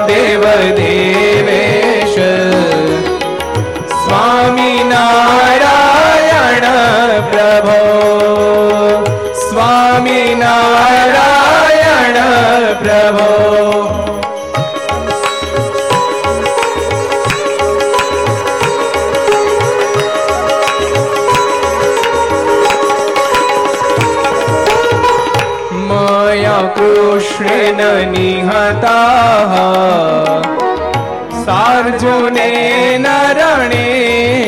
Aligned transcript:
કૃષ્ણેન 26.82 27.81
નિહતા 28.12 29.62
સાર્જુને 31.44 32.46
નરણેશુએ 33.05 34.40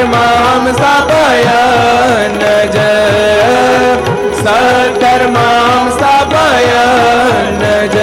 સતર્મામ 0.00 0.64
સ્થાપયન 0.72 2.36
જ 2.74 2.76
સતર્મામ 4.34 5.90
સ્થાપયન 5.90 7.60
જ 7.88 7.98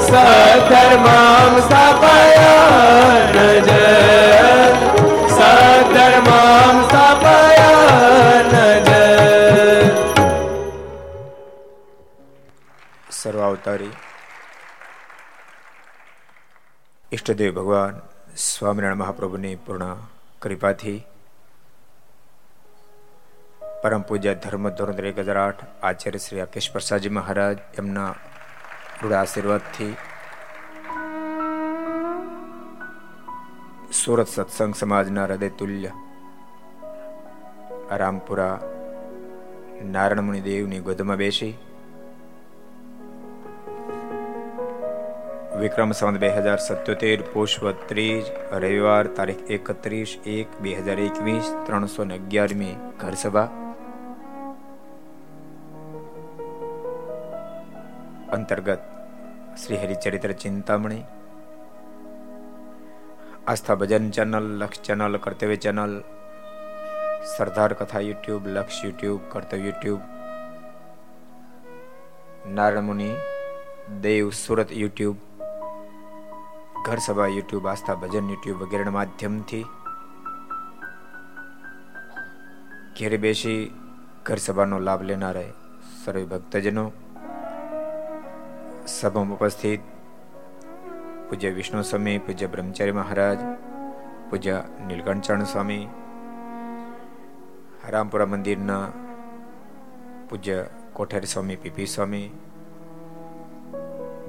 સતર્મામ 0.00 1.54
સ્થાપયન 1.60 3.38
જ 3.68 3.70
સતર્મામ 5.30 6.76
સ્થાપયન 6.84 8.52
જ 8.84 8.90
સર્વાવતારી। 13.10 13.94
ઈષ્ટદેવ 17.12 17.54
ભગવાન 17.54 17.94
સ્વામિનારાયણ 18.36 18.96
મહાપ્રભુની 18.96 19.56
પૂર્ણ 19.56 20.11
કૃપાથી. 20.42 21.06
પરમ 23.82 24.02
પૂજ્ય 24.02 24.34
ધર્મ 24.34 24.68
ધોરણ 24.68 24.94
એક 24.94 25.18
હજાર 25.18 25.38
આઠ, 25.38 25.64
આચાર્ય 25.82 26.18
શ્રી 26.18 26.40
અકેશ 26.40 26.72
પ્રસાદજી 26.72 27.08
મહારાજ 27.08 27.58
એમના 27.78 28.14
રૂઢ 29.02 29.12
આશીર્વાદથી 29.12 29.96
સુરત 33.92 34.28
સત્સંગ 34.28 34.74
સમાજના 34.74 35.24
હૃદય 35.24 35.48
તુલ્ય 35.48 35.90
રામપુરા 37.90 38.60
નારાયણ 39.84 40.40
દેવની 40.40 40.80
ગોદમાં 40.80 41.16
બેસી 41.16 41.54
વિક્રમ 45.60 45.92
સંવત 45.92 46.20
બે 46.20 46.28
હજાર 46.28 46.56
સત્યોતેર 46.56 47.22
પુષ્પ 47.32 47.64
ત્રીજ 47.88 48.24
રવિવાર 48.52 49.06
તારીખ 49.06 49.50
એકત્રીસ 49.50 50.18
એક, 50.26 50.60
બે 50.60 50.74
હજાર 50.74 50.98
એકવીસ, 50.98 51.54
ત્રણસો 51.66 52.04
ને 52.04 52.14
અગિયારમી, 52.14 52.76
ઘરસભા. 53.00 53.48
અંતર્ગત 58.32 58.78
Shri 59.64 59.76
Haricharitra 59.76 60.32
Chintamani. 60.32 61.04
Aastha 63.46 63.74
Bhajan 63.74 64.10
channel, 64.10 64.46
Laksh 64.58 64.80
channel, 64.80 65.16
Kartavya 65.16 65.56
channel, 65.56 66.02
Sardar 67.36 67.72
Katha 67.72 68.00
YouTube, 68.00 68.46
Laksh 68.46 68.84
YouTube, 68.84 69.20
કર્તવ્ય 69.28 69.62
યુટ્યુબ. 69.62 70.00
નારાયણ 72.54 72.84
મુનિ, 72.84 73.10
દેવ 74.00 74.30
સુરત 74.30 74.72
યુટ્યુબ. 74.72 75.31
ઘર 76.86 76.98
સભા 76.98 77.26
યુટ્યુબ 77.26 77.66
આસ્થા 77.66 77.94
ભજન 77.94 78.30
યુટ્યુબ 78.30 78.62
વગેરેના 78.62 78.90
માધ્યમથી 78.90 79.64
ઘેરે 82.98 83.16
બેસી 83.16 83.74
ઘર 84.26 84.36
સભાનો 84.36 84.78
લાભ 84.78 85.02
લેનારા 85.02 85.50
સર્વે 86.04 86.24
ભક્તજનો, 86.24 86.92
સભામાં 88.86 89.36
ઉપસ્થિત 89.36 89.80
પૂજ્ય 91.28 91.50
વિષ્ણુ 91.50 91.82
સ્વામી 91.82 92.18
પૂજ્ય 92.18 92.46
બ્રહ્મચારી 92.46 92.92
મહારાજ, 92.92 93.38
પૂજ્ય 94.30 94.64
નીલકંઠચરણ 94.86 95.44
સ્વામી, 95.44 95.88
રામપુરા 97.88 98.26
મંદિરના 98.26 98.86
પૂજ્ય 100.30 100.66
કોઠારી 100.92 101.26
સ્વામી, 101.26 101.56
પીપી 101.56 101.86
સ્વામી, 101.86 102.26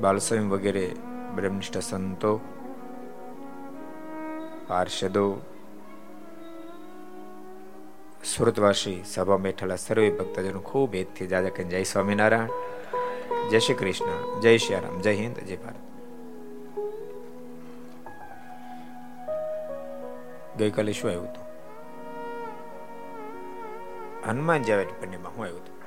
બાલસ્વામી 0.02 0.46
વગેરે 0.46 1.13
બ્રહ્મનિષ્ઠ 1.36 1.78
સંતો, 1.78 2.38
પાર્ષદો 4.68 5.42
સુરતવાસી 8.24 9.04
સભા 9.06 9.38
બેઠેલા 9.38 9.76
સર્વે 9.76 10.10
ભક્તજનો 10.10 10.60
ખૂબ 10.60 10.96
હેતથી 10.96 11.28
જાજા 11.28 11.50
કે 11.50 11.64
જય 11.64 11.84
સ્વામિનારાયણ, 11.84 12.50
જય 13.50 13.60
શ્રી 13.60 13.76
કૃષ્ણ, 13.76 14.40
જય 14.40 14.58
શ્રી 14.58 14.76
રામ, 14.76 15.02
જય 15.02 15.14
હિન્દ, 15.14 15.38
જય 15.38 15.56
ભારત. 15.56 15.76
ગઈકાલે 20.58 20.92
શું 20.92 21.10
આવ્યું 21.10 21.30
હતું? 21.30 21.44
હનુમાન 24.30 24.64
જાવેટ 24.64 24.90
પૂર્ણિમા 24.90 25.30
શું 25.30 25.44
આવ્યું 25.44 25.60
હતું. 25.60 25.83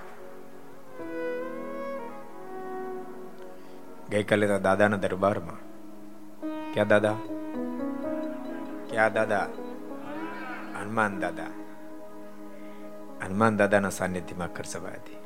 ગઈકાલે 4.10 4.46
તો 4.46 4.58
દાદાના 4.58 4.96
દરબારમાં. 4.96 5.56
ક્યાં 6.72 6.88
દાદા? 6.88 7.12
ક્યાં 8.90 9.12
દાદા? 9.12 9.46
હનુમાન 10.80 11.20
દાદા. 11.20 11.46
હનુમાન 13.24 13.56
દાદાના 13.56 13.90
સાનિધ્યમાં 13.90 14.48
ઘર 14.48 14.64
સભા 14.64 14.88
હતી. 14.88 15.16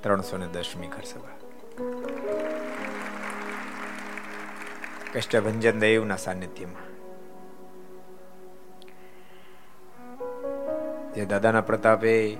ત્રણસો 0.00 0.36
ને 0.36 0.46
દસમી 0.46 0.86
ઘર 0.86 1.02
સભા. 1.04 1.28
કષ્ટભંજન 5.14 5.78
દેવના 5.78 6.16
સાનિધ્યમાં. 6.16 6.92
જે 11.12 11.24
દાદાના 11.24 11.60
પ્રતાપે 11.60 12.36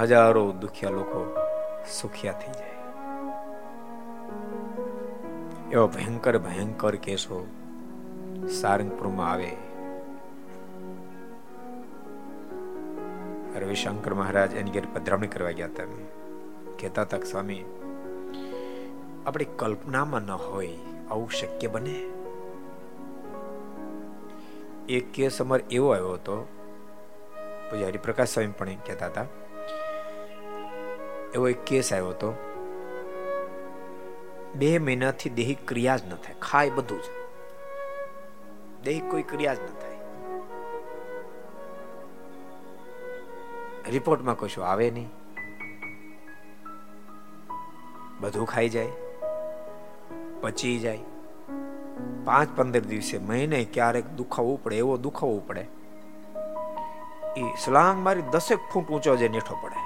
હજારો 0.00 0.52
દુખિયા 0.52 0.92
લોકો 0.92 1.36
સુખિયા 2.00 2.32
થઈ 2.32 2.52
જાય. 2.52 2.71
એવો 5.72 5.86
ભયંકર 5.86 6.38
ભયંકર 6.38 6.94
કેસો 6.94 7.46
સારંગપુરમાં 8.60 9.30
આવે. 9.30 9.56
રવિશંકર 13.58 14.14
મહારાજ 14.14 14.54
એની 14.54 14.70
ઘેર 14.70 14.86
પધરામણી 14.94 15.28
કરવા 15.28 15.50
ગયા 15.50 15.66
હતા. 15.66 15.84
કહેતા 16.80 17.04
તક 17.04 17.24
સ્વામી, 17.24 17.64
આપણી 19.26 19.44
કલ્પનામાં 19.44 20.20
ન 20.20 20.30
હોય 20.30 20.68
આવું 21.10 21.30
શક્ય 21.30 21.66
બને? 21.66 21.98
એક 24.88 25.12
કેસ 25.12 25.42
અમારે 25.42 25.64
એવો 25.70 25.90
આવ્યો 25.90 26.12
હતો, 26.12 26.48
પછી 27.70 27.84
હરિપ્રકાશ 27.84 28.28
સ્વામી 28.28 28.52
પણ 28.58 28.66
કહેતા 28.66 29.06
હતા. 29.06 29.26
એવો 31.34 31.48
એક 31.48 31.64
કેસ 31.64 31.92
આવ્યો 31.92 32.08
હતો 32.08 32.51
બે 34.54 34.78
મહિનાથી 34.78 35.30
દેહિક 35.30 35.68
ક્રિયા 35.68 35.96
જ 35.96 36.06
ન 36.06 36.16
થાય. 36.16 36.34
ખાય 36.42 36.70
બધું 36.70 37.02
જ. 37.02 37.04
દેહિક 38.84 39.10
કોઈ 39.10 39.22
ક્રિયા 39.22 39.54
જ 39.54 39.60
ન 39.60 39.66
થાય. 39.66 39.92
રિપોર્ટમાં 43.90 44.36
કશું 44.38 44.66
આવે 44.66 44.90
નહીં. 44.90 45.10
બધું 48.20 48.46
ખાઈ 48.46 48.68
જાય. 48.68 48.88
પચી 50.40 50.78
જાય. 50.78 50.98
પાંચ 52.24 52.56
પંદર 52.56 52.80
દિવસે 52.80 53.18
મહિને 53.18 53.64
ક્યારેક 53.64 54.06
દુખાવવું 54.06 54.62
પડે, 54.62 54.76
એવો 54.76 54.96
દુખાવવું 54.96 55.46
પડે. 55.46 55.66
એ 57.36 57.42
સલાંગ 57.58 58.04
મારી 58.04 58.22
દસેક 58.22 58.58
ફૂટ 58.72 58.88
ઊંચો 58.88 59.16
જે 59.16 59.28
નેઠો 59.28 59.56
પડે. 59.62 59.76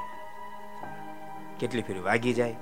કેટલી 1.58 1.82
ફેરી 1.82 2.00
વાગી 2.00 2.34
જાય. 2.34 2.56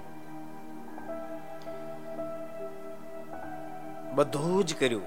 બધું 4.15 4.65
જ 4.65 4.75
કર્યું. 4.75 5.03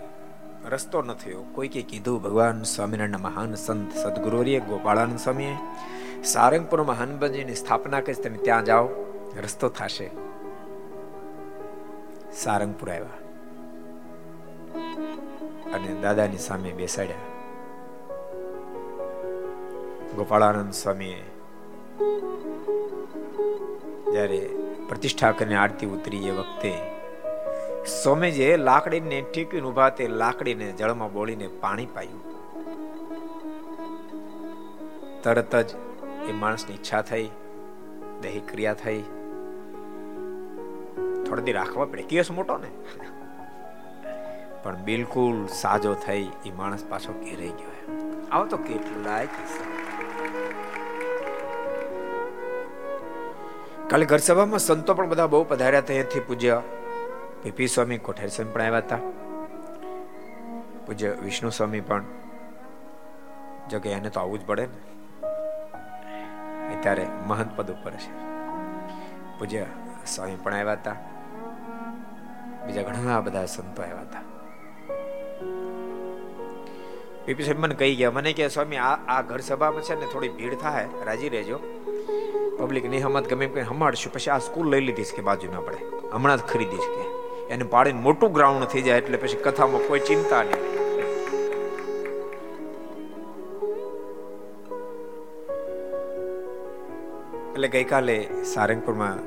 રસ્તો 0.70 1.02
ન 1.02 1.14
થયો. 1.14 1.44
કોઈ 1.54 1.68
કે 1.68 1.82
કીધું, 1.82 2.22
ભગવાન 2.22 2.64
સ્વામિનારાયણ 2.64 3.18
મહાન 3.18 3.54
સંત 3.54 3.96
સદગુરુરીએ 3.96 4.60
ગોપાળાનંદ 4.60 5.20
સ્વામીએ 5.20 5.56
સારંગપુરમાં 6.24 7.00
હનુમાનજીની 7.00 7.56
સ્થાપના 7.56 8.02
કરી 8.02 8.14
તમે 8.14 8.38
ત્યાં 8.38 8.66
જાઓ, 8.66 8.90
રસ્તો 9.44 9.70
થશે. 9.70 10.12
સારંગપુર 12.34 12.90
આવ્યા. 12.90 13.10
અને 15.74 16.02
દાદાની 16.02 16.38
સામે 16.38 16.72
બેસાડ્યા. 16.72 17.18
ગોપાળાનંદ 20.16 20.72
સ્વામીએ 20.72 21.24
જ્યારે 24.12 24.50
પ્રતિષ્ઠા 24.90 25.32
કરીને 25.32 25.56
આરતી 25.56 25.86
ઉતરી 25.86 26.28
એ 26.28 26.32
વખતે 26.32 26.97
સ્વામીજીએ 27.88 28.58
લાકડીને 28.58 29.22
ઠીકીને 29.22 29.68
ઊભા 29.68 29.90
તે 29.90 30.08
લાકડીને 30.08 30.72
જળમાં 30.72 31.14
બોળીને 31.14 31.48
પાણી 31.62 31.86
પાયું. 31.86 32.24
તરત 35.24 35.56
જ 35.56 35.70
એ 36.30 36.32
માણસની 36.32 36.76
ઈચ્છા 36.76 37.02
થઈ 37.02 37.28
દહી 38.22 38.40
ક્રિયા 38.40 38.74
થઈ. 38.74 39.02
થોડી 41.26 41.42
દી 41.42 41.52
રાખવા 41.52 41.86
પડે, 41.86 42.02
કેસ 42.02 42.32
મોટો 42.32 42.58
ને. 42.58 42.72
પણ 44.64 44.76
બિલકુલ 44.76 45.48
સાજો 45.48 45.94
થઈ 45.94 46.26
એ 46.46 46.52
માણસ 46.52 46.86
પાછો 46.86 47.14
ઘેરાઈ 47.14 47.50
ગયો 47.50 47.98
આવો 48.32 48.46
તો 48.46 48.58
કેટલાય 48.58 49.26
કિસ્સા 49.26 49.68
કાલે 53.88 54.06
ઘર 54.06 54.18
સભામાં 54.18 54.60
સંતો 54.60 54.94
પણ 54.94 55.10
બધા 55.10 55.28
બહુ 55.28 55.46
પધાર્યા 55.50 55.82
ત્યાંથી 55.82 56.20
પૂજ્ય 56.20 56.62
પીપી 57.44 57.68
સ્વામી 57.68 57.98
કોઠારી 57.98 58.30
સ્વામી 58.30 58.52
પણ 58.52 58.62
આવ્યા 58.62 58.78
હતા. 58.78 58.98
પૂજ્ય 60.86 61.18
વિષ્ણુ 61.24 61.50
સ્વામી 61.50 61.80
પણ. 61.80 62.04
જો 63.70 63.80
કે 63.80 63.92
એને 63.92 64.10
તો 64.10 64.20
આવવું 64.20 64.40
જ 64.40 64.46
પડે 64.46 64.66
ને. 64.66 64.98
અત્યારે 66.76 67.08
મહંત 67.28 67.58
પદ 67.58 67.72
ઉપર 67.72 67.92
છે 67.92 68.12
પૂજ્ય 69.40 69.66
સ્વામી 70.08 70.36
પણ 70.36 70.54
આવ્યા 70.54 70.74
હતા. 70.74 70.96
બીજા 72.66 72.82
ઘણા 72.82 73.22
બધા 73.22 73.46
સંતો 73.46 73.82
આવ્યા 73.82 74.02
હતા. 74.02 74.22
પીપી 77.26 77.44
સાહેબ 77.44 77.60
મને 77.60 77.76
કહી 77.76 77.96
ગયા, 77.96 78.12
મને 78.12 78.34
કે 78.34 78.48
સ્વામી, 78.48 78.78
આ 78.78 78.96
આ 78.96 79.22
ઘર 79.22 79.40
સભામાં 79.40 79.82
છે 79.82 79.96
ને 79.96 80.06
થોડી 80.06 80.30
ભીડ 80.30 80.56
થાય, 80.56 80.88
રાજી 81.06 81.30
રહેજો. 81.30 81.60
પબ્લિકની 82.60 83.00
હમત 83.02 83.30
ગમે 83.30 83.46
એમ 83.46 83.70
હમાડશું, 83.70 84.14
પછી 84.14 84.32
આ 84.32 84.38
સ્કૂલ 84.38 84.70
લઈ 84.70 84.82
લીધી 84.82 85.04
કે 85.04 85.22
બાજુ 85.22 85.52
ના 85.52 85.60
પડે. 85.60 85.78
હમણાં 86.14 86.38
જ 86.38 86.42
ખરીદીશ 86.42 86.80
કે. 86.80 87.17
એને 87.50 87.66
પાડીને 87.74 88.02
મોટું 88.08 88.32
ગ્રાઉન્ડ 88.38 88.66
થઈ 88.72 88.84
જાય 88.88 89.02
એટલે 89.04 89.18
પછી 89.18 89.44
કથામાં 89.46 89.84
કોઈ 89.88 90.04
ચિંતા 90.10 90.44
નહીં. 90.44 90.64
એટલે 97.54 97.68
ગઈકાલે 97.76 98.18
સારંગપુરમાં 98.54 99.18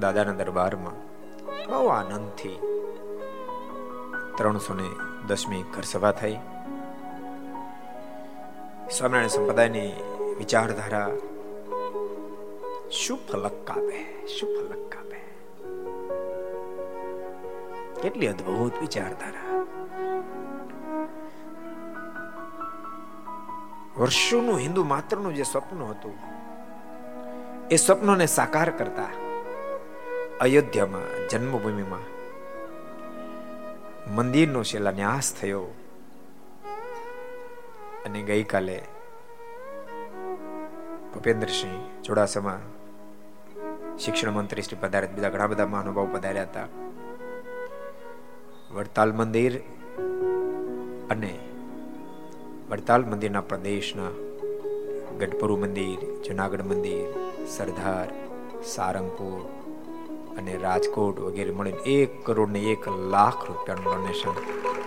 દાદાના 0.00 0.38
દરબારમાં 0.40 0.98
બહુ 1.68 1.82
આનંદથી 1.96 2.56
ત્રણસો 4.38 4.74
ને 4.80 4.88
દસમી 5.28 5.62
ઘર 5.74 5.86
સભા 5.92 6.14
થઈ. 6.22 6.36
સ્વામિનારાયણ 8.90 9.34
સંપ્રદાયની 9.34 9.90
વિચારધારા 10.38 11.10
શું 13.00 13.18
ફલક 13.28 13.56
કાપે 13.68 13.98
શું 14.34 14.48
ફલક 14.56 14.82
કાપે 14.94 15.11
કેટલી 18.02 18.26
અદભુત 18.26 18.74
વિચારધારા. 18.80 19.48
વર્ષોનું 23.98 24.58
હિન્દુ 24.58 24.84
માત્રનું 24.84 25.34
જે 25.34 25.42
સ્વપ્ન 25.42 25.82
હતું, 25.82 26.16
એ 27.70 27.76
સ્વપ્નોને 27.76 28.26
સાકાર 28.26 28.70
કરતા 28.70 29.10
અયોધ્યામાં, 30.40 31.28
જન્મભૂમિમાં 31.28 32.06
મંદિરનો 34.14 34.62
શિલાન્યાસ 34.62 35.34
થયો 35.34 35.64
અને 38.04 38.22
ગઈકાલે 38.22 38.78
ભૂપેન્દ્રસિંહ 41.14 42.02
ચુડાસમા 42.02 42.60
શિક્ષણ 43.98 44.30
મંત્રી 44.30 44.62
શ્રી 44.62 44.80
પધાર્યા 44.80 45.14
બીજા 45.14 45.28
ઘણા 45.28 45.46
બધા 45.46 45.66
મહાનુભાવ 45.66 46.08
પધાર્યા 46.12 46.42
હતા. 46.42 46.68
વડતાલ 48.74 49.10
મંદિર 49.12 49.54
અને 51.10 51.32
વડતાલ 52.70 53.02
મંદિરના 53.02 53.42
પ્રદેશના 53.42 54.12
ગઢપુરુ 55.18 55.56
મંદિર, 55.56 55.98
જુનાગઢ 56.26 56.64
મંદિર, 56.64 57.08
સરદાર, 57.46 58.08
સારંગપુર 58.64 59.42
અને 60.38 60.54
રાજકોટ 60.56 61.20
વગેરે 61.20 61.52
મળીને 61.52 61.82
એક 61.96 62.12
કરોડ 62.24 62.52
ને 62.52 62.62
એક 62.72 62.88
લાખ 63.14 63.42
રૂપિયાનું 63.48 63.84
ડોનેશન 63.84 64.36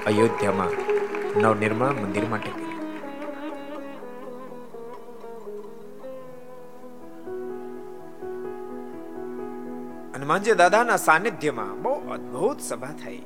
અયોધ્યામાં 0.05 0.73
નવનિર્માણ 1.37 2.01
મંદિર 2.01 2.25
માટે 2.25 2.51
હનુમાનજી 10.15 10.55
દાદાના 10.55 10.97
સાનિધ્યમાં 10.97 11.73
બહુ 11.83 11.95
અદ્ભુત 12.11 12.59
સભા 12.59 12.93
થઈ. 13.03 13.23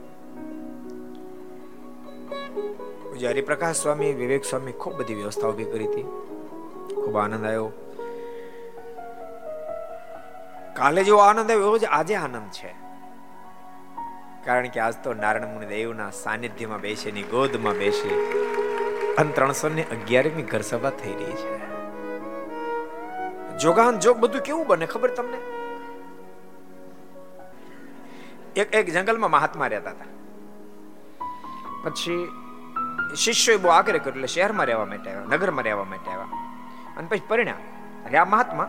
હરિપ્રકાશ 3.27 3.75
સ્વામી, 3.75 4.13
વિવેક 4.13 4.45
સ્વામી 4.45 4.71
ખૂબ 4.71 4.93
બધી 4.93 5.15
વ્યવસ્થા 5.15 5.47
ઊભી 5.47 5.63
કરી 5.63 5.87
હતી. 5.87 6.01
ખૂબ 6.95 7.17
આનંદ 7.17 7.45
આવ્યો 7.45 7.71
કાલે 10.75 11.03
જેવો 11.03 11.17
આનંદ 11.17 11.51
આવ્યો 11.51 11.77
જ 11.77 11.85
આજે 11.85 12.15
આનંદ 12.15 12.51
છે. 12.51 12.75
કારણ 14.45 14.67
કે 14.67 14.79
આજ 14.79 14.93
તો 15.03 15.13
નારાયણ 15.13 15.53
મુનિ 15.53 15.65
દેવના 15.65 16.11
સાનિધ્યમાં 16.11 16.81
બેસી 16.81 17.11
ની 17.11 17.23
ગોદમાં 17.23 17.73
બેસી. 17.73 18.09
અને 19.17 19.31
ત્રણસો 19.31 19.69
ને 19.69 19.83
અગિયારમી 19.83 20.41
ઘર 20.41 20.61
સભા 20.61 20.89
થઈ 20.89 21.13
રહી 21.13 21.31
છે. 21.31 21.59
જોગાન 23.57 23.99
જોગ 23.99 24.17
બધું 24.17 24.41
કેવું 24.41 24.67
બને 24.67 24.85
ખબર 24.85 25.09
તમને? 25.09 25.37
એક 28.55 28.73
એક 28.73 28.93
જંગલમાં 28.93 29.31
મહાત્મા 29.31 29.67
રહેતા 29.67 29.89
હતા. 29.89 30.05
પછી 31.83 32.27
શિષ્યો 33.15 33.57
બહુ 33.57 33.69
આગ્રહ 33.69 33.97
કર્યો, 33.97 34.15
એટલે 34.15 34.27
શહેરમાં 34.27 34.65
રહેવા 34.65 34.85
માટે 34.85 35.09
આવ્યા, 35.09 35.25
નગરમાં 35.25 35.63
રહેવા 35.63 35.83
માટે 35.83 36.11
આવ્યા. 36.11 36.27
અને 36.97 37.07
પછી 37.07 37.27
પરિણ્યા 37.27 37.55
રહ્યા 38.05 38.25
મહાત્મા, 38.25 38.67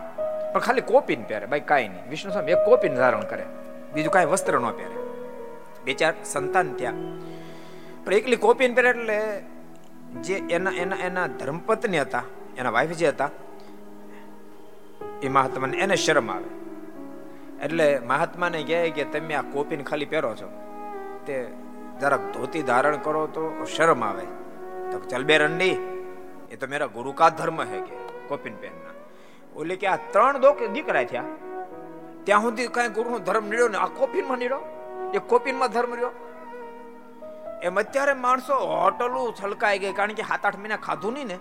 પણ 0.53 0.59
ખાલી 0.59 0.81
કોપીન 0.81 1.23
પહેરે. 1.23 1.45
ભાઈ, 1.45 1.59
કાંઈ 1.59 1.87
નહીં, 1.87 2.09
વિષ્ણુ 2.09 2.31
સ્વામી, 2.31 2.51
એક 2.51 2.65
કોપીન 2.65 2.95
ધારણ 2.95 3.21
કરે, 3.21 3.45
બીજું 3.93 4.13
કાંઈ 4.13 4.25
વસ્ત્ર 4.25 4.59
ન 4.59 4.71
પહેરે. 4.71 4.97
બે 5.85 5.93
ચાર 5.93 6.13
સંતાન 6.25 6.73
ત્યાં 6.73 6.97
પણ 8.05 8.13
એકલી 8.13 8.35
કોપીન 8.35 8.75
પહેરે 8.75 8.89
એટલે 8.89 9.17
જે 10.21 10.35
એના 10.49 10.71
એના 10.71 10.95
એના 10.95 11.27
ધર્મપત્ની 11.27 12.01
હતા, 12.01 12.23
એના 12.57 12.69
વાઈફ 12.69 12.91
જે 12.91 13.07
હતા, 13.07 13.29
એ 15.21 15.29
મહાત્માને 15.29 15.77
એને 15.77 15.95
શરમ 15.95 16.31
આવે. 16.31 16.49
એટલે 17.65 17.99
મહાત્માને 17.99 18.63
કહે 18.63 18.89
કે, 18.89 19.03
તમે 19.03 19.33
આ 19.33 19.41
કોપીન 19.41 19.83
ખાલી 19.83 20.05
પહેરો 20.05 20.35
છો. 20.35 20.49
તે 21.25 21.35
જરાક 22.01 22.23
ધોતી 22.33 22.63
ધારણ 22.63 22.97
કરો 23.05 23.23
તો 23.35 23.43
શરમ 23.75 24.03
આવે. 24.03 24.25
તો 24.91 24.99
ચલ 25.09 25.23
બે 25.23 25.37
રંડી. 25.37 25.75
એ 26.51 26.55
તો 26.55 26.67
મેરા 26.67 26.93
ગુરુ 26.95 27.11
કા 27.13 27.29
ધર્મ 27.29 27.61
હે 27.61 27.79
કે, 27.81 27.95
કોપીન 28.27 28.55
પહેરના 28.61 28.95
ઓલે 29.55 29.75
કે 29.75 29.87
આ 29.87 29.99
ત્રણ 30.11 30.37
દો 30.37 30.51
કે 30.53 30.67
દીકરા 30.67 31.03
થયા. 31.03 31.23
ત્યાં 32.23 32.41
સુધી 32.41 32.67
કઈ 32.67 32.89
ગુરુનો 32.89 33.19
ધર્મ 33.19 33.45
નીડ્યો 33.45 33.67
ને 33.67 33.77
આ 33.77 33.87
કોપીનમાં 33.99 34.37
નીડ્યો? 34.37 34.61
એ 35.13 35.19
કોપીનમાં 35.27 35.71
ધર્મ 35.71 35.93
રહ્યો? 35.93 36.11
એમ 37.61 37.79
અત્યારે 37.79 38.13
માણસો 38.25 38.57
હોટલું 38.73 39.33
છલકાઈ 39.39 39.79
ગઈ 39.79 39.93
કારણ 39.93 40.19
કે 40.19 40.23
સાત 40.23 40.45
આઠ 40.45 40.59
મહિના 40.59 40.77
ખાધું 40.77 41.13
નહીં 41.13 41.27
ને. 41.27 41.37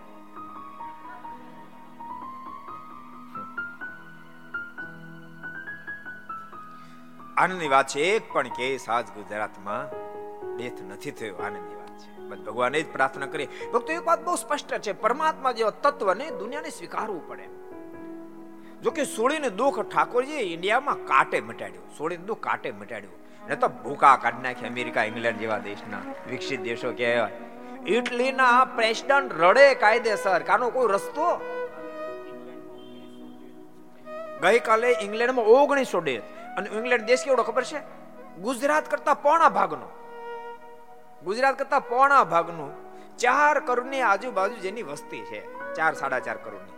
આનંદની 7.36 7.68
વાત 7.68 7.86
છે 7.88 8.00
એક 8.00 8.32
પણ 8.32 8.48
કેસ 8.48 8.88
આજ 8.88 9.06
ગુજરાતમાં 9.08 9.84
ડેથ 10.60 10.82
નથી 10.82 11.10
થયો, 11.10 11.36
આનંદની 11.36 11.74
વાત 11.74 11.98
છે. 11.98 12.18
બસ 12.18 12.38
ભગવાને 12.38 12.82
જ 12.82 12.92
પ્રાર્થના 12.92 13.26
કરી. 13.26 13.48
ભક્તો, 13.72 13.92
એક 13.92 14.06
વાત 14.06 14.24
બહુ 14.24 14.36
સ્પષ્ટ 14.36 14.78
છે. 14.78 14.92
પરમાત્મા 14.92 15.52
જેવા 15.52 15.70
તત્વને 15.70 16.30
દુનિયાને 16.30 16.68
સ્વીકારવું 16.68 17.28
પડે. 17.28 17.48
જો 18.82 18.90
કે 18.90 19.04
સોળીને 19.04 19.50
દુઃખ 19.50 19.80
ઠાકોરજી 19.80 20.32
ઇન્ડિયામાં 20.32 20.94
કાટે 20.94 21.40
મટાડ્યું. 21.40 21.98
સોળીને 21.98 22.24
દુઃખ 22.24 22.40
કાટે 22.40 22.72
મટાડ્યું. 22.72 23.12
ને 23.48 23.56
તો 23.56 23.68
ભૂકા 23.68 24.16
કાઢી 24.16 24.42
નાખી 24.42 24.66
અમેરિકા, 24.66 25.04
ઇંગ્લેન્ડ 25.04 25.38
જેવા 25.38 25.58
દેશના 25.58 25.98
વિકસિત 26.30 26.60
દેશો 26.60 26.92
કહેવાય. 26.92 27.32
ઇટલીના 27.86 28.64
પ્રેસિડન્ટ 28.64 29.32
રડે 29.38 29.74
કાયદેસર. 29.74 30.42
કાનો 30.42 30.70
કોઈ 30.70 30.92
રસ્તો? 30.92 31.40
ગઈકાલે 34.42 34.94
ઇંગ્લેન્ડમાં 35.02 35.44
ઓગણીસો 35.44 36.00
ડેથ. 36.00 36.22
અને 36.56 36.70
ઇંગ્લેન્ડ 36.70 37.04
દેશ 37.04 37.24
કેવડો 37.24 37.42
ખબર 37.42 37.64
છે? 37.64 37.78
ગુજરાત 38.36 38.90
કરતા 38.90 39.14
પોણા 39.14 39.48
ભાગનો. 39.48 39.99
ગુજરાત 41.24 41.58
કરતા 41.58 41.78
પોણા 41.78 42.24
ભાગનું 42.24 42.70
ચાર 43.16 43.60
કરોડની 43.60 44.00
આજુબાજુ 44.00 44.54
જેની 44.54 44.82
વસ્તી 44.82 45.20
છે, 45.20 45.74
ચાર, 45.74 45.94
સાડા 45.94 46.18
ચાર 46.18 46.36
કરોડની. 46.36 46.72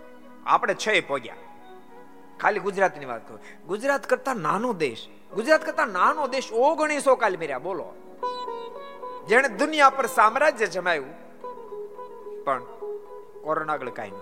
આપણે 0.46 0.74
છ 0.74 1.06
પહોંચ્યા. 1.06 1.36
ખાલી 2.40 2.60
ગુજરાતની 2.60 3.04
વાત 3.04 3.28
કરું. 3.28 3.40
ગુજરાત 3.66 4.06
કરતા 4.06 4.34
નાનો 4.34 4.72
દેશ, 4.72 5.08
ગુજરાત 5.34 5.66
કરતા 5.66 5.84
નાનો 5.84 6.26
દેશ 6.26 6.52
ઓગણીસો 6.52 7.16
કાલ 7.16 7.36
મેર્યા, 7.36 7.58
બોલો. 7.58 7.92
જેણે 9.28 9.48
દુનિયા 9.48 9.90
પર 9.90 10.06
સામ્રાજ્ય 10.06 10.66
જમાયું 10.66 11.10
પણ 12.44 12.62
કોરોના 13.42 13.72
આગળ 13.72 13.88
કાંઈ 13.88 14.10
ન 14.10 14.20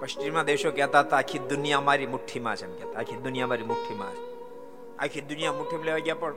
પશ્ચિમા 0.00 0.42
દેશો 0.42 0.70
કહેતા 0.70 1.00
હતા, 1.00 1.16
આખી 1.16 1.38
દુનિયા 1.38 1.80
મારી 1.80 2.06
મુઠ્ઠીમાં 2.06 2.56
છે 2.56 2.64
એમ 2.64 2.72
કહેતા. 2.72 3.00
આખી 3.00 3.16
દુનિયા 3.16 3.46
મારી 3.46 3.62
મુઠ્ઠીમાં 3.62 4.12
છે. 4.12 4.24
આખી 4.98 5.20
દુનિયા 5.20 5.52
મુઠ્ઠીમાં 5.52 5.86
લેવા 5.86 5.98
ગયા 5.98 6.14
પણ 6.14 6.34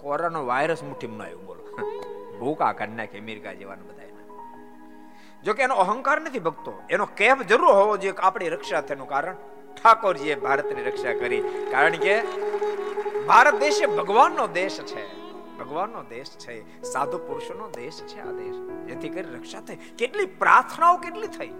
કોરોના 0.00 0.40
વાયરસ 0.40 0.82
મુઠ્ઠીમાં 0.82 1.26
આવ્યું 1.26 1.46
બોલો. 1.46 1.76
ભૂકા 2.38 2.72
કાઢી 2.72 2.92
નાખે 2.92 3.18
અમેરિકા 3.18 3.52
જેવાને 3.52 3.82
બધા 3.82 3.98
જો 5.44 5.54
કે 5.54 5.62
એનો 5.62 5.74
અહંકાર 5.74 6.20
નથી 6.20 6.38
ભક્તો. 6.38 6.82
એનો 6.90 7.06
કેફ 7.06 7.42
જરૂર 7.42 7.72
હોવો 7.72 7.96
જોઈએ 7.96 8.14
આપણી 8.18 8.48
રક્ષા 8.48 8.80
થવાનું 8.80 9.08
કારણ. 9.08 9.34
ઠાકોરજીએ 9.74 10.34
ભારતની 10.34 10.82
રક્ષા 10.82 11.12
કરી. 11.12 11.68
કારણ 11.70 11.92
કે 11.92 12.22
ભારત 13.26 13.54
દેશ 13.54 13.82
એ 13.82 13.86
ભગવાનનો 13.86 14.46
દેશ 14.46 14.82
છે. 14.84 15.16
ભગવાનનો 15.58 16.02
દેશ 16.02 16.30
છે. 16.30 16.82
સાધુ 16.82 17.18
પુરુષોનો 17.18 17.68
દેશ 17.68 18.02
છે 18.06 18.20
આ 18.20 18.24
દેશ. 18.24 18.54
જેથી 18.86 19.08
કરી 19.08 19.34
રક્ષા 19.34 19.60
થઈ. 19.60 19.76
કેટલી 19.76 20.26
પ્રાર્થનાઓ 20.26 20.96
કેટલી 20.96 21.26
થઈ. 21.26 21.50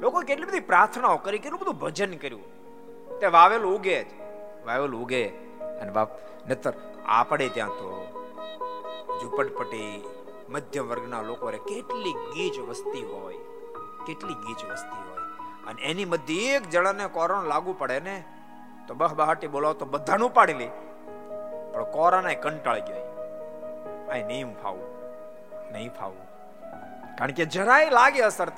લોકો 0.00 0.20
કેટલી 0.20 0.46
બધી 0.46 0.60
પ્રાર્થનાઓ 0.60 1.16
કરી, 1.16 1.38
કેટલું 1.38 1.60
બધું 1.60 1.74
ભજન 1.74 2.16
કર્યું. 2.16 2.58
તે 3.20 3.26
વાવેલું 3.26 3.76
ઉગે 3.76 4.04
જ. 4.04 4.06
વાવેલું 4.66 5.02
ઉગે. 5.02 5.28
અને 5.80 5.92
બાપ 5.92 6.08
નતર 6.48 6.72
આપણે 7.08 7.48
ત્યાં 7.48 7.68
તો 7.68 8.04
ઝુંપડપટ્ટી 9.22 10.04
મધ્યમ 10.48 10.88
વર્ગના 10.88 11.22
લોકો 11.22 11.50
કેટલી 11.50 12.12
ગીચ 12.12 12.58
વસ્તી 12.58 13.02
હોય, 13.02 13.34
કેટલી 14.06 14.34
ગીચ 14.34 14.64
વસ્તી 14.64 15.10
હોય. 15.10 15.18
અને 15.66 15.82
એની 15.82 16.04
મધ્ય 16.04 16.34
એક 16.34 16.70
જણાને 16.70 17.06
કોરોના 17.06 17.42
લાગુ 17.42 17.74
પડે 17.78 18.00
ને, 18.00 18.24
તો 18.88 18.94
બહ 18.94 19.14
બહાટી 19.14 19.46
બોલાવો 19.46 19.74
તો 19.74 19.86
બધાનું 19.86 20.34
પાડી 20.34 20.54
લે. 20.54 20.70
પણ 21.72 21.84
કોરોના 21.84 22.34
કંટાળી 22.34 22.80
ગયો. 22.80 23.04
આ 24.10 24.26
નહીં 24.26 24.54
ફાવું 24.62 24.86
નહીં 25.72 25.90
ફાવું. 25.90 26.28
કારણ 27.16 27.30
કે 27.30 27.44
જરાય 27.44 27.90
લાગે 27.90 28.20
અસર 28.20 28.48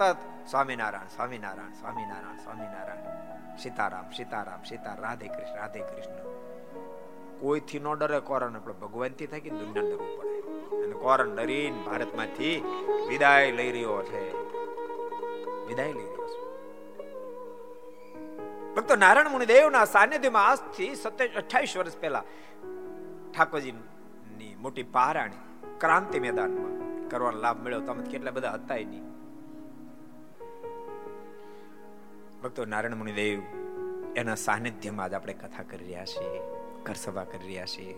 સ્વામિનારાયણ 0.50 1.08
સ્વામિનારાયણ 1.08 1.72
સ્વામિનારાયણ 1.72 2.36
સ્વામિનારાયણ. 2.36 3.56
સીતારામ 3.56 4.10
સીતારામ 4.10 4.62
સીતા 4.62 4.94
રાધે 4.94 5.28
કૃષ્ણ 5.28 5.56
રાધે 5.56 5.80
કૃષ્ણ. 5.80 6.20
કોઈથી 7.40 7.78
ન 7.78 7.94
ડરે 7.94 8.20
કોરણ 8.20 8.56
આપણે 8.56 8.74
ભગવાનથી 8.74 9.26
થાય 9.26 9.40
કે 9.40 9.50
દુનિયા 9.50 9.82
ડરવું 9.82 10.18
પડે. 10.18 10.40
અને 10.84 10.92
કોરણ 10.92 11.36
ડરીને 11.36 11.82
ભારતમાંથી 11.86 12.64
વિદાય 13.08 13.52
લઈ 13.52 13.72
રહ્યો 13.72 14.02
છે. 14.02 14.22
વિદાય 15.66 15.92
લઈ 15.92 16.02
રહ્યો 16.02 16.26
છે. 16.26 16.40
ભક્તો 18.74 18.96
નારાયણ 18.96 19.30
મુનિ 19.30 19.46
દેવના 19.46 19.84
સાનિધ્યમાં 19.84 20.48
આજથી 20.48 20.94
સત્યાવીસ 20.94 21.36
અઠાવીસ 21.36 21.76
વર્ષ 21.76 21.96
પહેલા 21.98 22.24
ઠાકોરજીની 23.36 24.56
મોટી 24.60 24.82
પહારાણી 24.82 25.40
ક્રાંતિ 25.78 26.20
મેદાનમાં 26.20 26.74
કરવાનો 27.08 27.38
લાભ 27.38 27.64
મળ્યો. 27.64 27.80
તમે 27.80 28.04
કેટલા 28.06 28.30
બધા 28.30 28.52
હતા 28.52 28.74
નહીં 28.74 29.04
ભક્તો 32.42 32.64
નારાયણ 32.64 32.96
મુનિદેવ 32.96 33.42
એના 34.16 34.34
સાનિધ્યમાં 34.34 35.10
જ 35.10 35.14
આપણે 35.14 35.32
કથા 35.32 35.62
કરી 35.62 35.84
રહ્યા 35.84 36.04
છીએ. 36.04 36.59
ઘર 36.84 36.94
સભા 36.94 37.24
કરી 37.24 37.46
રહ્યા 37.46 37.66
છીએ 37.66 37.96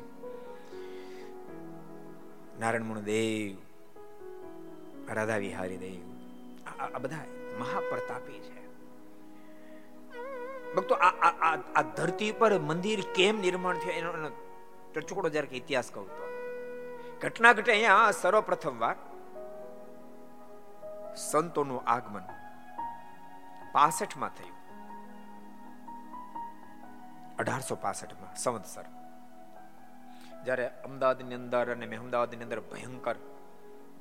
નારાયણ 2.60 3.00
દેવ 3.02 3.52
રાધા 5.14 5.36
વિહારી 5.36 5.76
દેવ, 5.76 6.02
આ 6.80 6.98
બધા 6.98 7.24
મહાપ્રતાપી 7.58 8.40
છે. 8.40 8.62
ભક્તો, 10.74 10.94
આ 10.94 11.82
ધરતી 11.96 12.32
પર 12.32 12.52
મંદિર 12.58 13.00
કેમ 13.14 13.40
નિર્માણ 13.40 13.78
થયું 13.78 13.96
એનો 13.96 14.30
ટચુકડો 14.94 15.28
જયારે 15.28 15.56
ઇતિહાસ 15.56 15.90
કહું 15.94 16.08
તો. 16.08 16.24
ઘટના 17.22 17.52
ઘટે 17.52 17.72
અહીંયા 17.72 18.10
સર્વપ્રથમ 18.20 18.76
વાર 18.78 18.96
સંતોનું 21.16 21.80
આગમન 21.86 22.24
પાસઠમાં 23.72 24.32
થયું. 24.38 24.56
અઢારસો 27.42 27.74
પાસઠમાં 27.84 28.34
સંવત્સર 28.44 28.86
જ્યારે 30.46 30.66
અમદાવાદની 30.88 31.38
અંદર 31.40 31.66
અને 31.74 31.86
અમદાવાદની 32.04 32.46
અંદર 32.48 32.60
ભયંકર 32.72 33.16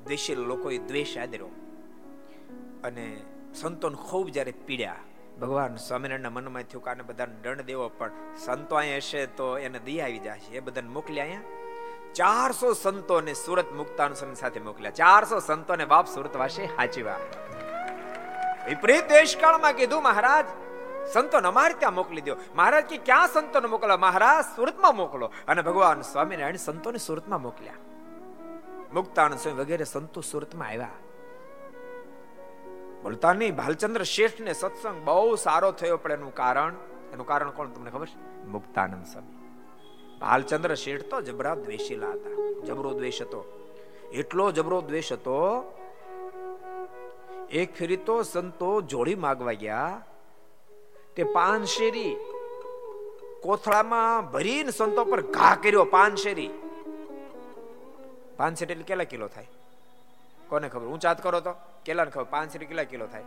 દ્વેષી 0.06 0.36
લોકોએ 0.52 0.78
દ્વેષ 0.90 1.14
આદર્યો. 1.24 1.52
અને 2.88 3.06
સંતોને 3.62 3.98
ખૂબ 4.08 4.28
જ્યારે 4.36 4.54
પીડ્યા. 4.68 5.02
ભગવાન 5.42 5.76
સ્વામિનારાયણના 5.88 6.36
મનમાં 6.38 6.70
થયું 6.72 6.84
કારણ 6.88 7.08
બધાને 7.10 7.36
દંડ 7.44 7.68
દેવો, 7.70 7.86
પણ 8.00 8.14
સંતો 8.46 8.76
અહીંયા 8.76 9.04
હશે 9.06 9.22
તો 9.40 9.48
એને 9.66 9.80
દઈ 9.88 10.00
આવી 10.06 10.22
જશે. 10.26 10.52
એ 10.58 10.64
બધાને 10.68 10.90
મોકલ્યા 10.98 11.28
અહીંયા. 11.28 11.60
ચારસો 12.20 12.70
સંતોને 12.74 13.34
સુરત 13.44 13.70
મુક્તાનુસંગ 13.82 14.34
સાથે 14.42 14.60
મોકલ્યા. 14.70 14.98
ચારસો 15.02 15.38
સંતોને 15.50 15.86
બાપ 15.94 16.08
સુરત 16.16 16.36
વાસે 16.42 16.64
હાચવા 16.78 17.20
વિપરીત 18.68 19.06
દેશકાળમાં 19.10 19.76
કીધું 19.80 20.04
મહારાજ 20.10 20.48
સંતોને 21.06 21.48
અમારે 21.48 21.74
ત્યાં 21.74 21.94
મોકલી 21.94 22.22
દો 22.22 22.36
મહારાજ 22.56 22.86
કે, 22.86 22.98
ક્યાં 22.98 23.28
સંતોને 23.28 23.68
મોકલો? 23.68 23.98
મહારાજ, 23.98 24.56
સુરતમાં 24.56 24.96
મોકલો. 24.96 25.34
અને 25.48 25.62
ભગવાન 25.62 26.02
સ્વામિનારાયણ 26.02 26.56
સંતોને 26.56 26.98
સુરતમાં 26.98 27.42
મોકલ્યા. 27.42 27.74
મુક્તાન 28.94 29.36
સ્વામી 29.36 29.60
વગેરે 29.60 29.84
સંતો 29.84 30.22
સુરતમાં 30.22 30.68
આવ્યા. 30.68 30.90
બોલતા 33.04 33.34
નહીં, 33.34 33.56
ભાલચંદ્ર 33.56 34.04
શેઠ 34.04 34.42
ને 34.42 34.54
સત્સંગ 34.54 35.04
બહુ 35.04 35.36
સારો 35.36 35.72
થયો 35.72 35.98
પણ 35.98 36.12
એનું 36.12 36.36
કારણ 36.36 36.74
એનું 37.14 37.26
કારણ 37.28 37.50
કોણ 37.50 37.68
તમને 37.68 37.92
ખબર 37.92 38.06
છે? 38.06 38.48
મુક્તાનંદ 38.48 39.06
સ્વામી. 39.06 39.38
ભાલચંદ્ર 40.20 40.76
શેઠ 40.76 41.02
તો 41.02 41.22
જબરા 41.22 41.56
દ્વેષીલા 41.56 42.08
હતા. 42.08 42.62
જબરો 42.66 42.94
દ્વેષ 42.94 43.22
હતો. 43.22 43.68
એટલો 44.14 44.52
જબરો 44.52 44.82
દ્વેષ 44.82 45.14
હતો, 45.14 45.64
એક 47.52 47.76
ફેરી 47.76 47.98
તો 47.98 48.24
સંતો 48.24 48.82
જોડી 48.82 49.16
માગવા 49.16 49.52
ગયા 49.52 50.02
તે 51.16 51.24
પાનશેરી 51.24 52.18
કોથળામાં 53.44 54.32
ભરીને 54.32 54.72
સંતો 54.72 55.06
પર 55.06 55.22
ઘા 55.22 55.56
કર્યો 55.56 55.84
પાનશેરી 55.84 56.50
પાનશેરી 58.38 58.72
એટલે 58.72 58.84
કેટલા 58.84 59.04
કિલો 59.04 59.28
થાય? 59.28 59.48
કોને 60.50 60.70
ખબર? 60.70 60.86
ઊંચાત 60.86 61.24
કરો 61.24 61.40
તો. 61.40 61.56
કેટલા 61.86 62.06
ખબર? 62.06 62.24
પાનશેરી 62.24 62.66
કેટલા 62.66 62.84
કિલો 62.84 63.08
થાય? 63.08 63.24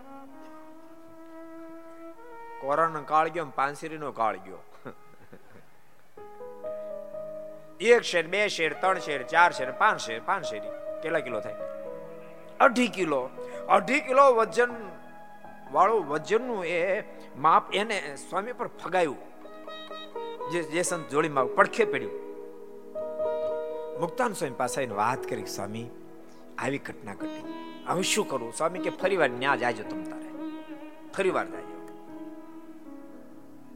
કોરોના 2.61 3.01
કાળ 3.01 3.29
ગયો 3.29 3.45
પાનશેરી 3.45 3.99
નો 3.99 4.13
કાળ 4.13 4.37
ગયો. 4.37 4.59
એક 7.81 8.03
શેર, 8.03 8.27
બે 8.27 8.49
શેર, 8.49 8.73
ત્રણ 8.73 8.99
શેર, 8.99 9.23
ચાર 9.23 9.53
શેર, 9.53 9.73
પાંચ 9.73 10.01
શેર, 10.01 10.21
પાંચ 10.27 10.45
શેરી. 10.45 10.69
કેટલા 11.03 11.21
કિલો 11.21 11.41
થાય? 11.41 11.55
અઢી 12.61 12.89
કિલો. 12.89 13.31
અઢી 13.69 14.01
કિલો 14.01 14.33
વજન 14.33 14.71
વાળું 15.75 16.09
વજનનું 16.09 16.65
એ 16.65 17.03
માપ 17.37 17.75
એને 17.75 18.17
સ્વામી 18.17 18.53
પર 18.53 18.67
ફગાયું. 18.67 19.17
જે 20.51 20.63
જે 20.63 20.83
સંત 20.83 21.09
જોડીમાં 21.09 21.55
પડખે 21.55 21.85
પડ્યું. 21.85 22.13
મુક્તાન 24.01 24.33
સ્વામી 24.33 24.55
પાસે 24.55 24.81
આવીને 24.81 24.95
વાત 24.95 25.27
કરી, 25.29 25.47
સ્વામી, 25.47 25.87
આવી 26.59 26.79
ઘટના 26.79 27.15
ઘટી. 27.15 27.43
હવે 27.87 28.03
શું 28.03 28.29
કરું? 28.29 28.53
સ્વામી 28.53 28.79
કે 28.79 28.91
ફરી 28.91 29.17
વાર 29.17 29.31
ન્યા 29.31 29.57
જાજો 29.57 29.83
તમ 29.83 30.03
તારે. 30.03 30.31
ફરી 31.13 31.31
વાર 31.31 31.47
જાજો. 31.49 31.79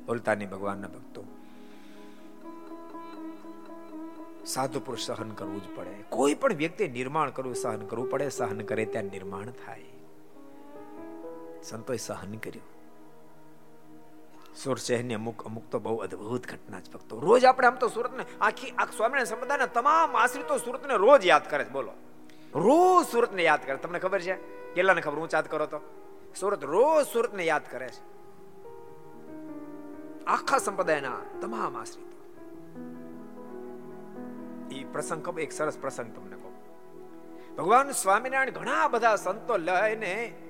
બોલતાની 0.06 0.46
ભગવાનના 0.46 0.88
ભક્તો, 0.88 1.24
સાધુ 4.46 4.80
પુરુષ 4.80 5.06
સહન 5.06 5.30
કરવું 5.30 5.60
જ 5.62 5.76
પડે. 5.76 6.02
કોઈ 6.08 6.34
પણ 6.34 6.54
વ્યક્તિ 6.54 6.88
નિર્માણ 6.88 7.30
કરવું, 7.30 7.54
સહન 7.54 7.86
કરવું 7.86 8.10
પડે. 8.10 8.28
સહન 8.28 8.60
કરે, 8.60 8.84
ત્યાં 8.84 9.04
નિર્માણ 9.04 9.50
થાય. 9.66 9.84
સંતોએ 11.62 11.96
સહન 11.96 12.34
કર્યું. 12.34 12.78
સુર 14.56 14.78
શહેરની 14.78 15.14
અમુક 15.14 15.46
અમુક 15.46 15.64
તો 15.70 15.78
બહુ 15.78 15.96
અદ્ભુત 15.96 16.46
ઘટના 16.46 16.80
છે 16.80 16.92
ભક્તો. 16.92 17.20
રોજ 17.20 17.44
આપણે 17.44 17.66
આમ 17.66 17.74
તો 17.74 17.88
સુરતને, 17.88 18.24
આખી 18.40 18.70
આ 18.70 18.84
સ્વામિનારાયણ 18.84 19.24
સંપ્રદાયના 19.24 19.66
તમામ 19.66 20.16
આશ્રિતો 20.16 20.58
સુરતને 20.58 20.94
રોજ 20.94 21.26
યાદ 21.26 21.50
કરે 21.50 21.64
છે. 21.64 21.68
બોલો. 21.68 21.92
રોજ 22.54 23.06
સુરતને 23.06 23.42
યાદ 23.42 23.66
કરે. 23.66 23.76
તમને 23.76 23.98
ખબર 23.98 24.20
છે? 24.20 24.34
કેટલાને 24.74 25.00
ખબર, 25.00 25.14
હું 25.14 25.28
યાદ 25.34 25.48
કરો 25.48 25.66
તો. 25.66 25.80
સુરત 26.40 26.64
રોજ 26.64 27.06
સુરતને 27.06 27.44
યાદ 27.44 27.62
કરે 27.70 27.88
છે. 27.88 28.18
આખા 30.24 30.58
સંપ્રદાયના 30.58 31.16
તમામ 31.40 31.76
આશ્રિતો. 31.76 32.08
એ 34.74 34.84
પ્રસંગ 34.84 35.26
ખબર, 35.26 35.40
એક 35.40 35.52
સરસ 35.52 35.78
પ્રસંગ 35.78 36.16
તમને 36.16 36.36
કહું. 36.36 36.52
ભગવાન 37.56 37.90
સ્વામિનારાયણ 37.90 38.50
ઘણા 38.50 38.88
બધા 38.88 39.16
સંતો 39.16 39.56
લઈને 39.56 40.42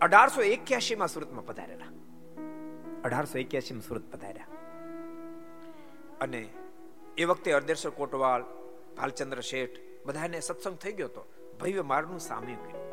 અઢારસો 0.00 0.42
એક્યાસી 0.42 0.94
માં 0.94 1.08
સુરતમાં 1.08 1.46
પધારેલા. 1.46 1.86
અઢારસો 3.04 3.38
એક્યાસી 3.38 3.74
માં 3.74 3.82
સુરત 3.82 4.14
પધાર્યા. 4.14 4.46
અને 6.20 6.48
એ 7.18 7.24
વખતે 7.24 7.52
અર્ધેશ્વર 7.52 7.92
કોટવાલ, 7.92 8.42
ભાલચંદ્ર 8.96 9.40
શેઠ 9.40 9.70
બધાને 10.06 10.40
સત્સંગ 10.40 10.76
થઈ 10.76 10.92
ગયો 10.92 11.06
હતો. 11.06 11.32
ભવ્ય 11.60 11.82
મારનું 11.82 12.18
સામ્યું 12.18 12.62
કર્યું. 12.62 12.84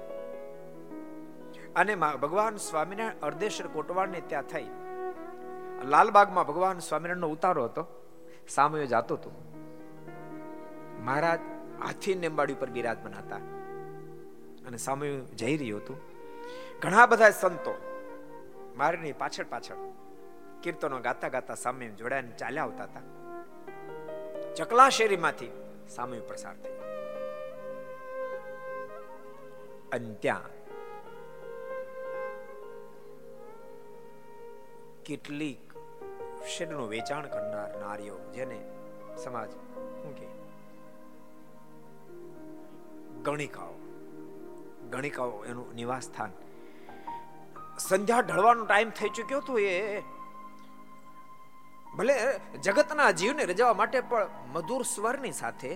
અને 1.74 1.96
ભગવાન 1.96 2.56
સ્વામિનારાયણ 2.56 3.20
અર્ધેશ્વર 3.22 3.68
કોટવાળને 3.68 4.22
ત્યાં 4.22 4.44
થઈ. 4.44 4.66
લાલબાગમાં 5.86 6.48
ભગવાન 6.48 6.80
સ્વામિનારાયણનો 6.80 7.28
ઉતારો 7.28 7.64
હતો. 7.64 8.06
સામયો 8.50 8.86
જાતો 8.86 9.16
હતો. 9.16 9.32
મહારાજ 11.00 11.40
હાથી 11.84 12.16
નેમ્બાડી 12.16 12.54
ઉપર 12.54 12.70
બિરાજમાન 12.70 13.14
હતા. 13.14 13.36
અને 14.68 14.78
સામયું 14.78 15.28
જઈ 15.28 15.58
રહ્યું 15.58 15.80
હતું. 15.80 16.11
ઘણા 16.82 17.06
બધા 17.06 17.30
સંતો 17.30 17.74
મારની 18.76 19.12
પાછળ 19.12 19.44
પાછળ 19.44 19.76
કીર્તનો 20.64 21.00
ગાતા 21.00 21.28
ગાતા 21.28 21.56
સામે 21.56 21.88
જોડાઈને 21.88 22.32
ચાલ્યા 22.32 22.64
આવતા 22.64 22.84
હતા. 22.84 23.02
ચકલા 24.56 24.90
શેરીમાંથી 24.90 25.52
સામે 25.90 26.20
પ્રસાર 26.20 26.56
થયો. 26.56 26.82
અને 29.92 30.14
ત્યાં 30.14 30.62
કેટલીક 35.04 35.74
શેરનું 36.48 36.90
વેચાણ 36.90 37.28
કરનાર 37.28 37.80
નારીઓ 37.80 38.18
જેને 38.34 38.72
સમાજ 39.18 39.52
શું 39.52 40.16
કે 40.16 40.28
ગણિકાઓ. 43.24 43.81
ગણિકાઓ 44.92 45.44
એનું 45.44 45.76
નિવાસ 45.76 46.04
સ્થાન. 46.04 46.32
સંધ્યા 47.80 48.20
ઢળવાનો 48.22 48.66
ટાઈમ 48.66 48.90
થઈ 48.90 49.10
ચુક્યો 49.10 49.40
હતો 49.40 49.60
એ 49.60 50.02
ભલે 51.98 52.16
જગતના 52.64 53.12
જીવને 53.12 53.46
રજાવા 53.46 53.74
માટે 53.74 54.02
પણ 54.02 54.28
મધુર 54.54 54.84
સ્વરની 54.84 55.32
સાથે 55.32 55.72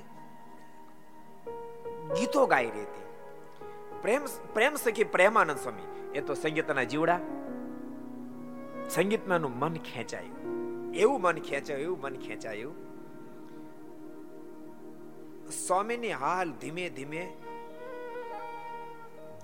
ગીતો 2.18 2.46
ગાઈ 2.46 2.70
રહી 2.70 2.82
હતી. 2.82 3.06
પ્રેમ 4.02 4.26
પ્રેમ 4.54 4.76
સખી 4.76 5.04
પ્રેમાનંદ 5.04 5.60
સ્વામી, 5.60 5.88
એ 6.14 6.22
તો 6.22 6.34
સંગીતના 6.34 6.84
જીવડા. 6.84 7.20
સંગીતમાં 8.90 9.42
મન 9.42 9.74
ખેંચાયું. 9.86 10.36
એવું 10.96 11.22
મન 11.22 11.38
ખેંચાયું, 11.40 11.84
એવું 11.84 12.00
મન 12.02 12.16
ખેંચાયું. 12.20 12.76
સ્વામીની 15.68 16.12
હાલ 16.12 16.52
ધીમે 16.52 16.90
ધીમે 16.90 17.22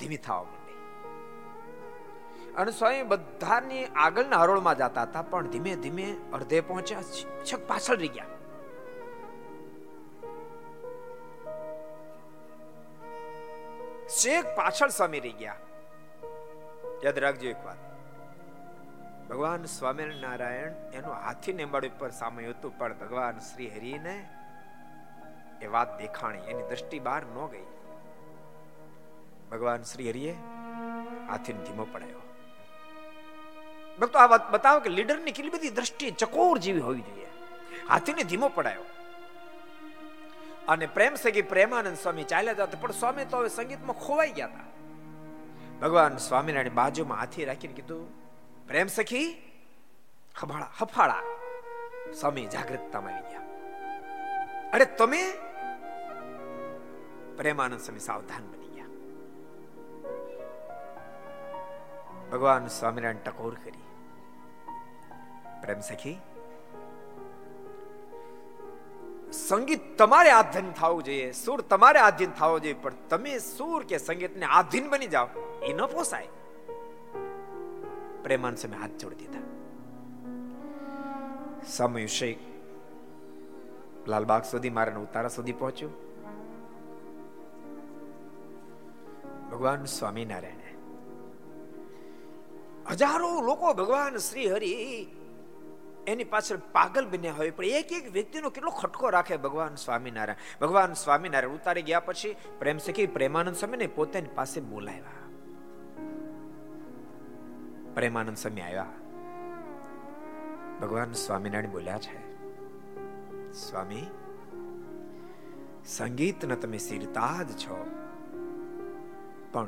ધીમી 0.01 0.17
થવા 0.17 0.43
માંડી. 0.43 0.57
અને 2.57 2.71
સ્વામી 2.71 3.03
બધાની 3.03 3.85
આગળના 3.85 4.41
હરોળમાં 4.41 4.77
જતા 4.77 5.01
હતા, 5.01 5.21
પણ 5.21 5.47
ધીમે 5.47 5.75
ધીમે 5.75 6.05
અડધે 6.33 6.61
પહોંચ્યા 6.61 7.01
છક 7.51 7.67
પાછળ 7.67 7.97
રહી 7.97 8.07
ગયા. 8.07 8.25
શેખ 14.09 14.45
પાછળ 14.55 14.89
સ્વામી 14.89 15.19
રહી 15.19 15.39
ગયા. 15.39 15.55
યાદ 17.05 17.19
રાખજો 17.19 17.49
એક 17.49 17.65
વાત. 17.65 17.79
ભગવાન 19.29 19.65
સ્વામિનારાયણ 19.65 20.71
એનો 20.93 21.11
હાથી 21.13 21.53
નેમાડી 21.53 21.91
પર 21.99 22.11
સામે 22.11 22.47
હતું, 22.47 22.77
પણ 22.77 22.93
ભગવાન 22.93 23.39
શ્રી 23.39 23.69
હરિને 23.69 24.15
એ 25.61 25.67
વાત 25.67 25.97
દેખાણી, 25.97 26.47
એની 26.47 26.67
દ્રષ્ટિ 26.69 26.99
બહાર 26.99 27.23
ન 27.25 27.47
ગઈ. 27.51 27.70
ભગવાન 29.51 29.83
શ્રી 29.83 30.09
હરિએ 30.09 30.31
હાથીને 31.29 31.63
ધીમો 31.63 31.87
પડાયો. 31.91 32.21
ભક્તો, 34.01 34.19
આ 34.19 34.27
વાત 34.27 34.51
બતાવો 34.51 34.79
કે 34.79 34.89
લીડરની 34.89 35.31
કેટલી 35.31 35.49
બધી 35.49 35.69
દ્રષ્ટિ 35.69 36.11
ચકોર 36.11 36.57
જેવી 36.57 36.79
હોવી 36.79 37.01
જોઈએ. 37.01 37.27
હાથીને 37.89 38.23
ધીમો 38.23 38.49
પડાયો. 38.49 38.81
અને 40.67 40.85
પ્રેમ 40.85 41.15
સગી 41.15 41.41
પ્રેમાનંદ 41.41 41.97
સ્વામી 41.97 42.23
ચાલ્યા 42.23 42.53
જતા, 42.53 42.77
પણ 42.81 42.91
સ્વામી 42.91 43.25
તો 43.25 43.37
હવે 43.37 43.49
સંગીતમાં 43.49 43.99
ખોવાઈ 43.99 44.31
ગયા 44.31 44.47
હતા. 44.47 44.65
ભગવાન 45.81 46.17
સ્વામિનારાયણ 46.17 46.69
બાજુમાં 46.69 47.17
હાથી 47.17 47.45
રાખીને 47.45 47.73
કીધું, 47.73 48.21
પ્રેમ 48.67 48.87
સખી 48.87 49.51
હફાળા 50.39 50.71
હફાળા. 50.79 51.23
સ્વામી 52.19 52.45
જાગૃતતામાં 52.45 53.13
આવી 53.13 53.29
ગયા. 53.29 53.41
અરે, 54.73 54.85
તમે? 54.85 55.23
પ્રેમાનંદ 57.37 57.79
સ્વામી 57.79 57.99
સાવધાન 57.99 58.47
બની 58.47 58.60
ભગવાન 62.31 62.67
સ્વામિનારાયણ 62.67 63.23
ટકોર 63.25 63.53
કરી. 63.53 63.85
પ્રેમ 65.63 65.79
સખી 65.79 66.17
સંગીત 69.31 69.97
તમારે 69.97 70.31
આધીન 70.31 70.71
થવું 70.71 71.03
જોઈએ, 71.03 71.31
સુર 71.31 71.61
તમારે 71.61 71.99
આધીન 71.99 72.31
થવો 72.31 72.59
જોઈએ, 72.59 72.73
પણ 72.73 72.93
તમે 73.09 73.39
સુર 73.39 73.83
કે 73.83 73.97
સંગીતને 73.97 74.45
આધીન 74.45 74.89
બની 74.89 75.07
જાઓ, 75.07 75.27
એ 75.63 75.73
ન 75.73 75.85
પોસાય. 75.85 76.27
પ્રેમાન 78.23 78.55
સમય 78.55 78.77
હાથ 78.77 78.91
જોડી 78.91 79.15
દીધા. 79.15 79.45
સમય 81.67 82.05
શેખ 82.05 82.37
લાલબાગ 84.07 84.43
સુધી 84.43 84.69
મારા 84.69 84.97
ઉતારા 84.97 85.29
સુધી 85.29 85.51
પહોંચ્યું. 85.51 85.93
ભગવાન 89.51 89.85
સ્વામિનારાયણ 89.85 90.60
હજારો 92.91 93.41
લોકો 93.41 93.73
ભગવાન 93.73 94.17
શ્રી 94.17 94.51
હરિ 94.51 94.71
એની 96.07 96.23
પાછળ 96.23 96.57
પાગલ 96.71 97.09
બન્યા 97.09 97.33
હોય. 97.33 97.51
પણ 97.51 97.65
એક 97.65 97.91
એક 97.91 98.11
વ્યક્તિનો 98.11 98.49
કેટલો 98.49 98.71
ખટકો 98.71 99.09
રાખે 99.09 99.37
ભગવાન 99.37 99.75
સ્વામિનારાયણ. 99.75 100.65
ભગવાન 100.65 100.93
સ્વામિનારાયણ 100.93 101.55
ઉતારી 101.55 101.81
ગયા 101.81 101.99
પછી 101.99 102.35
પ્રેમ 102.59 102.77
સખી 102.77 103.07
પ્રેમાનંદ 103.07 103.55
સ્વામીને 103.55 103.87
પોતાની 103.87 104.29
પાસે 104.35 104.61
બોલાવ્યા. 104.61 105.19
પ્રેમાનંદ 107.93 108.37
સ્વામી 108.37 108.61
આવ્યા. 108.61 108.87
ભગવાન 110.81 111.11
સ્વામિનારાયણ 111.11 111.71
બોલ્યા 111.71 111.97
છે, 111.97 112.19
સ્વામી, 113.51 114.05
સંગીતના 115.85 116.55
તમે 116.55 116.77
સિરતા 116.77 117.43
જ 117.43 117.57
છો. 117.57 117.85
પણ 119.51 119.67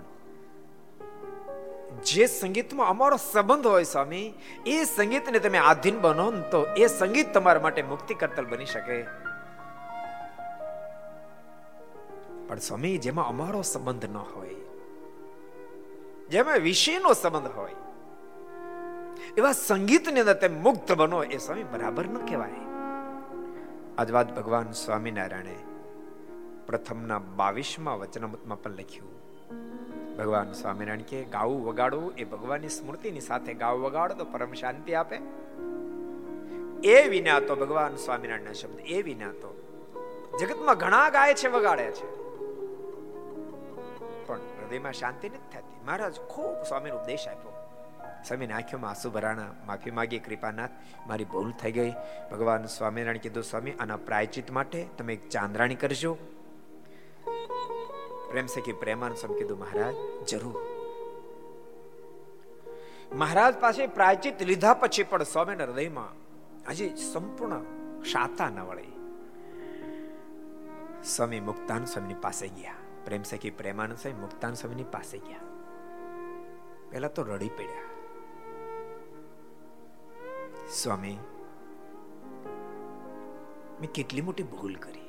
જે 2.06 2.26
સંગીતમાં 2.28 2.89
અમારો 2.89 3.18
સંબંધ 3.18 3.68
હોય 3.68 3.84
સ્વામી, 3.84 4.34
એ 4.66 4.84
સંગીતને 4.86 5.39
તમે 5.39 5.58
આધીન 5.58 6.02
બનો 6.02 6.32
તો 6.52 6.60
એ 6.78 6.88
સંગીત 6.88 7.34
તમારા 7.34 7.62
માટે 7.62 7.82
મુક્તિ 7.82 8.13
કરતલ 8.13 8.46
બની 8.46 8.66
શકે. 8.66 8.98
પણ 12.48 12.58
સ્વામી, 12.58 12.98
જેમાં 12.98 13.28
અમારો 13.28 13.62
સંબંધ 13.62 14.06
ન 14.06 14.18
હોય, 14.18 14.60
જેમાં 16.30 16.60
વિષયનો 16.60 17.13
સંબંધ 17.13 17.56
હોય, 17.56 17.78
એવા 19.38 19.54
સંગીતની 19.54 20.20
અંદર 20.20 20.34
તમે 20.34 20.60
મુક્ત 20.60 20.92
બનો 20.92 21.24
એ 21.24 21.38
સ્વામી 21.38 21.63
બરાબર 21.63 22.06
ન 22.06 22.18
કહેવાય. 22.26 22.62
આજ 23.98 24.12
વાત 24.12 24.30
ભગવાન 24.36 24.72
સ્વામિનારાયણે 24.72 25.58
પ્રથમના 26.68 27.22
બાવીસમાં 27.39 28.00
વચનામૃતમાં 28.00 28.62
પણ 28.62 28.72
લખ્યું. 28.72 29.23
ભગવાન 30.17 30.52
સ્વામિનારાયણ 30.52 31.02
કે 31.02 31.23
ગાવું 31.23 31.65
વગાડવું 31.65 32.13
એ 32.15 32.23
ભગવાનની 32.23 32.69
સ્મૃતિની 32.69 33.19
સાથે 33.19 33.54
ગાવું 33.54 33.84
વગાડો 33.84 34.13
તો 34.13 34.26
પરમ 34.26 34.54
શાંતિ 34.54 34.93
આપે. 34.93 35.19
એ 36.84 37.08
વિના 37.08 37.39
તો 37.39 37.56
ભગવાન 37.56 37.95
સ્વામિનારાયણના 37.95 38.54
શબ્દ, 38.54 38.80
એ 38.80 39.02
વિના 39.02 39.32
તો 39.32 39.60
જગતમાં 40.41 40.78
ઘણા 40.78 41.10
ગાય 41.10 41.34
છે, 41.34 41.47
વગાડે 41.47 41.91
છે. 41.91 42.23
પણ 44.28 44.36
હૃદયમાં 44.36 44.93
શાંતિ 44.93 45.30
નથી 45.30 45.58
થતી. 45.58 45.86
મહારાજ 45.86 46.19
ખૂબ 46.19 46.63
સ્વામીનો 46.63 46.95
ઉપદેશ 46.95 47.28
આપ્યો. 47.28 47.52
સ્વામીની 48.28 48.54
આંખોમાં 48.54 48.89
આંસુ 48.89 49.12
ભરાણા, 49.12 49.47
માફી 49.67 49.91
માગી 49.91 50.19
કૃપાનાથ, 50.19 50.69
મારી 51.08 51.23
ભૂલ 51.23 51.52
થઈ 51.52 51.71
ગઈ. 51.71 51.93
ભગવાન 52.32 52.65
સ્વામિનારાયણ 52.65 53.17
કીધું, 53.17 53.43
સ્વામી, 53.43 53.71
આના 53.71 53.97
પ્રાયચિત 53.97 54.52
માટે 54.52 54.88
તમે 54.97 55.13
એક 55.13 55.30
ચાંદ્રાણી 55.30 55.76
કરજો. 55.76 56.17
પ્રેમ 58.34 58.46
સખી 58.46 58.74
પ્રેમાન 58.74 59.13
સમ 59.13 59.34
કીધું, 59.34 59.60
મહારાજ, 59.60 59.96
જરૂર. 60.30 60.62
મહારાજ 63.15 63.58
પાસે 63.58 63.88
પ્રાચિત 63.88 64.41
લીધા 64.41 64.74
પછી 64.74 65.04
પણ 65.04 65.24
સ્વામીના 65.24 65.63
હૃદયમાં 65.63 66.10
આજે 66.69 66.96
સંપૂર્ણ 66.96 67.62
શાતા 68.04 68.50
ન 68.50 68.60
વળી. 68.60 68.91
સ્વામી 71.04 71.39
મુક્તાન 71.39 71.86
સ્વામીની 71.86 72.15
પાસે 72.22 72.48
ગયા. 72.48 72.74
પ્રેમ 73.06 73.24
સખી 73.24 73.50
પ્રેમાનંદ 73.50 73.98
સ્વામી 73.98 74.22
મુક્તાન 74.22 74.54
સ્વામીની 74.54 74.84
પાસે 74.84 75.17
ગયા. 75.17 75.39
પેલા 76.89 77.08
તો 77.08 77.24
રડી 77.24 77.50
પડ્યા. 77.50 77.84
સ્વામી, 80.72 81.17
મેં 83.82 83.91
કેટલી 83.91 84.22
મોટી 84.22 84.43
ભૂલ 84.43 84.76
કરી. 84.76 85.03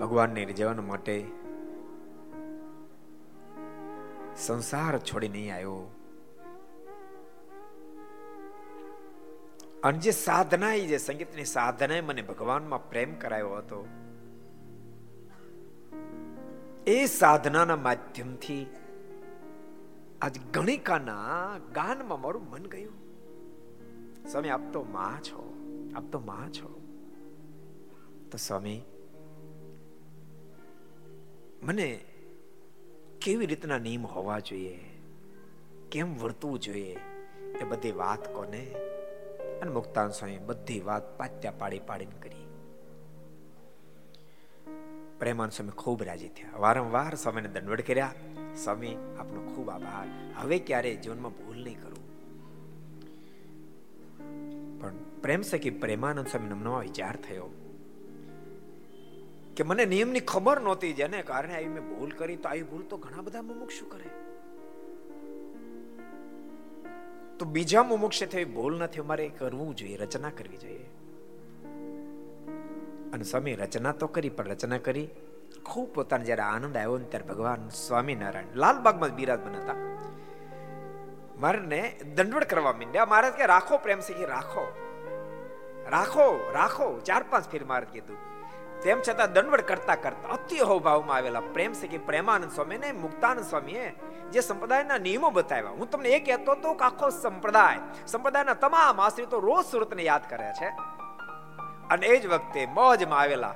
ભગવાનને 0.00 0.44
રીઝવવા 0.44 0.72
માટે 0.72 1.24
સંસાર 4.36 4.98
છોડી 4.98 5.28
નહીં 5.28 5.54
આવ્યો. 5.54 5.90
અને 9.82 9.98
જે 9.98 10.10
સાધના 10.10 10.76
જે 10.76 10.98
સંગીતની 10.98 11.44
સાધનાએ 11.44 12.00
મને 12.00 12.22
ભગવાનમાં 12.22 12.88
પ્રેમ 12.90 13.14
કરાયો 13.14 13.54
હતો, 13.56 13.88
એ 16.86 17.06
સાધનાના 17.06 17.76
માધ્યમથી 17.76 18.66
આજ 20.22 20.38
ગણિકાના 20.54 21.58
ગાનમાં 21.74 22.20
મારું 22.20 22.50
મન 22.50 22.66
ગયું. 22.66 22.96
સ્વામી, 24.28 24.48
આપ 24.48 24.72
તો 24.72 24.84
માં 24.84 25.22
છો, 25.22 25.54
આપ 25.94 26.04
તો 26.12 26.20
માં 26.20 26.52
છો. 26.52 26.80
તો 28.30 28.38
સ્વામી 28.38 28.82
મને 31.62 32.00
કેવી 33.20 33.46
રીતના 33.46 33.78
નિયમ 33.78 34.06
હોવા 34.06 34.38
જોઈએ? 34.38 34.84
કેમ 35.92 36.18
વર્તવું 36.18 36.58
જોઈએ? 36.58 36.96
એ 37.60 37.64
બધી 37.64 37.92
વાત 37.92 38.34
કોને? 38.34 38.66
અને 39.62 39.70
મુક્તાન 39.70 40.10
સ્વામી 40.10 40.38
બધી 40.38 40.80
વાત 40.80 41.18
પાત્યા 41.18 41.52
પાડી 41.58 41.78
પાડીને 41.78 42.20
કરી. 42.20 42.46
પ્રેમાન 45.18 45.50
સ્વામી 45.50 45.70
ખૂબ 45.70 46.02
રાજી 46.02 46.28
થયા. 46.28 46.58
વારંવાર 46.58 47.14
સ્વામીને 47.14 47.48
દંડવડ 47.48 47.80
કર્યા. 47.80 48.14
સ્વામી, 48.64 48.94
આપનો 49.18 49.52
ખૂબ 49.54 49.70
આભાર. 49.70 50.08
હવે 50.36 50.58
ક્યારે 50.58 50.94
જીવનમાં 50.94 51.32
ભૂલ 51.32 51.64
નહીં 51.64 51.82
કરું. 51.82 52.00
પણ 54.80 54.94
પ્રેમ 55.22 55.42
સખી 55.42 55.70
પ્રેમાનંદ 55.70 56.26
સ્વામી 56.26 56.48
નમનો 56.48 56.78
વિચાર 56.78 57.16
થયો. 57.16 57.59
કે 59.56 59.62
મને 59.62 59.84
નિયમની 59.84 60.20
ખબર 60.20 60.60
નહોતી 60.60 60.92
જેને 60.92 61.22
કારણે 61.22 61.54
આવી 61.54 61.68
મેં 61.68 61.98
ભૂલ 61.98 62.10
કરી, 62.10 62.36
તો 62.36 62.48
આવી 62.48 62.62
ભૂલ 62.62 62.82
તો 62.82 62.96
ઘણા 62.96 63.22
બધા 63.22 63.42
મુમુક્ષુ 63.42 63.86
કરે? 63.86 64.10
તો 67.38 67.44
બીજા 67.44 67.82
મુમુક્ષ 67.82 68.24
થઈ 68.24 68.44
ભૂલ 68.44 68.78
નથી, 68.78 69.00
અમારે 69.00 69.28
કરવું 69.28 69.76
જોઈએ, 69.76 69.96
રચના 69.96 70.30
કરવી 70.30 70.56
જોઈએ. 70.56 70.90
અને 73.12 73.22
સ્વામી 73.22 73.54
રચના 73.54 73.92
તો 73.92 74.06
કરી, 74.06 74.28
પણ 74.28 74.44
રચના 74.44 74.78
કરી 74.78 75.08
ખૂબ 75.64 75.94
પોતાને 75.94 76.24
જ્યારે 76.24 76.42
આનંદ 76.42 76.76
આવ્યો 76.76 76.98
ને 76.98 77.04
ત્યારે 77.04 77.28
ભગવાન 77.28 77.68
સ્વામિનારાયણ 77.68 78.56
લાલબાગમાં 78.56 79.14
બિરાજમાન 79.14 79.56
હતા. 79.56 79.74
મારને 81.40 82.00
દંડવડ 82.16 82.44
કરવા 82.44 82.72
માંડ્યા. 82.72 83.06
મહારાજ 83.06 83.32
કે, 83.32 83.46
રાખો 83.46 83.78
પ્રેમ 83.78 84.00
શીખી 84.00 84.24
રાખો. 84.24 84.72
રાખો 85.90 86.50
રાખો. 86.52 87.00
ચાર 87.00 87.24
પાંચ 87.30 87.50
ફેર 87.50 87.64
મહારાજ 87.64 87.88
કીધું. 87.88 88.39
તેમ 88.84 89.00
છતાં 89.08 89.32
દંડવડ 89.32 89.60
કરતા 89.60 89.94
કરતા 89.94 90.28
અતિ 90.28 90.56
ભાવમાં 90.84 91.16
આવેલા 91.16 91.40
પ્રેમ 91.40 91.72
શીખી 91.72 91.98
પ્રેમાનંદ 91.98 92.50
સ્વામી 92.50 92.78
ને 92.78 92.92
મુક્તાનંદ 92.92 93.44
સ્વામીએ 93.44 93.94
જે 94.32 94.40
સંપ્રદાયના 94.40 94.98
નિયમો 94.98 95.30
બતાવ્યા 95.30 95.70
હું 95.70 95.90
તમને 95.90 96.08
એ 96.08 96.20
કહેતો 96.20 96.52
હતો 96.52 96.74
કે 96.74 96.84
આખો 96.84 97.10
સંપ્રદાય 97.10 97.78
સંપ્રદાયના 98.06 98.54
તમામ 98.54 99.00
આશ્રિતો 99.00 99.40
રોજ 99.40 99.64
સુરતને 99.64 100.02
યાદ 100.02 100.22
કરે 100.30 100.52
છે. 100.52 100.72
અને 101.90 102.06
એ 102.06 102.20
જ 102.20 102.26
વખતે 102.26 102.66
મોજમાં 102.66 103.18
આવેલા 103.18 103.54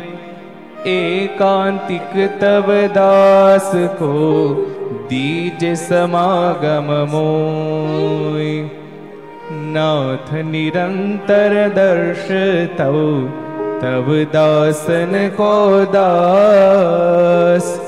એકાંતિક 0.87 2.13
તવ 2.39 2.77
દાસ 2.93 3.69
કો 3.97 4.13
દીજ 5.09 5.61
સમાગમ 5.81 6.89
મોય 7.11 8.65
નાથ 9.73 10.33
નિરંતર 10.51 11.53
દર્શ 11.75 12.29
તવ 12.77 12.97
तव 13.83 14.25
दासन 14.33 15.29
को 15.33 15.85
दास। 15.85 17.79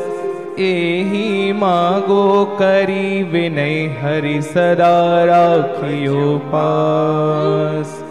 एहि 0.60 1.54
मागो 1.54 2.46
करी 2.46 3.24
विनय 3.24 3.98
हरि 4.02 4.42
सदा 4.42 5.26
राखियो 5.26 6.42
पास। 6.46 8.06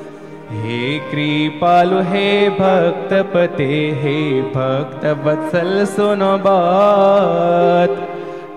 हे 0.51 0.99
कृपालु 0.99 2.03
हे 2.03 2.51
भक्त 2.51 3.35
पते 3.35 4.01
हे 4.03 4.41
भक्त 4.41 5.27
वत्सल 5.27 5.87
बात। 6.21 7.91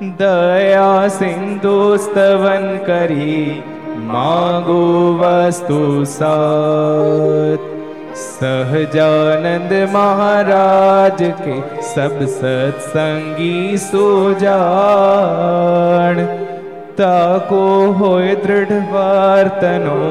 दया 0.03 1.07
सिं 1.07 1.57
दोस्तवी 1.57 3.61
मा 4.07 4.59
गो 4.59 5.17
वस्तु 5.21 6.05
सा 6.05 6.35
सहजानंद 8.20 9.72
महाराज 9.92 11.22
के 11.40 11.56
सब 11.88 12.18
सत्संगी 12.30 13.78
सो 13.78 14.06
जान 14.40 16.20
ताको 16.98 17.64
होय 17.98 18.34
दृढ़ 18.44 18.72
वार्तनो 18.92 20.02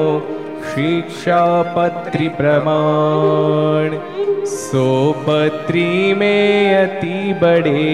शिक्षा 0.74 1.40
पत्री 1.76 2.28
प्रमाण 2.40 3.96
सो 4.48 4.86
पत्री 5.28 6.14
में 6.14 6.74
अति 6.76 7.32
बड़े 7.42 7.88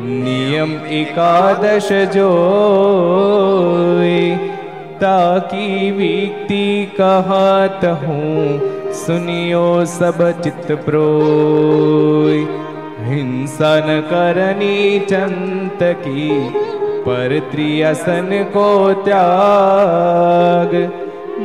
नियम 0.00 0.70
एकादश 0.98 1.88
जो 2.14 2.30
ताकि 5.02 5.90
व्यक्ति 5.96 6.64
कहत 7.00 7.84
हूँ 8.02 8.75
सुनियो 8.97 9.67
सब 9.85 10.19
चित्त 10.41 10.71
प्रोय 10.85 12.37
हिंसा 13.07 13.73
न 13.79 13.99
करनी 14.11 14.99
चंत 14.99 15.79
की 16.01 16.29
पर 17.01 17.37
त्रियसन 17.51 18.29
को 18.53 18.69
त्याग। 19.03 20.73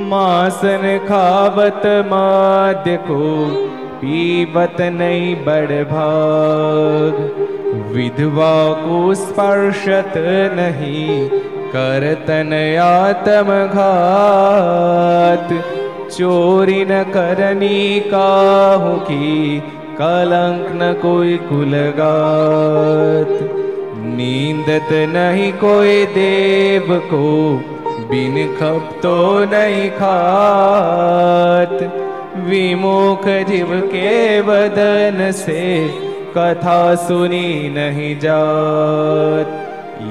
मासन 0.02 0.84
खावत 1.08 1.82
माद्य 2.06 2.96
को 3.10 3.28
पीवत 4.00 4.80
नहीं 4.92 5.34
बड़ 5.44 5.82
भाग। 5.92 7.20
विधवा 7.92 8.56
को 8.78 8.98
स्पर्शत 9.14 10.14
नहीं 10.56 11.28
करतन 11.74 12.52
आत्म 12.82 13.48
घात 13.66 15.48
चोरी 16.12 16.84
न 16.84 17.02
करनी 17.02 18.00
काहू 18.00 18.96
की, 18.96 19.60
कलंक 19.98 20.82
न 20.82 20.92
कोई 21.02 21.36
कुलगात। 21.36 23.28
नींदत 24.16 24.92
नहीं 24.92 25.52
कोई 25.52 26.06
देव 26.06 27.02
को, 27.04 27.54
बिन 28.10 28.56
खप 28.60 29.00
तो 29.02 29.44
नहीं 29.44 29.90
खात। 29.90 31.82
विमुख 32.36 33.28
जीव 33.28 33.84
के 33.84 34.42
बदन 34.42 35.32
से 35.32 35.88
कथा 36.38 36.94
सुनी 36.94 37.68
नहीं 37.68 38.18
जात। 38.18 39.58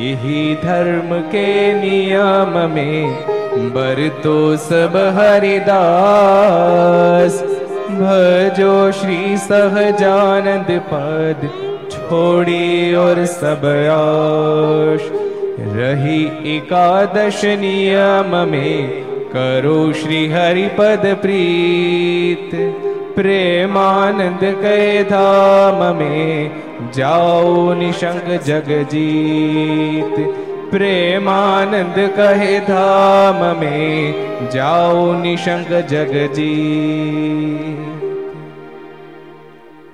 यही 0.01 0.55
धर्म 0.55 1.21
के 1.21 1.73
नियम 1.73 2.69
में 2.69 3.40
बर 3.74 4.00
तो 4.22 4.34
सब 4.56 4.96
हरिदास 5.18 6.56
भजो 7.90 8.74
श्री 8.92 9.36
सहजानंद 9.38 10.70
पद 10.92 11.48
छोड़ी 11.92 12.94
और 12.94 13.24
सब 13.26 13.64
आश 13.90 15.08
रही 15.76 16.22
एकादश 16.56 17.40
नियम 17.60 18.36
में 18.50 19.04
करो 19.34 19.80
श्री 19.92 20.20
हरि 20.30 20.66
पद 20.78 21.06
प्रीत 21.22 22.50
प्रेमानंद 23.16 24.42
के 24.62 24.80
धाम 25.10 25.78
में 25.96 26.90
जाओ 26.96 27.72
निशंक 27.74 28.28
जग 28.46 28.68
जीत 28.90 30.16
प्रेमानंद 30.70 31.98
कहे 32.16 32.54
धाम 32.64 33.42
में 33.60 34.48
जाओ 34.50 35.04
निशंक 35.20 35.70
जग 35.88 36.14
जीत 36.34 37.86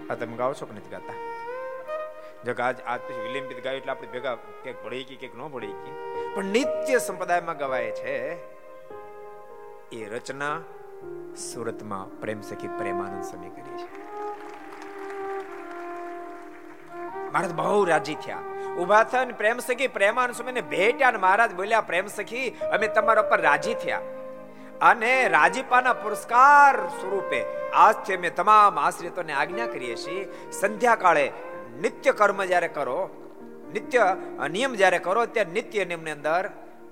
આ 0.07 0.17
તમે 0.17 0.37
ગાઓ 0.37 0.55
છો 0.55 0.67
કે 0.67 0.75
નથી 0.75 0.91
ગાતા 0.91 1.19
જો 2.45 2.55
આજ 2.61 2.81
આજ 2.87 3.01
પછી 3.03 3.23
વિલંબિત 3.27 3.61
ગાય 3.61 3.81
એટલે 3.81 3.93
આપણે 3.93 4.11
ભેગા 4.15 4.35
ક્યાંક 4.63 4.81
ભળી 4.85 5.05
ગઈ 5.09 5.19
ક્યાંક 5.21 5.37
ન 5.39 5.53
ભળી 5.55 5.75
ગઈ 5.81 5.95
પણ 6.35 6.53
નિત્ય 6.57 6.99
સંપ્રદાયમાં 7.01 7.59
ગવાય 7.59 7.93
છે 8.01 8.17
એ 9.93 10.03
રચના 10.11 10.57
સુરતમાં 11.43 12.17
પ્રેમ 12.21 12.41
સખી 12.49 12.73
પ્રેમાનંદ 12.79 13.25
સ્વામી 13.25 13.53
કરી 13.57 13.77
છે 13.79 13.89
મહારાજ 17.27 17.55
બહુ 17.61 17.79
રાજી 17.87 18.19
થયા 18.25 18.56
ઊભા 18.80 19.04
થઈને 19.04 19.34
પ્રેમ 19.34 19.58
સખી 19.58 19.88
પ્રેમાન 19.88 20.32
સ્વામીને 20.32 20.62
ભેટ્યા 20.62 21.08
અને 21.08 21.18
મહારાજ 21.18 21.56
બોલ્યા, 21.56 21.82
પ્રેમ 21.82 22.08
સખી, 22.08 22.50
અમે 22.50 22.88
તમારા 22.88 23.22
ઉપર 23.22 23.42
રાજી 23.42 23.74
થયા. 23.74 24.02
અને 24.82 25.28
રાજીપાના 25.28 25.94
પુરસ્કાર 25.94 26.88
સ્વરૂપે 26.88 27.46
આજથી 27.74 28.16
અમે 28.16 28.30
તમામ 28.30 28.80
આશ્રિતોને 28.80 29.34
આજ્ઞા 29.34 29.66
કરીએ 29.66 29.96
છીએ. 29.96 30.52
સંધ્યા 30.52 30.96
કાળે 30.96 31.32
નિત્ય 31.82 32.12
કર્મ 32.12 32.44
જ્યારે 32.44 32.68
કરો, 32.68 33.10
નિત્ય 33.74 34.16
નિયમ 34.52 34.74
જ્યારે 34.74 35.00
કરો, 35.00 35.26
ત્યારે 35.26 35.52
નિત્ય 35.52 35.86
નિયમની 35.86 36.12
અંદર 36.12 36.50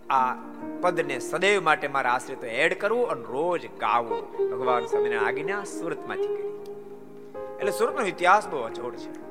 આ 0.09 0.33
પદને 0.81 1.19
સદૈવ 1.19 1.63
માટે 1.63 1.87
મારા 1.87 2.11
આશ્રિતો 2.11 2.45
એડ 2.45 2.81
કરવું 2.81 3.09
અને 3.09 3.21
રોજ 3.21 3.69
ગાવું. 3.79 4.49
ભગવાન 4.51 4.85
સ્વામીને 4.85 5.17
આજ્ઞા 5.17 5.63
સુરતમાંથી 5.63 6.27
કરી. 6.27 6.75
એટલે 7.59 7.71
સુરતનો 7.71 8.05
ઇતિહાસ 8.05 8.47
બહુ 8.47 8.61
અજોડ 8.61 8.95
છે. 8.95 9.25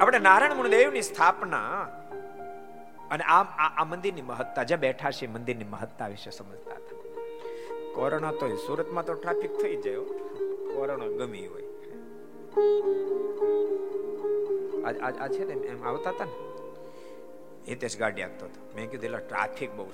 આપણે 0.00 0.18
નારાયણ 0.18 0.56
મુનિદેવની 0.56 1.02
સ્થાપના 1.02 1.82
અને 3.10 3.24
આમ 3.24 3.46
આ 3.46 3.84
મંદિરની 3.84 4.22
મહત્તા 4.22 4.62
જે 4.62 4.76
બેઠા 4.76 5.10
છે 5.10 5.26
મંદિરની 5.26 5.64
મહત્તા 5.64 6.06
વિશે 6.06 6.30
સમજતા 6.30 6.74
હતા. 6.74 6.96
કોરોના 7.94 8.32
તો 8.32 8.48
સુરતમાં 8.56 9.04
તો 9.04 9.14
ટ્રાફિક 9.14 9.52
થઈ 9.58 9.76
જાય 9.76 9.94
કોરોના 10.74 11.06
ગમી 11.06 11.46
હોય. 11.46 11.62
આ 15.20 15.28
છે 15.28 15.44
ને 15.44 15.54
એમ 15.66 15.88
આવતા 15.88 16.10
હતા 16.10 16.24
ને? 16.24 16.36
હિતેશ 17.68 17.98
ગાડી 17.98 18.22
આપતો 18.22 18.46
હતો. 18.46 18.60
મેં 18.76 18.90
કીધું, 18.90 19.04
એટલે 19.04 19.18
ટ્રાફિક 19.18 19.70
બહુ 19.74 19.88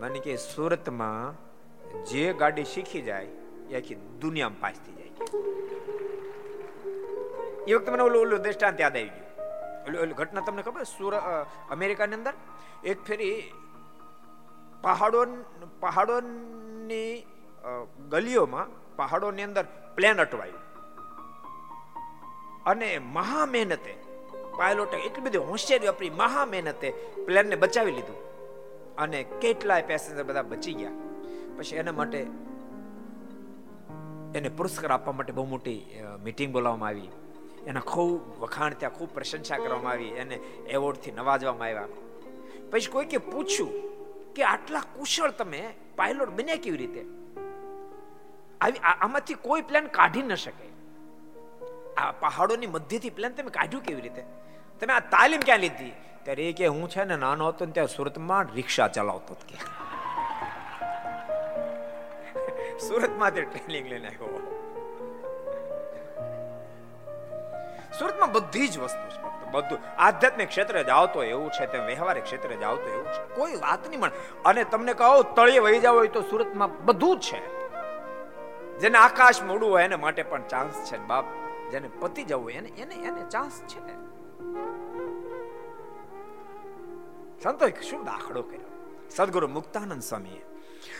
મને 0.00 0.18
કે, 0.18 0.36
સુરતમાં 0.36 2.04
જે 2.04 2.32
ગાડી 2.32 2.64
શીખી 2.64 3.02
જાય, 3.02 3.26
એ 3.70 3.76
આખી 3.76 3.94
દુનિયામાં 3.94 4.60
પાસ 4.60 4.74
થઈ 4.86 4.92
જાય. 4.92 5.10
એ 7.68 7.74
વખતે 7.74 7.92
મને 7.92 8.02
ઓલું 8.02 8.22
ઓલું 8.22 8.40
દ્રષ્ટાંત 8.40 8.80
યાદ 8.80 8.96
આવી 8.96 9.08
ગયું. 9.08 9.21
ઘટના 10.18 10.44
તમને 10.46 10.62
ખબર? 10.62 10.84
સુર 10.94 11.14
અમેરિકાની 11.76 12.18
અંદર 12.20 12.34
એક 12.92 12.98
ફેરી 13.08 13.36
પહાડો 14.84 15.20
પહાડોની 15.80 17.12
ગલીઓમાં 18.12 18.68
પહાડોની 18.96 19.46
અંદર 19.48 19.64
પ્લેન 19.96 20.18
અટવાયું. 20.24 20.62
અને 22.70 22.88
મહા 23.16 23.46
મહેનતે 23.54 23.92
પાયલોટે 24.58 24.96
એટલી 25.06 25.24
બધી 25.26 25.44
હોશિયારી 25.50 25.90
વાપરી 25.90 26.12
મહા 26.22 26.44
મહેનતે 26.52 26.88
પ્લેનને 27.26 27.56
બચાવી 27.62 27.94
લીધું. 27.98 28.20
અને 29.02 29.18
કેટલાય 29.42 29.88
પેસેન્જર 29.90 30.24
બધા 30.28 30.46
બચી 30.52 30.76
ગયા. 30.80 30.96
પછી 31.56 31.78
એના 31.82 31.96
માટે 32.00 32.20
એને 34.38 34.48
પુરસ્કાર 34.58 34.92
આપવા 34.92 35.16
માટે 35.18 35.32
બહુ 35.38 35.44
મોટી 35.46 35.80
મીટિંગ 36.24 36.50
બોલાવવામાં 36.52 36.90
આવી. 36.90 37.10
એના 37.66 37.80
ખૂબ 37.80 38.40
વખાણ 38.40 38.74
ત્યાં, 38.74 38.92
ખૂબ 38.92 39.14
પ્રશંસા 39.14 39.56
કરવામાં 39.56 39.92
આવી, 39.92 40.08
એને 40.08 40.34
એવોર્ડથી 40.68 41.12
નવાજવામાં 41.12 41.68
આવ્યા. 41.68 41.88
પછી 42.70 42.90
કોઈકે 42.90 43.18
પૂછ્યું 43.18 43.92
કે 44.34 44.42
આટલા 44.42 44.80
કુશળ 44.80 45.30
તમે 45.30 45.74
પાયલોટ 45.96 46.28
બન્યા 46.28 46.56
કેવી 46.56 46.76
રીતે? 46.76 47.04
આવી 48.60 48.78
આમાંથી 48.78 49.34
કોઈ 49.34 49.60
પ્લાન 49.60 49.86
કાઢી 49.86 50.22
ન 50.22 50.34
શકે. 50.34 50.72
આ 51.94 52.12
પહાડોની 52.12 52.66
મધ્યથી 52.66 53.10
પ્લાન 53.10 53.32
તમે 53.32 53.50
કાઢ્યું 53.50 53.82
કેવી 53.82 54.00
રીતે? 54.00 54.24
તમે 54.80 54.92
આ 54.92 55.00
તાલીમ 55.00 55.40
ક્યાં 55.40 55.58
લીધી? 55.58 55.92
ત્યારે 56.22 56.52
કે, 56.52 56.66
હું 56.66 56.88
છે 56.88 57.04
ને 57.04 57.16
નાનો 57.16 57.48
હતો 57.48 57.66
ને 57.66 57.72
ત્યાં 57.72 57.86
સુરતમાં 57.86 58.46
રિક્ષા 58.54 58.88
ચલાવતો 58.88 59.34
કે. 59.34 59.56
સુરતમાંથી 62.78 63.42
ટ્રેનિંગ 63.42 63.88
લઈને 63.88 64.06
આવ્યો. 64.06 64.31
સુરતમાં 68.02 68.32
બધી 68.32 68.68
જ 68.68 68.78
વસ્તુ 68.78 69.08
છે. 69.10 69.50
બધું. 69.50 69.78
આધ્યાત્મિક 69.98 70.48
ક્ષેત્રે 70.48 70.84
જાવ 70.84 71.06
તો 71.06 71.22
એવું 71.22 71.50
છે 71.50 71.66
તે 71.66 71.78
વ્યવહારિક 71.78 72.24
ક્ષેત્રે 72.24 72.56
જાવ 72.56 72.76
તો 72.76 72.88
એવું 72.88 73.04
છે. 73.04 73.34
કોઈ 73.34 73.56
વાત 73.56 73.88
નહીં 73.88 74.00
મળે 74.00 74.42
અને 74.44 74.64
તમને 74.64 74.94
કહો, 74.94 75.22
તળિયે 75.22 75.58
વહી 75.58 75.80
જાવ 75.80 75.94
હોય 75.94 76.08
તો 76.08 76.20
સુરતમાં 76.20 76.84
બધું 76.84 77.18
જ 77.18 77.22
છે. 77.22 77.62
જેને 78.78 78.98
આકાશ 78.98 79.42
મોડું 79.42 79.70
હોય 79.70 79.84
એને 79.84 79.96
માટે 79.96 80.22
પણ 80.22 80.42
ચાન્સ 80.42 80.92
છે. 80.92 80.98
બાપ, 80.98 81.24
જેને 81.70 81.88
પતી 82.00 82.24
જવું 82.24 82.44
હોય 82.44 82.52
એને 82.52 82.68
એને 82.68 82.94
એને 82.94 83.22
ચાન્સ 83.30 83.62
છે. 83.62 83.94
સંતો 87.42 87.68
શું 87.82 88.04
દાખલો 88.04 88.42
કર્યો? 88.42 88.98
સદગુરુ 89.10 89.48
મુક્તાનંદ 89.48 90.02
સ્વામીએ 90.02 90.46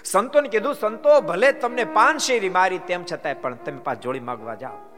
સંતોને 0.05 0.49
કીધું, 0.49 0.75
સંતો, 0.75 1.21
ભલે 1.21 1.53
તમને 1.53 1.85
પાન 1.85 2.19
શેરી 2.19 2.49
મારી 2.49 2.79
તેમ 2.79 3.05
છતાંય, 3.13 3.35
પણ 3.35 3.55
તમે 3.55 3.79
પાસ 3.79 3.97
જોડી 3.97 4.21
માગવા 4.21 4.55
જાઓ. 4.55 4.92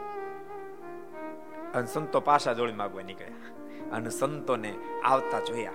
અને 1.74 1.86
સંતો 1.86 2.20
પાછા 2.20 2.52
જોડી 2.52 2.72
માગવા 2.72 3.02
નીકળ્યા. 3.02 3.54
અને 3.96 4.10
સંતોને 4.10 4.74
આવતા 5.04 5.40
જોયા. 5.40 5.72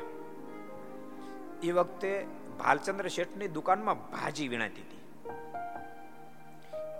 એ 1.63 1.71
વખતે 1.71 2.27
ભાલચંદ્ર 2.59 3.07
શેઠની 3.07 3.47
દુકાનમાં 3.47 4.11
ભાજી 4.11 4.47
વીણાતી 4.47 4.81
હતી. 4.81 4.99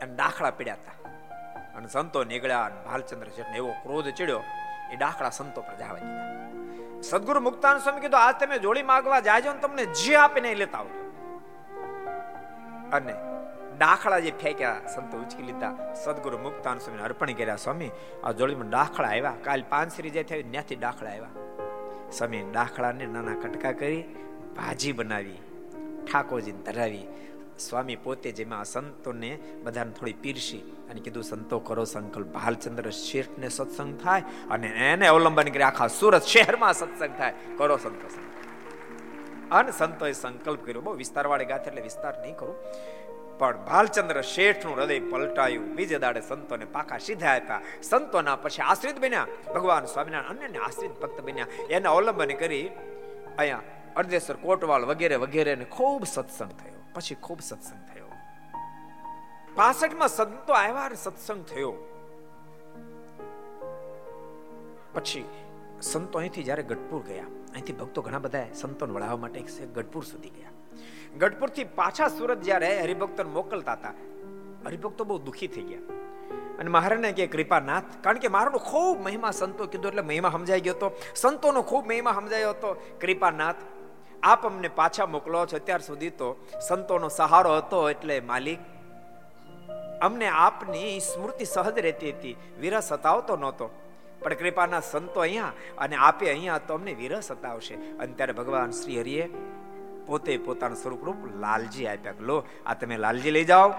અને 0.01 0.15
દાખલા 0.15 0.51
પીડ્યા 0.51 0.73
હતા. 0.73 1.09
અને 1.77 1.87
સંતો 1.87 2.23
નીકળ્યા 2.23 2.63
અને 2.63 2.75
ભાલચંદ્ર 2.85 3.27
શેઠને 3.27 3.55
એવો 3.55 3.71
ક્રોધ 3.71 4.07
ચડ્યો, 4.07 4.43
એ 4.91 4.95
દાખલા 4.95 5.29
સંતો 5.29 5.61
પર 5.61 5.75
જવા 5.75 5.97
દીધા. 5.97 6.39
સદગુરુ 7.01 7.39
મુક્તાન 7.39 7.77
સ્વામી 7.77 8.01
કીધું 8.01 8.19
આજ 8.19 8.35
તમે 8.39 8.59
જોડી 8.59 8.83
માગવા 8.83 9.19
જાજો 9.19 9.53
ને 9.53 9.59
તમને 9.59 9.85
જે 9.85 10.15
આપીને 10.15 10.55
લેતા 10.55 10.77
આવજો. 10.77 11.09
અને 12.93 13.28
દાખલા 13.79 14.19
જે 14.19 14.31
ફેંક્યા. 14.31 14.81
સંતો 14.95 15.17
ઉચકી 15.17 15.43
લીધા. 15.43 15.93
સદગુરુ 16.05 16.37
મુક્તાન 16.37 16.77
સ્વામીને 16.77 17.03
અર્પણ 17.03 17.33
કર્યા. 17.33 17.55
સ્વામી, 17.55 17.91
આ 18.23 18.31
જોડીમાં 18.31 18.69
ડાખલા 18.69 19.07
આવ્યા. 19.07 19.33
કાલ 19.43 19.63
પાંચસરી 19.69 20.09
જે 20.09 20.23
થયું, 20.23 20.51
ત્યાંથી 20.51 20.75
ડાખલા 20.75 21.09
આવ્યા. 21.09 21.31
સ્વામી 22.11 22.41
ડાખલાને 22.51 23.05
નાના 23.05 23.35
કટકા 23.35 23.71
કરી, 23.71 24.01
ભાજી 24.57 24.91
બનાવી, 24.91 25.39
ઠાકોરજીને 26.11 26.61
ધરાવી. 26.63 27.05
સ્વામી 27.59 27.95
પોતે 27.95 28.31
જેમાં 28.31 28.65
સંતોને 28.65 29.31
બધાને 29.63 29.91
થોડી 29.91 30.13
પીરસી 30.13 30.59
અને 30.89 31.01
કીધું, 31.01 31.23
સંતો 31.23 31.59
કરો 31.59 31.83
સંકલ્પ. 31.83 32.27
ભાલચંદ્ર 32.27 32.89
શેઠને 32.89 33.49
સત્સંગ 33.49 33.99
થાય 34.03 34.23
અને 34.49 34.67
એને 34.67 35.07
અવલંબન 35.07 35.47
કરી 35.55 35.63
આખા 35.63 35.87
સુરત 35.87 36.23
શહેરમાં 36.23 36.73
સત્સંગ 36.73 37.17
થાય. 37.17 37.33
કરો 37.57 37.77
સંતો 37.77 38.07
અને 39.51 39.71
સંતોએ 39.71 40.11
સંકલ્પ 40.11 40.65
કર્યો. 40.65 40.81
બહુ 40.81 40.93
વિસ્તારવાળી 40.93 41.45
ગાથે 41.45 41.69
એટલે 41.69 41.81
વિસ્તાર 41.81 42.21
નહીં 42.21 42.35
કરું. 42.37 42.55
પણ 43.39 43.57
ભાલચંદ્ર 43.67 44.21
શેઠનું 44.33 44.73
હૃદય 44.77 44.99
પલટાયું. 45.11 45.67
બીજે 45.77 45.97
દાડે 46.03 46.21
સંતોને 46.21 46.65
પાકા 46.75 46.99
સીધા 47.07 47.33
આપ્યા. 47.33 47.61
સંતોના 47.89 48.37
પછી 48.43 48.65
આશ્રિત 48.65 48.97
બન્યા. 49.01 49.27
ભગવાન 49.55 49.85
સ્વામિનારાયણ 49.85 50.47
અન્ય 50.47 50.59
આશ્રિત 50.67 50.95
ભક્ત 51.01 51.17
બન્યા. 51.27 51.49
એને 51.69 51.87
અવલંબન 51.87 52.33
કરી 52.41 52.65
અહીંયા 53.37 53.63
અર્ધેશ્વર 53.95 54.37
કોટવાલ 54.43 54.83
વગેરે 54.85 55.15
વગેરે 55.15 55.53
ખૂબ 55.77 56.01
સત્સંગ 56.05 56.51
થયો. 56.59 56.81
પછી 56.95 57.19
ખૂબ 57.25 57.39
સત્સંગ 57.41 57.81
થયો. 57.89 58.09
પાસઠમાં 59.55 60.11
સંતો 60.17 60.53
આવ્યા 60.53 60.99
સત્સંગ 61.05 61.43
થયો. 61.45 61.73
પછી 64.93 65.25
સંતો 65.81 66.15
અહીંથી 66.19 66.43
જયારે 66.43 66.63
ગઢપુર 66.63 67.01
ગયા, 67.07 67.29
અહીંથી 67.53 67.79
ભક્તો 67.81 68.01
ઘણા 68.01 68.19
બધા 68.19 68.47
સંતોને 68.53 68.93
વળાવવા 68.93 69.21
માટે 69.23 69.67
ગઢપુર 69.75 70.03
સુધી 70.03 70.33
ગયા. 70.37 70.55
ગઢપુરથી 71.17 71.63
પાછા 71.63 72.07
સુરત 72.07 72.41
જયારે 72.41 72.81
હરિભક્તો 72.81 73.29
મોકલતા 73.29 73.73
હતા. 73.73 73.93
હરિભક્તો 74.65 75.03
બહુ 75.03 75.17
દુખી 75.17 75.47
થઈ 75.47 75.61
ગયા. 75.61 75.79
અને 76.59 76.69
મહારાજને 76.69 77.11
કે 77.11 77.27
કૃપાનાથ, 77.27 77.83
કારણ 78.01 78.17
કે 78.17 78.27
મારાનો 78.27 78.57
ખૂબ 78.57 79.01
મહિમા 79.01 79.31
સંતો 79.31 79.65
કીધું 79.65 79.89
એટલે 79.89 80.01
મહિમા 80.01 80.29
સમજાઈ 80.29 80.61
ગયો 80.61 80.73
હતો. 80.73 80.99
સંતોનો 81.15 81.61
ખૂબ 81.61 81.87
મહિમા 81.87 82.13
સમજાયો 82.13 82.49
હતો. 82.49 82.97
કૃપાનાથ, 83.01 83.55
આપ 84.23 84.45
અમને 84.45 84.67
પાછા 84.67 85.05
મોકલો 85.05 85.45
છો. 85.45 85.55
અત્યાર 85.55 85.81
સુધી 85.81 86.09
તો 86.09 86.45
સંતોનો 86.67 87.09
સહારો 87.09 87.57
હતો 87.57 87.89
એટલે 87.89 88.19
માલિક, 88.19 88.59
અમને 90.01 90.27
આપની 90.27 90.99
સ્મૃતિ 90.99 91.45
સહજ 91.45 91.79
રહેતી 91.79 92.11
હતી. 92.11 92.35
વિરસ 92.59 92.83
સતાવતો 92.83 93.37
નહોતો. 93.37 93.69
પણ 94.19 94.33
કૃપાના 94.33 94.79
સંતો 94.79 95.19
અહીંયા 95.19 95.53
અને 95.77 95.95
આપે 95.95 96.29
અહીંયા 96.29 96.57
તો 96.57 96.73
અમને 96.73 96.93
વિરસ 96.93 97.23
સતાવશે. 97.23 97.73
અને 97.73 98.13
ત્યારે 98.13 98.33
ભગવાન 98.33 98.71
શ્રી 98.71 98.99
હરિએ 98.99 99.29
પોતે 100.09 100.37
પોતાનું 100.37 100.77
સ્વરૂપ 100.77 101.05
રૂપ 101.05 101.35
લાલજી 101.35 101.87
આપ્યા 101.87 102.13
લો, 102.19 102.43
આ 102.65 102.73
તમે 102.73 102.97
લાલજી 102.97 103.31
લઈ 103.31 103.43
જાઓ. 103.43 103.73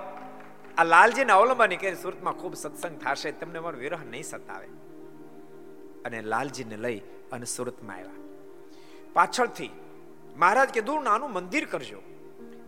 આ 0.78 0.84
લાલજીને 0.84 1.32
અવલંબન 1.32 1.76
કરી 1.76 1.94
સુરતમાં 1.94 2.34
ખૂબ 2.34 2.54
સત્સંગ 2.54 2.98
થશે, 2.98 3.32
તમને 3.32 3.58
મારો 3.58 3.78
વિરહ 3.78 4.04
નહીં 4.04 4.22
સતાવે. 4.22 4.66
અને 6.04 6.22
લાલજીને 6.22 6.76
લઈ 6.76 6.98
અને 7.32 7.44
સુરતમાં 7.44 7.96
આવ્યા. 7.96 8.10
પાછળથી 9.12 9.70
મહારાજ 10.36 10.68
કીધું 10.68 11.02
નાનું 11.02 11.32
મંદિર 11.32 11.64
કરજો. 11.64 12.02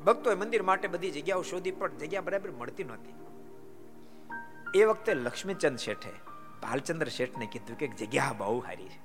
ભક્તોએ 0.07 0.35
મંદિર 0.35 0.63
માટે 0.63 0.89
બધી 0.89 1.11
જગ્યાઓ 1.11 1.43
શોધી, 1.43 1.71
પણ 1.71 1.91
જગ્યા 1.91 2.21
બરાબર 2.21 2.51
મળતી 2.51 2.85
નહોતી. 2.85 3.15
એ 4.81 4.85
વખતે 4.85 5.15
લક્ષ્મીચંદ 5.15 5.79
શેઠે, 5.79 6.11
ભાલચંદ્ર 6.63 7.07
શેઠને 7.07 7.47
કીધું 7.53 7.79
કે 7.79 7.87
જગ્યા 7.87 8.35
બહુ 8.39 8.61
સારી 8.61 8.89
છે. 8.89 9.01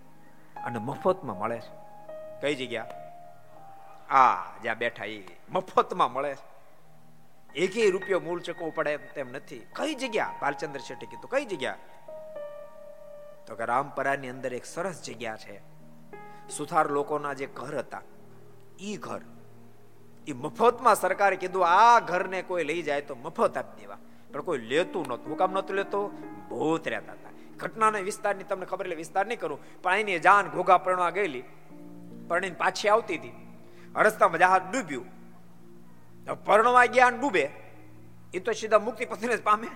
અને 0.62 0.80
મફતમાં 0.80 1.40
મળે 1.40 1.60
છે. 1.60 1.74
કઈ 2.42 2.56
જગ્યા? 2.56 3.07
આ 4.10 4.60
જ્યાં 4.62 4.78
બેઠા 4.78 5.06
એ 5.06 5.24
મફતમાં 5.50 6.14
મળે 6.14 6.38
એકેય 7.56 7.90
રૂપિયો 7.90 8.20
મૂળ 8.20 8.42
ચકવો 8.42 8.70
પડે 8.70 8.98
તેમ 8.98 9.30
નથી. 9.32 9.68
કઈ 9.76 9.96
જગ્યા? 9.96 10.34
ભાલચંદ્ર 10.42 10.80
શેઠે 10.80 11.06
કીધું, 11.06 11.30
કઈ 11.30 11.46
જગ્યા? 11.46 11.76
તો 13.48 13.56
કે 13.56 13.66
રામપરાની 13.66 14.30
અંદર 14.30 14.54
એક 14.54 14.66
સરસ 14.66 15.02
જગ્યા 15.02 15.38
છે. 15.38 15.62
સુથાર 16.50 16.90
લોકોના 16.90 17.34
જે 17.34 17.46
ઘર 17.46 17.78
હતા, 17.78 18.02
ઈ 18.82 18.98
ઘર. 18.98 19.22
એ 20.28 20.34
મફતમાં 20.34 20.96
સરકારે 20.96 21.36
કીધું, 21.36 21.68
આ 21.68 22.00
ઘરને 22.00 22.42
કોઈ 22.42 22.64
લઈ 22.64 22.82
જાય 22.82 23.02
તો 23.02 23.16
મફત 23.16 23.58
આપી 23.58 23.82
દેવા. 23.82 23.98
પણ 24.34 24.42
કોઈ 24.42 24.58
લેતું 24.58 25.08
નહોતું. 25.08 25.38
કામ 25.38 25.52
નહોતું 25.52 25.76
લેતો 25.76 26.08
ભૂત 26.50 26.88
રહેતા 26.88 27.14
હતા. 27.14 27.30
ઘટનાના 27.58 28.00
વિસ્તારની, 28.00 28.44
તમને 28.44 28.66
ખબર 28.66 28.86
એટલે 28.86 28.96
વિસ્તાર 28.96 29.28
નહીં 29.28 29.40
કરું, 29.40 29.82
પણ 29.82 29.96
એની 29.96 30.20
જાન 30.20 30.48
ઘોઘા 30.48 30.78
પરણવા 30.78 31.10
ગયેલી. 31.10 31.44
પરણીને 32.28 32.56
પાછી 32.56 32.90
આવતી 32.90 33.18
હતી. 33.18 33.47
રસ્તામાં 34.02 34.40
જહાજ 34.40 34.62
ડૂબ્યું. 34.72 35.06
પરણવા 36.46 36.86
ગયા 36.86 37.10
ડૂબે. 37.10 37.50
એ 38.34 38.40
તો 38.40 38.52
સીધા 38.52 38.80
મુક્તિ 38.80 39.06
પથને 39.06 39.38
જ 39.38 39.44
પામે. 39.44 39.68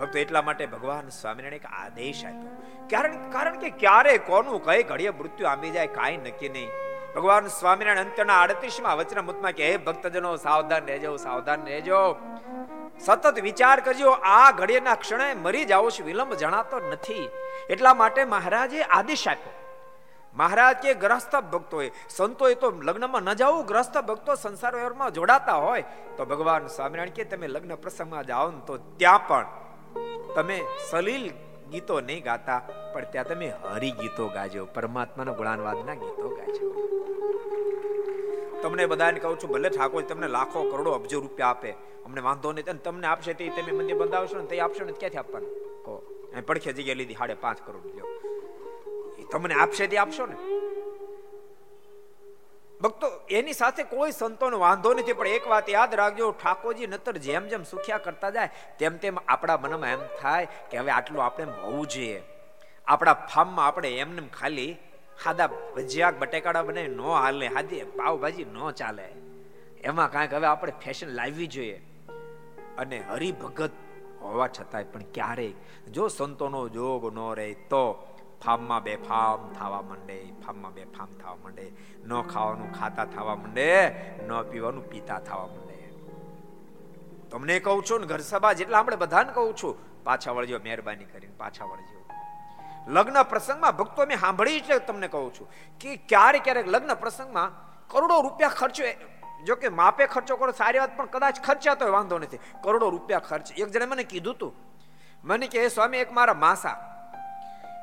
ભક્તો, 0.00 0.18
એટલા 0.18 0.42
માટે 0.42 0.66
ભગવાન 0.66 1.08
સ્વામિનારાયણ 1.08 1.54
એક 1.54 1.66
આદેશ 1.66 2.24
આપ્યો. 2.24 2.50
કારણ 2.90 3.30
કારણ 3.30 3.58
કે 3.58 3.70
ક્યારે 3.70 4.18
કોનું 4.18 4.64
કઈ 4.64 4.82
ઘડીએ 4.82 5.10
મૃત્યુ 5.10 5.46
આંબી 5.46 5.70
જાય, 5.70 5.86
કાંઈ 5.86 6.16
નક્કી 6.16 6.48
નહીં. 6.48 6.68
ભગવાન 7.16 7.46
સ્વામિનારાયણ 7.46 8.06
અંત્યના 8.06 8.34
આડત્રીસમાં 8.34 8.96
વચનામૃતમાં 8.96 9.52
કે, 9.52 9.70
હે 9.70 9.76
ભક્તજનો, 9.76 10.36
સાવધાન 10.36 10.86
રહેજો 10.86 11.16
સાવધાન 11.16 11.64
રહેજો. 11.64 12.16
સતત 13.00 13.38
વિચાર 13.38 13.80
કરજો, 13.80 14.10
આ 14.10 14.50
ઘડીના 14.50 14.94
ક્ષણે 14.94 15.34
મરી 15.34 15.64
જાવ 15.64 15.90
છો, 15.90 16.04
વિલંબ 16.04 16.34
જણાતો 16.34 16.80
નથી. 16.80 17.28
એટલા 17.70 17.94
માટે 17.94 18.24
મહારાજે 18.24 18.82
આદેશ 18.82 19.28
આપ્યો. 19.28 19.57
મહારાજ 20.34 20.76
કે 20.82 20.94
ગ્રસ્ત 20.94 21.34
ભક્તોએ, 21.52 21.90
સંતોએ 22.08 22.54
તો 22.54 22.70
લગ્નમાં 22.70 23.22
ન 23.22 23.34
જાવું 23.34 23.66
ગ્રસ્ત 23.66 23.96
ભક્તો 23.98 24.34
સંસાર 24.34 24.74
વ્યવહારમાં 24.74 25.12
જોડાતા 25.12 25.54
હોય, 25.54 25.84
તો 26.16 26.24
ભગવાન 26.24 26.66
સ્વામિનારાયણ 26.66 27.10
કે 27.10 27.24
તમે 27.24 27.46
લગ્ન 27.48 27.76
પ્રસંગમાં 27.76 28.26
જાઓ 28.26 28.50
ને 28.50 28.60
તો 28.66 28.78
ત્યાં 28.96 29.26
પણ 29.28 29.46
તમે 30.34 30.58
સલીલ 30.90 31.32
ગીતો 31.70 32.00
નહીં 32.00 32.22
ગાતા, 32.24 32.60
પણ 32.94 33.04
ત્યાં 33.12 33.24
તમે 33.24 33.48
હરિ 33.48 33.90
ગીતો 33.90 34.28
ગાજો, 34.28 34.66
પરમાત્માના 34.66 35.32
ગુણાનવાદના 35.32 35.94
ગીતો 35.94 36.28
ગાજો. 36.28 36.66
તમને 38.62 38.86
બધાને 38.86 39.20
કહું 39.20 39.38
છું, 39.38 39.50
ભલે 39.50 39.68
ઠાકોર 39.68 40.02
તમને 40.02 40.28
લાખો 40.28 40.62
કરોડો 40.70 40.92
અબજો 40.92 41.20
રૂપિયા 41.20 41.48
આપે, 41.48 41.70
અમને 42.06 42.20
વાંધો 42.20 42.52
નહીં 42.52 42.78
તમને 42.78 43.06
આપશે 43.06 43.32
તે, 43.34 43.50
તમે 43.50 43.72
મંદિર 43.72 43.96
બંધાવશો 43.96 44.38
ને 44.38 44.46
તે 44.46 44.60
આપશો 44.60 44.84
ને 44.84 44.92
ક્યાંથી 44.92 45.18
આપવાનું? 45.18 45.50
કહો. 45.84 46.02
પડખે 46.46 46.72
જગ્યા 46.72 46.94
લીધી 46.94 47.14
સાડે 47.14 47.34
પાંચ 47.34 47.60
કરોડ 47.66 47.86
લ્યો 47.94 48.08
તમને 49.32 49.54
આપશે 49.54 49.86
તે 49.86 49.96
આપશો 49.96 50.26
ને? 50.26 50.36
ભક્તો, 52.80 53.06
એની 53.30 53.52
સાથે 53.52 53.82
કોઈ 53.82 54.10
સંતોનો 54.10 54.58
વાંધો 54.58 54.94
નથી, 54.94 55.12
પણ 55.12 55.26
એક 55.26 55.46
વાત 55.46 55.70
યાદ 55.70 55.94
રાખજો, 55.94 56.30
ઠાકોરજી 56.30 56.86
નતર 56.86 57.12
જેમ 57.12 57.48
જેમ 57.48 57.62
સુખ્યા 57.62 57.98
કરતા 57.98 58.30
જાય, 58.30 58.50
તેમ 58.78 58.96
તેમ 58.96 59.18
આપણા 59.28 59.56
મનમાં 59.56 59.88
એમ 59.88 59.98
થાય 60.20 60.48
કે 60.70 60.78
હવે 60.78 60.90
આટલું 60.90 61.24
આપણે 61.24 61.44
હોવું 61.44 61.86
જોઈએ. 61.86 62.22
આપણા 62.86 63.14
ફાર્મમાં 63.14 63.66
આપણે 63.66 63.98
એમને 63.98 64.28
ખાલી 64.40 64.76
ખાધા 65.24 65.46
ભજીયા 65.46 66.10
બટેકાડા 66.10 66.62
બને, 66.62 66.86
ન 66.86 67.00
હાલે, 67.00 67.46
હાદી 67.46 67.82
પાવભાજી 67.82 68.44
ન 68.44 68.70
ચાલે. 68.70 69.08
એમાં 69.80 70.12
કાંઈક 70.12 70.34
હવે 70.34 70.46
આપણે 70.46 70.72
ફેશન 70.84 71.06
લાવવી 71.06 71.46
જોઈએ. 71.46 71.82
અને 72.78 73.04
હરિભગત 73.08 73.70
હોવા 74.20 74.48
છતાંય 74.48 74.84
પણ 74.84 75.00
ક્યારેય, 75.00 75.52
જો 75.90 76.08
સંતોનો 76.08 76.68
જોગ 76.68 77.14
ન 77.14 77.34
રહે 77.34 77.52
તો 77.52 78.14
ફાર્મમાં 78.44 78.82
બે 78.82 78.96
ફાર્મ 78.96 79.52
થવા 79.52 79.82
માંડે 79.82 80.32
ફાર્મમાં 80.46 80.72
બે 80.72 80.84
ફાર્મ 80.84 81.12
થવા 81.18 81.36
માંડે 81.36 81.72
ન 82.06 82.22
ખાવાનું 82.22 82.72
ખાતા 82.72 83.04
થવા 83.04 83.34
માંડે 83.34 83.88
ન 84.26 84.42
પીવાનું 84.42 84.90
પીતા 84.90 85.18
થવા 85.18 85.46
માંડે 85.46 85.68
તમને 87.30 87.60
કહું 87.60 87.84
છું 87.84 88.00
ને, 88.00 88.06
ઘર 88.06 88.18
સભા 88.18 88.52
જેટલા 88.52 88.78
આપણે 88.78 88.96
બધાને 88.96 89.32
કહું 89.32 89.56
છું, 89.56 90.04
પાછા 90.04 90.32
વળજો, 90.32 90.58
મહેરબાની 90.58 91.04
કરીને 91.04 91.32
પાછા 91.38 91.64
વળજો. 91.64 91.98
લગ્ન 92.88 93.22
પ્રસંગમાં 93.22 93.76
ભક્તો 93.76 94.06
મેં 94.06 94.18
સાંભળી 94.18 94.60
છે, 94.60 94.78
તમને 94.78 95.08
કહું 95.08 95.34
છું, 95.34 95.48
કે 95.80 95.96
ક્યારેક 95.96 96.42
ક્યારેક 96.42 96.66
લગ્ન 96.66 96.94
પ્રસંગમાં 96.94 97.52
કરોડો 97.88 98.20
રૂપિયા 98.20 98.48
ખર્ચો, 98.48 98.82
જો 99.44 99.54
કે 99.56 99.68
માપે 99.68 100.06
ખર્ચો 100.06 100.36
કરો, 100.36 100.52
સારી 100.52 100.78
વાત, 100.78 100.96
પણ 100.96 101.06
કદાચ 101.06 101.40
ખર્ચાતો 101.40 101.92
વાંધો 101.92 102.18
નથી. 102.18 102.38
કરોડો 102.62 102.90
રૂપિયા 102.90 103.18
ખર્ચ. 103.18 103.52
એક 103.52 103.68
જણે 103.70 103.86
મને 103.86 104.02
કીધું 104.02 104.38
તું. 104.38 104.54
મને 105.24 105.46
કે 105.46 105.68
સ્વામી, 105.68 105.98
એક 105.98 106.12
મારા 106.12 106.34
માસા 106.34 106.97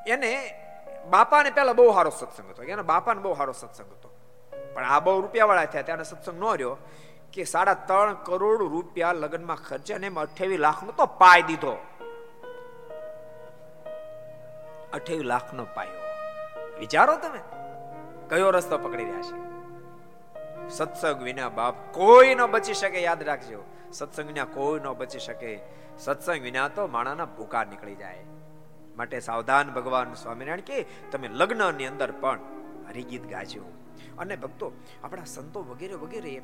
એને 0.08 0.54
બાપાને 1.10 1.50
પહેલા 1.52 1.74
બહુ 1.74 1.94
સારો 1.94 2.10
સત્સંગ 2.10 2.50
હતો. 2.50 2.64
એના 2.64 2.82
બાપાને 2.82 3.22
બહુ 3.22 3.34
સારો 3.34 3.54
સત્સંગ 3.54 3.92
હતો. 3.92 4.10
પણ 4.74 4.86
આ 4.86 5.00
બહુ 5.00 5.22
રૂપિયા 5.22 5.46
વાળા 5.46 5.66
થયા 5.66 5.82
ત્યાં 5.82 6.04
સત્સંગ 6.04 6.40
ન 6.40 6.44
રહ્યો 6.44 6.78
કે 7.34 7.44
સાડા 7.44 7.74
ત્રણ 7.74 8.14
કરોડ 8.14 8.60
રૂપિયા 8.60 9.14
લગ્નમાં 9.14 9.58
ખર્ચા 9.58 9.98
ને 9.98 10.08
અઠ્યાવીસ 10.08 10.60
લાખ 10.60 10.84
નો 10.84 10.92
તો 10.92 11.06
પાય 11.06 11.42
દીધો. 11.42 11.78
અઠ્યાવીસ 14.94 15.26
લાખ 15.26 15.54
નો 15.54 15.66
પાયો. 15.76 16.02
વિચારો 16.80 17.16
તમે, 17.16 17.40
કયો 18.30 18.50
રસ્તો 18.50 18.78
પકડી 18.78 19.04
રહ્યા 19.06 19.22
છે? 19.22 19.56
સત્સંગ 20.70 21.22
વિના 21.22 21.50
બાપ 21.50 21.76
કોઈ 21.92 22.36
ન 22.36 22.46
બચી 22.46 22.74
શકે, 22.74 23.02
યાદ 23.02 23.24
રાખજો. 23.24 23.64
સત્સંગ 23.92 24.28
વિના 24.28 24.46
કોઈ 24.46 24.80
ન 24.80 24.88
બચી 24.94 25.20
શકે. 25.20 25.60
સત્સંગ 26.00 26.42
વિના 26.42 26.68
તો 26.68 26.88
માણાના 26.88 27.26
ભૂકા 27.26 27.64
નીકળી 27.64 27.96
જાય. 27.96 28.26
માટે 28.96 29.20
સાવધાન 29.20 29.74
ભગવાન 29.74 30.14
સ્વામિનારાયણ 30.14 30.60
કે, 30.60 30.86
તમે 31.12 31.28
લગ્નની 31.28 31.86
અંદર 31.86 32.12
પણ 32.12 32.40
હરિગીત 32.88 33.28
ગાજો. 33.28 33.66
અને 34.18 34.36
ભક્તો, 34.36 34.72
આપણા 35.04 35.24
સંતો 35.24 35.64
વગેરે 35.64 35.94
વગેરે 35.94 36.42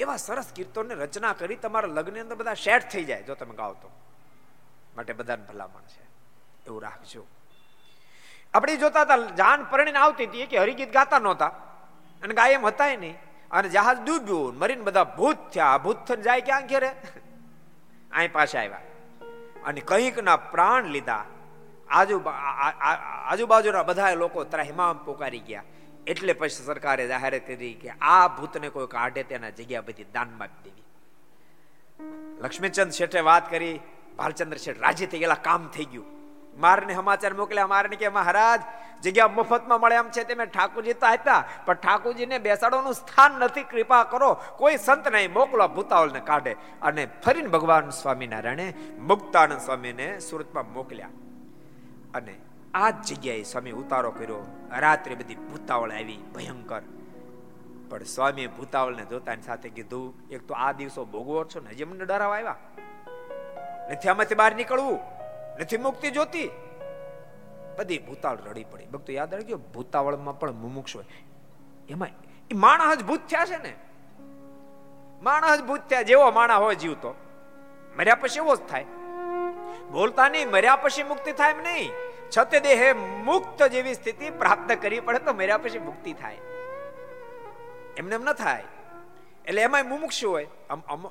એવા 0.00 0.16
સરસ 0.16 0.52
કીર્તનની 0.54 0.94
રચના 0.94 1.32
કરી 1.32 1.56
તમારા 1.56 1.88
લગ્નની 1.88 2.20
અંદર 2.20 2.34
બધા 2.34 2.54
સેટ 2.54 2.88
થઈ 2.90 3.04
જાય, 3.04 3.22
જો 3.22 3.34
તમે 3.34 3.54
ગાઓ 3.54 3.72
તો. 3.72 3.90
માટે 4.96 5.12
બધાને 5.12 5.44
ભલામણ 5.44 5.80
છે. 5.80 6.02
એવું 6.66 6.82
રાખજો. 6.82 7.26
આપણે 8.54 8.76
જોતા 8.76 9.00
હતા, 9.02 9.16
જાન 9.16 9.64
પરણીને 9.64 9.98
આવતી 9.98 10.26
હતી 10.26 10.46
કે 10.46 10.58
હરિગીત 10.58 10.92
ગાતા 10.92 11.18
નહોતા. 11.18 11.46
અને 12.22 12.34
ગાય 12.34 12.52
એમ 12.52 12.66
હતા 12.66 12.96
નહીં. 12.96 13.14
અને 13.50 13.68
જહાજ 13.68 13.98
ડૂબ્યું 14.04 14.58
મરીને 14.58 14.82
બધા 14.82 15.04
ભૂત 15.04 15.36
થયા. 15.36 15.78
ભૂત 15.78 15.96
થઈને 15.96 16.22
જાય 16.22 16.40
ક્યાં 16.40 16.66
ઘેરે? 16.66 16.88
અહીં 18.12 18.32
પાછા 18.32 18.58
આવ્યા. 18.58 18.80
અને 19.64 19.80
કંઈકના 19.80 20.36
પ્રાણ 20.36 20.84
લીધા. 20.84 21.24
આજુ 21.92 22.16
આજુબાજુના 23.30 23.82
બધા 23.82 24.14
લોકો 24.14 24.44
ત્રાહિમામ 24.44 24.98
પોકારી 25.04 25.38
ગયા. 25.38 25.62
એટલે 26.06 26.32
પછી 26.32 26.64
સરકારે 26.64 27.06
જાહેર 27.06 27.38
કરી 27.38 27.74
કે 27.74 27.90
આ 28.00 28.28
ભૂતને 28.28 28.68
કોઈ 28.68 28.86
કાઢે 28.86 29.22
તેના 29.22 29.50
જગ્યા 29.50 29.80
બધી 29.80 30.04
દાનમાં 30.14 30.48
જ 30.48 30.64
દેવી. 30.64 30.84
લક્ષ્મીચંદ 32.40 32.90
શેઠે 32.90 33.20
વાત 33.20 33.50
કરી, 33.50 33.80
ભાલચંદ્ર 34.16 34.56
શેઠ 34.56 34.80
રાજી 34.80 35.06
થઈ 35.06 35.18
ગયેલા, 35.18 35.34
કામ 35.34 35.68
થઈ 35.68 35.84
ગયું. 35.84 36.06
મારને 36.60 36.94
સમાચાર 36.94 37.34
મોકલ્યા, 37.34 37.66
મારને 37.66 37.96
કે 37.96 38.08
મહારાજ, 38.08 38.60
જગ્યા 39.02 39.28
મફતમાં 39.28 39.80
મળે 39.80 39.94
એમ 39.94 40.08
છે 40.08 40.24
તમે 40.24 40.46
ઠાકોરજી 40.46 40.92
તો 40.92 41.06
આપ્યા, 41.06 41.44
પણ 41.66 41.74
ઠાકોરજીને 41.74 42.38
બેસાડવાનું 42.38 42.94
સ્થાન 42.94 43.32
નથી, 43.32 43.62
કૃપા 43.62 44.04
કરો, 44.04 44.30
કોઈ 44.56 44.76
સંત 44.76 45.08
નહીં, 45.08 45.32
મોકલો 45.32 45.68
ભૂતાવલને 45.68 46.20
કાઢે. 46.20 46.56
અને 46.82 47.06
ફરીને 47.24 47.48
ભગવાન 47.48 47.90
સ્વામિનારાયણે 47.90 48.74
મુક્તાનંદ 48.98 49.60
સ્વામીને 49.60 50.18
સુરતમાં 50.18 50.72
મોકલ્યા. 50.72 51.08
અને 52.14 52.34
આ 52.74 52.90
જ 52.90 52.94
જગ્યાએ 53.02 53.42
સ્વામી 53.42 53.70
ઉતારો 53.70 54.10
કર્યો. 54.10 54.68
રાત્રે 54.78 55.14
બધી 55.14 55.34
ભૂતાવળ 55.34 55.90
આવી, 55.90 56.16
ભયંકર. 56.34 56.82
પણ 57.88 58.02
સ્વામી 58.02 58.46
ભૂતાવળને 58.46 59.04
જોતાની 59.04 59.42
સાથે 59.42 59.68
કીધું, 59.68 60.28
એક 60.30 60.46
તો 60.46 60.54
આ 60.54 60.72
દિવસો 60.72 61.04
ભોગવો 61.04 61.44
છો 61.44 61.60
ને, 61.60 61.70
હજી 61.70 61.84
મને 61.84 62.04
ડરાવા 62.04 62.36
આવ્યા. 62.36 62.56
નથી 63.90 64.08
આમાંથી 64.08 64.34
બહાર 64.34 64.54
નીકળવું, 64.54 64.98
નથી 65.60 65.76
મુક્તિ 65.76 66.10
જોતી. 66.10 66.50
બધી 67.78 67.98
ભૂતાવળ 67.98 68.38
રડી 68.50 68.64
પડી. 68.64 68.86
ભક્તો 68.86 69.12
યાદ 69.12 69.34
રાખજો, 69.34 69.56
ભૂતાવળમાં 69.56 70.38
પણ 70.38 70.52
મુમુક્ષ 70.52 70.96
હોય. 70.96 71.04
એમાં 71.88 72.08
એ 72.50 72.54
માણસ 72.54 73.04
ભૂત 73.04 73.20
થયા 73.20 73.46
છે 73.46 73.62
ને. 73.62 73.74
માણસ 75.22 75.62
ભૂત 75.62 75.80
થયા, 75.80 76.02
જેવો 76.02 76.30
માણસ 76.30 76.60
હોય 76.60 76.74
જીવતો. 76.74 77.14
મર્યા 77.98 78.14
પછી 78.14 78.36
એવો 78.36 78.56
જ 78.56 78.58
થાય. 78.58 78.84
બોલતા 79.92 80.28
નહીં, 80.28 80.50
મર્યા 80.50 80.76
પછી 80.76 81.02
મુક્તિ 81.02 81.32
થાય 81.32 81.50
એમ 81.50 81.62
નહીં. 81.62 81.90
છતે 82.38 82.60
દેહે 82.60 82.92
મુક્ત 82.92 83.62
જેવી 83.62 83.94
સ્થિતિ 83.94 84.30
પ્રાપ્ત 84.30 84.72
કરવી 84.82 85.00
પડે 85.00 85.18
તો 85.18 85.32
મર્યા 85.32 85.58
પછી 85.58 85.78
મુક્તિ 85.78 86.12
થાય. 86.12 86.38
એમને 87.96 88.14
એમ 88.14 88.22
ન 88.22 88.32
થાય. 88.32 88.64
એટલે 89.46 89.62
એમાં 89.62 89.88
મુમુક્ષુ 89.88 90.30
હોય. 90.30 90.48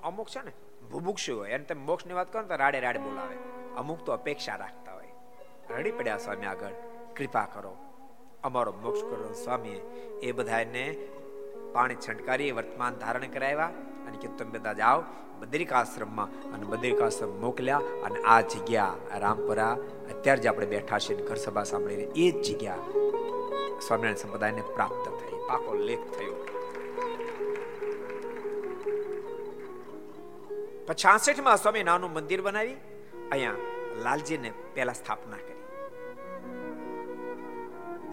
અમુક 0.03 0.29
છે 0.29 0.45
ને 0.45 0.51
ભુભુક્ષુ 0.91 1.37
હોય. 1.37 1.51
અને 1.51 1.63
તમે 1.63 1.81
મોક્ષની 1.81 2.13
વાત 2.13 2.33
કરો 2.33 2.43
તો 2.43 2.55
રાડે 2.55 2.79
રાડે 2.79 2.99
બોલાવે. 2.99 3.35
અમુક 3.77 4.03
તો 4.05 4.11
અપેક્ષા 4.11 4.55
રાખતા 4.55 4.93
હોય. 4.93 5.07
રડી 5.69 5.91
પડ્યા 5.91 6.17
સ્વામી 6.17 6.45
આગળ. 6.45 6.71
કૃપા 7.15 7.47
કરો. 7.53 7.77
અમારો 8.43 8.73
મોક્ષ 8.81 9.01
કરો. 9.01 9.33
સ્વામી 9.43 9.81
એ 10.23 10.31
બધાને 10.31 10.95
પાણી 11.73 11.95
છંટકારી, 11.95 12.51
વર્તમાન 12.51 12.93
ધારણ 12.93 13.27
કરાવ્યા. 13.27 13.69
અને 14.07 14.17
કે 14.17 14.27
તમે 14.27 14.59
બધા 14.59 14.73
જાઓ 14.73 15.03
બદ્રિકાશ્રમમાં 15.41 16.29
અને 16.53 16.65
બદ્રિકાશ્રમ 16.65 17.31
મોકલ્યા 17.41 17.77
અને 17.77 18.19
આ 18.23 18.41
જગ્યા 18.41 18.95
રામપુરા, 19.17 19.73
અત્યારે 20.11 20.41
જે 20.41 20.49
આપણે 20.49 20.65
બેઠા 20.65 20.99
છીએ 20.99 21.17
ઘર 21.25 21.35
સભા 21.35 21.63
સાંભળીને, 21.63 22.03
એ 22.15 22.31
જ 22.31 22.41
જગ્યા 22.41 22.75
સ્વામિનારાયણ 23.81 24.15
સંપ્રદાયને 24.15 24.61
પ્રાપ્ત 24.61 25.05
થઈ. 25.05 25.39
પાકો 25.47 25.73
લેખ 25.73 26.05
થયો. 26.17 26.35
છાસઠમાં 30.93 31.57
સ્વામી 31.57 31.83
નાનું 31.83 32.13
મંદિર 32.13 32.41
બનાવી, 32.41 32.77
અહીંયા 33.31 33.57
લાલજીને 34.03 34.51
પહેલા 34.73 34.93
સ્થાપના 34.93 35.37
કરી. 35.37 35.59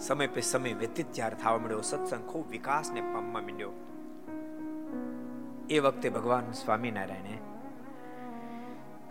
સમય 0.01 0.27
પે 0.27 0.41
સમય 0.41 0.73
વ્યતીત 0.73 1.13
જ્યારે 1.13 1.37
થવા 1.37 1.59
મળ્યો 1.59 1.81
સત્સંગ 1.81 2.25
ખૂબ 2.27 2.51
વિકાસને 2.51 3.01
પામવા 3.01 3.41
માંડ્યો. 3.41 3.73
એ 5.71 5.79
વખતે 5.79 6.09
ભગવાન 6.09 6.53
સ્વામિનારાયણે 6.53 7.39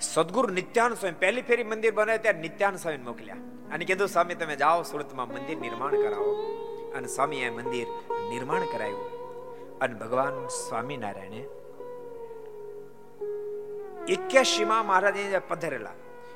સદગુરુ 0.01 0.53
નિત્યાન 0.53 0.93
સ્વામી 0.93 1.15
પહેલી 1.19 1.41
ફેરી 1.41 1.63
મંદિર 1.63 1.93
બનાવ્યું 1.93 2.21
ત્યારે 2.21 2.39
નિત્યાન 2.39 2.75
સ્વામી 2.75 2.97
મોકલ્યા. 2.97 3.35
અને 3.73 3.85
કીધું, 3.85 4.07
સ્વામી, 4.07 4.35
તમે 4.35 4.55
જાઓ, 4.55 4.81
સુરતમાં 4.81 5.27
મંદિર 5.27 5.57
નિર્માણ 5.57 6.01
કરાવો. 6.01 6.33
અને 6.95 7.07
સ્વામી 7.07 7.37
એ 7.37 7.49
મંદિર 7.49 7.87
નિર્માણ 8.29 8.61
કરાયું. 8.61 9.05
અને 9.79 9.93
ભગવાન 9.93 10.47
સ્વામિનારાયણે 10.47 11.45
એક્યાસીમાં 14.07 14.87
મહારાજ 14.87 15.15
પધરેલા. 15.47 15.89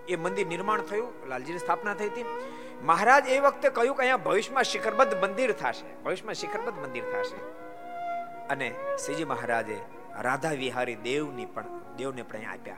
એ 0.09 0.15
મંદિર 0.15 0.47
નિર્માણ 0.47 0.81
થયું, 0.81 1.27
લાલજીની 1.27 1.59
સ્થાપના 1.59 1.93
થઈ 1.93 2.05
હતી. 2.05 2.25
મહારાજ 2.83 3.27
એ 3.27 3.39
વખતે 3.39 3.69
કહ્યું 3.69 3.95
કે 3.95 3.99
અહીંયા 3.99 4.17
ભવિષ્યમાં 4.17 4.63
શિખરબદ્ધ 4.63 5.23
મંદિર 5.23 5.51
થશે. 5.51 6.03
ભવિષ્યમાં 6.03 6.33
શિખરબદ્ધ 6.33 6.79
મંદિર 6.79 7.03
થશે. 7.03 7.37
અને 8.47 8.75
શ્રીજી 9.05 9.25
મહારાજે 9.25 10.00
રાધા 10.19 10.51
વિહારી 10.51 10.95
દેવની 10.95 11.45
પણ 11.45 11.63
દેવને 11.97 12.21
પણ 12.21 12.51
આપ્યા. 12.51 12.75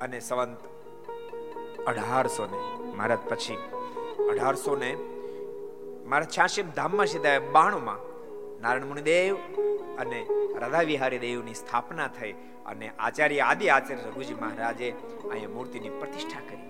અને 0.00 0.20
સંવંત 0.20 0.58
અઢારસો 1.86 2.46
ને, 2.46 2.86
મહારાજ 2.96 3.18
પછી 3.18 3.58
અઢારસો 4.30 4.76
ને, 4.76 4.96
મારા 6.08 6.24
છ્યાસી 6.24 6.62
ધામમાં 6.62 7.06
સીધા 7.06 7.38
બાણું 7.38 7.84
માં 7.84 7.96
નારાયણ 8.62 8.86
મુનિદેવ 8.86 9.36
અને 9.98 10.26
રાધા 10.58 10.80
વિહારી 10.80 11.18
દેવની 11.18 11.54
સ્થાપના 11.54 12.08
થઈ 12.08 12.32
અને 12.66 12.92
આચાર્ય 12.98 13.40
આદિ 13.40 13.68
આચાર્ય 13.68 14.02
રઘુજી 14.02 14.34
મહારાજે 14.34 14.90
અહીંયા 15.30 15.48
મૂર્તિની 15.48 15.88
પ્રતિષ્ઠા 15.88 16.40
કરી. 16.40 16.62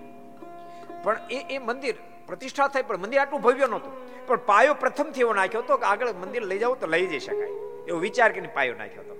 પણ 1.03 1.17
એ 1.31 1.55
એ 1.55 1.57
મંદિર 1.57 1.95
પ્રતિષ્ઠા 2.27 2.67
થઈ 2.67 2.81
પણ 2.81 2.97
મંદિર 2.97 3.19
આટલું 3.19 3.41
ભવ્ય 3.41 3.67
નહોતું. 3.67 4.25
પણ 4.27 4.35
પાયો 4.35 4.73
પ્રથમથી 4.73 5.19
એવો 5.19 5.33
નાખ્યો 5.33 5.61
હતો 5.61 5.77
કે 5.77 5.85
આગળ 5.85 6.13
મંદિર 6.13 6.43
લઈ 6.43 6.59
જાવ 6.59 6.75
તો 6.75 6.87
લઈ 6.87 7.07
જઈ 7.07 7.19
શકાય. 7.19 7.72
એવો 7.87 7.99
વિચાર 7.99 8.31
કરીને 8.31 8.51
પાયો 8.57 8.75
નાખ્યો 8.75 9.03
હતો. 9.03 9.15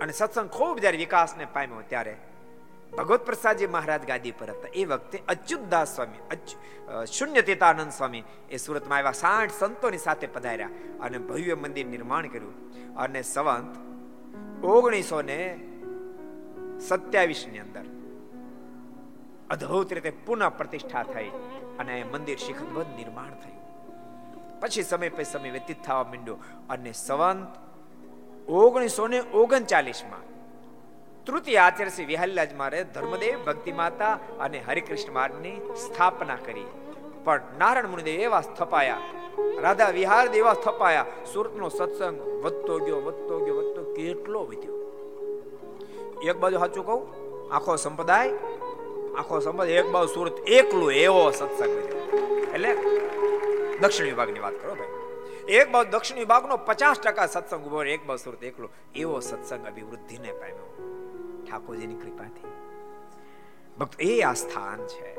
અને 0.00 0.12
સત્સંગ 0.12 0.50
ખૂબ 0.56 0.76
જયારે 0.78 0.98
વિકાસને 0.98 1.44
પામ્યો 1.54 1.82
ત્યારે 1.88 2.14
ભગવત 2.98 3.22
પ્રસાદજી 3.24 3.66
મહારાજ 3.66 4.02
ગાદી 4.06 4.32
પર 4.38 4.50
હતા. 4.50 4.70
એ 4.74 4.84
વખતે 4.84 5.18
અચ્યુતદાસ 5.28 5.94
સ્વામી 5.94 6.20
શૂન્ય 7.06 7.42
તેતાનંદ 7.42 7.92
સ્વામી 7.92 8.22
એ 8.50 8.56
સુરતમાં 8.56 8.98
આવ્યા. 8.98 9.12
સાઠ 9.12 9.52
સંતોની 9.58 9.98
સાથે 9.98 10.26
પધાર્યા 10.26 10.70
અને 11.00 11.18
ભવ્ય 11.18 11.54
મંદિર 11.54 11.86
નિર્માણ 11.86 12.26
કર્યું. 12.26 12.56
અને 12.96 13.22
સંવંત 13.22 14.64
ઓગણીસો 14.64 15.22
ને 15.22 15.38
સત્યાવીસની 16.88 17.58
અંદર 17.58 17.86
અદ્ભુત 19.50 19.92
રીતે 19.92 20.10
પુનઃ 20.26 20.48
પ્રતિષ્ઠા 20.58 21.04
થઈ 21.14 21.30
અને 21.78 21.94
મંદિર 22.12 22.38
શિખરબદ્ધ 22.38 22.92
નિર્માણ 22.96 23.32
થયું. 23.42 23.59
પછી 24.60 24.82
સમય 24.82 25.08
પછી 25.08 25.24
સમય 25.24 25.50
વ્યતીત 25.50 25.82
થવા 25.82 26.02
માંડ્યો 26.02 26.36
અને 26.70 26.92
સંવંત 26.92 27.56
ઓગણીસો 28.48 29.06
ને 29.08 29.22
ઓગણચાલીસમાં 29.34 30.30
તૃતીય 31.24 31.56
આચાર્ય 31.56 32.04
વિહલ્લાજ 32.04 32.54
મારે 32.54 32.84
ધર્મદેવ 32.84 33.44
ભક્તિ 33.44 33.72
માતા 33.72 34.18
અને 34.40 34.62
હરિકૃષ્ણ 34.68 35.12
માર્ગની 35.12 35.56
સ્થાપના 35.56 36.36
કરી. 36.36 36.66
પણ 37.24 37.40
નારાયણ 37.58 37.88
મુનિદેવ 37.88 38.20
એવા 38.20 38.40
સ્થપાયા. 38.40 38.98
રાધા 39.60 39.88
વિહાર 39.88 40.28
દેવા 40.28 40.54
સ્થપાયા. 40.54 41.06
સુરતનો 41.32 41.68
સત્સંગ 41.68 42.20
વધતો 42.44 42.78
ગયો 42.78 42.96
વધતો 42.96 43.44
ગયો, 43.44 43.56
વધતો 43.56 43.94
કેટલો 43.94 44.44
વધ્યો? 44.44 44.76
એક 46.24 46.36
બાજુ 46.36 46.58
સાચું 46.58 46.86
કહું, 46.86 47.02
આખો 47.54 47.76
સંપ્રદાય 47.76 48.30
આખો 49.18 49.40
સંપ્રદાય, 49.40 49.72
એક 49.72 49.90
બાજુ 49.90 50.14
સુરત, 50.14 50.38
એકલું 50.38 50.92
એવો 50.92 51.30
સત્સંગ 51.30 51.70
એટલે 52.54 52.72
દક્ષિણ 53.80 54.06
વિભાગની 54.06 54.40
વાત 54.40 54.52
કરો 54.52 54.74
ભાઈ. 54.74 54.88
એક 55.48 55.70
બાજુ 55.70 55.90
દક્ષિણ 55.90 56.18
વિભાગનો 56.18 56.56
પચાસ 56.56 57.00
ટકા 57.00 57.26
સત્સંગ 57.26 57.66
ઊભો 57.66 57.84
એક 57.84 58.06
બાજુ 58.06 58.24
સુરત 58.24 58.44
એકલો. 58.44 58.68
એવો 58.94 59.20
સત્સંગ 59.20 59.66
અભિવૃદ્ધિને 59.66 60.32
પામ્યો. 60.32 60.86
ઠાકોરજીની 61.50 61.94
કૃપાથી. 61.94 62.48
ભક્ત, 63.78 64.00
એ 64.00 64.22
આ 64.22 64.32
સ્થાન 64.32 64.86
છે. 64.86 65.14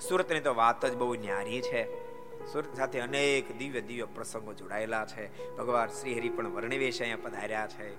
સુરતની 0.00 0.40
તો 0.40 0.54
વાત 0.54 0.86
જ 0.86 0.96
બહુ 0.96 1.14
ન્યારી 1.14 1.60
છે. 1.60 2.04
સુરત 2.52 2.74
સાથે 2.74 3.00
અનેક 3.00 3.58
દિવ્ય 3.58 3.80
દિવ્ય 3.80 4.04
પ્રસંગો 4.04 4.52
જોડાયેલા 4.52 5.06
છે. 5.06 5.56
ભગવાન 5.56 5.88
શ્રી 5.88 6.14
હરિ 6.14 6.28
પણ 6.28 6.48
વર્ણવેશ 6.48 7.02
અહીંયા 7.02 7.16
પધાર્યા 7.22 7.66
છે. 7.66 7.94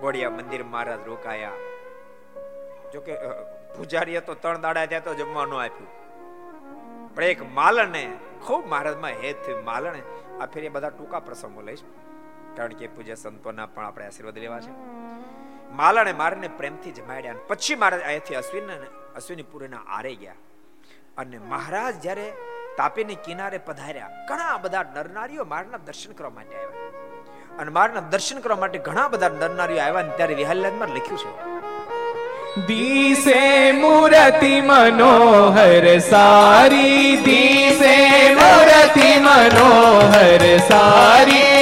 ગોડિયા 0.00 0.30
મંદિર 0.30 0.64
મહારાજ 0.64 1.06
રોકાયા. 1.06 1.52
જોકે 2.92 3.14
પૂજારીએ 3.76 4.20
તો 4.20 4.34
ત્રણ 4.34 4.60
દાડા 4.60 4.86
ત્યાં 4.86 5.04
તો 5.04 5.14
જમવાનું 5.14 5.62
આપ્યું. 5.62 5.99
પણ 7.14 7.24
એક 7.24 7.54
માલણે, 7.54 8.04
ખૂબ 8.46 8.66
મહારાજમાં 8.66 9.10
હેત 9.10 9.46
થયું, 9.46 9.64
માલણે, 9.64 10.02
આ 10.40 10.46
ફેર 10.46 10.64
એ 10.64 10.68
બધા 10.68 10.88
ટૂંકા 10.88 11.20
પ્રસંગો 11.20 11.60
લઈશ. 11.60 11.82
કારણ 12.56 12.72
કે 12.72 12.86
પૂજ્ય 12.86 13.14
સંતોના 13.14 13.66
પણ 13.66 13.84
આપણે 13.84 14.06
આશીર્વાદ 14.06 14.38
લેવા 14.38 14.60
છે. 14.60 14.70
માલણે 15.72 16.12
મારને 16.12 16.48
પ્રેમથી 16.48 16.90
જમાડ્યા 16.90 17.34
પછી 17.48 17.74
મહારાજ 17.74 18.00
અહીંયાથી 18.00 18.34
અશ્વિન 18.34 18.70
અશ્વિનીપુરીના 19.16 19.76
આરે 19.88 20.14
ગયા. 20.14 20.34
અને 21.18 21.38
મહારાજ 21.38 22.00
જ્યારે 22.02 22.32
તાપીની 22.76 23.14
કિનારે 23.14 23.58
પધાર્યા, 23.58 24.10
ઘણા 24.28 24.56
બધા 24.56 24.82
નરનારીઓ 24.82 25.44
મારના 25.44 25.76
દર્શન 25.76 26.12
કરવા 26.12 26.30
માટે 26.30 26.56
આવ્યા. 26.56 26.88
અને 27.58 27.70
મારના 27.70 28.00
દર્શન 28.00 28.38
કરવા 28.38 28.56
માટે 28.56 28.78
ઘણા 28.78 29.08
બધા 29.08 29.28
નરનારીઓ 29.28 29.80
આવ્યા 29.82 30.02
ને 30.02 30.16
ત્યારે 30.16 30.34
વિહલ્યાદમાં 30.34 30.88
લખ્યું 30.88 31.18
છે. 31.18 31.49
દીસે 32.58 33.72
મૂર્તિ 33.72 34.54
મનોહર 34.62 36.00
સારી 36.00 37.16
દીસે 37.18 37.94
મૂર્તિ 38.34 39.10
મનોહર 39.20 40.44
સારી 40.68 41.60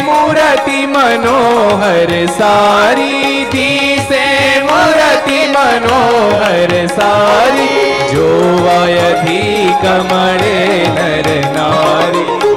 મૂર્તિ 0.00 0.86
મનોહર 0.86 2.12
સારી 2.38 3.46
દીસે 3.52 4.24
મૂર્તિ 4.62 5.40
મનોહર 5.48 6.72
સારી 6.88 7.86
જોવાયથી 8.12 9.74
કમળે 9.82 10.58
નર 10.88 11.28
નારી 11.54 12.49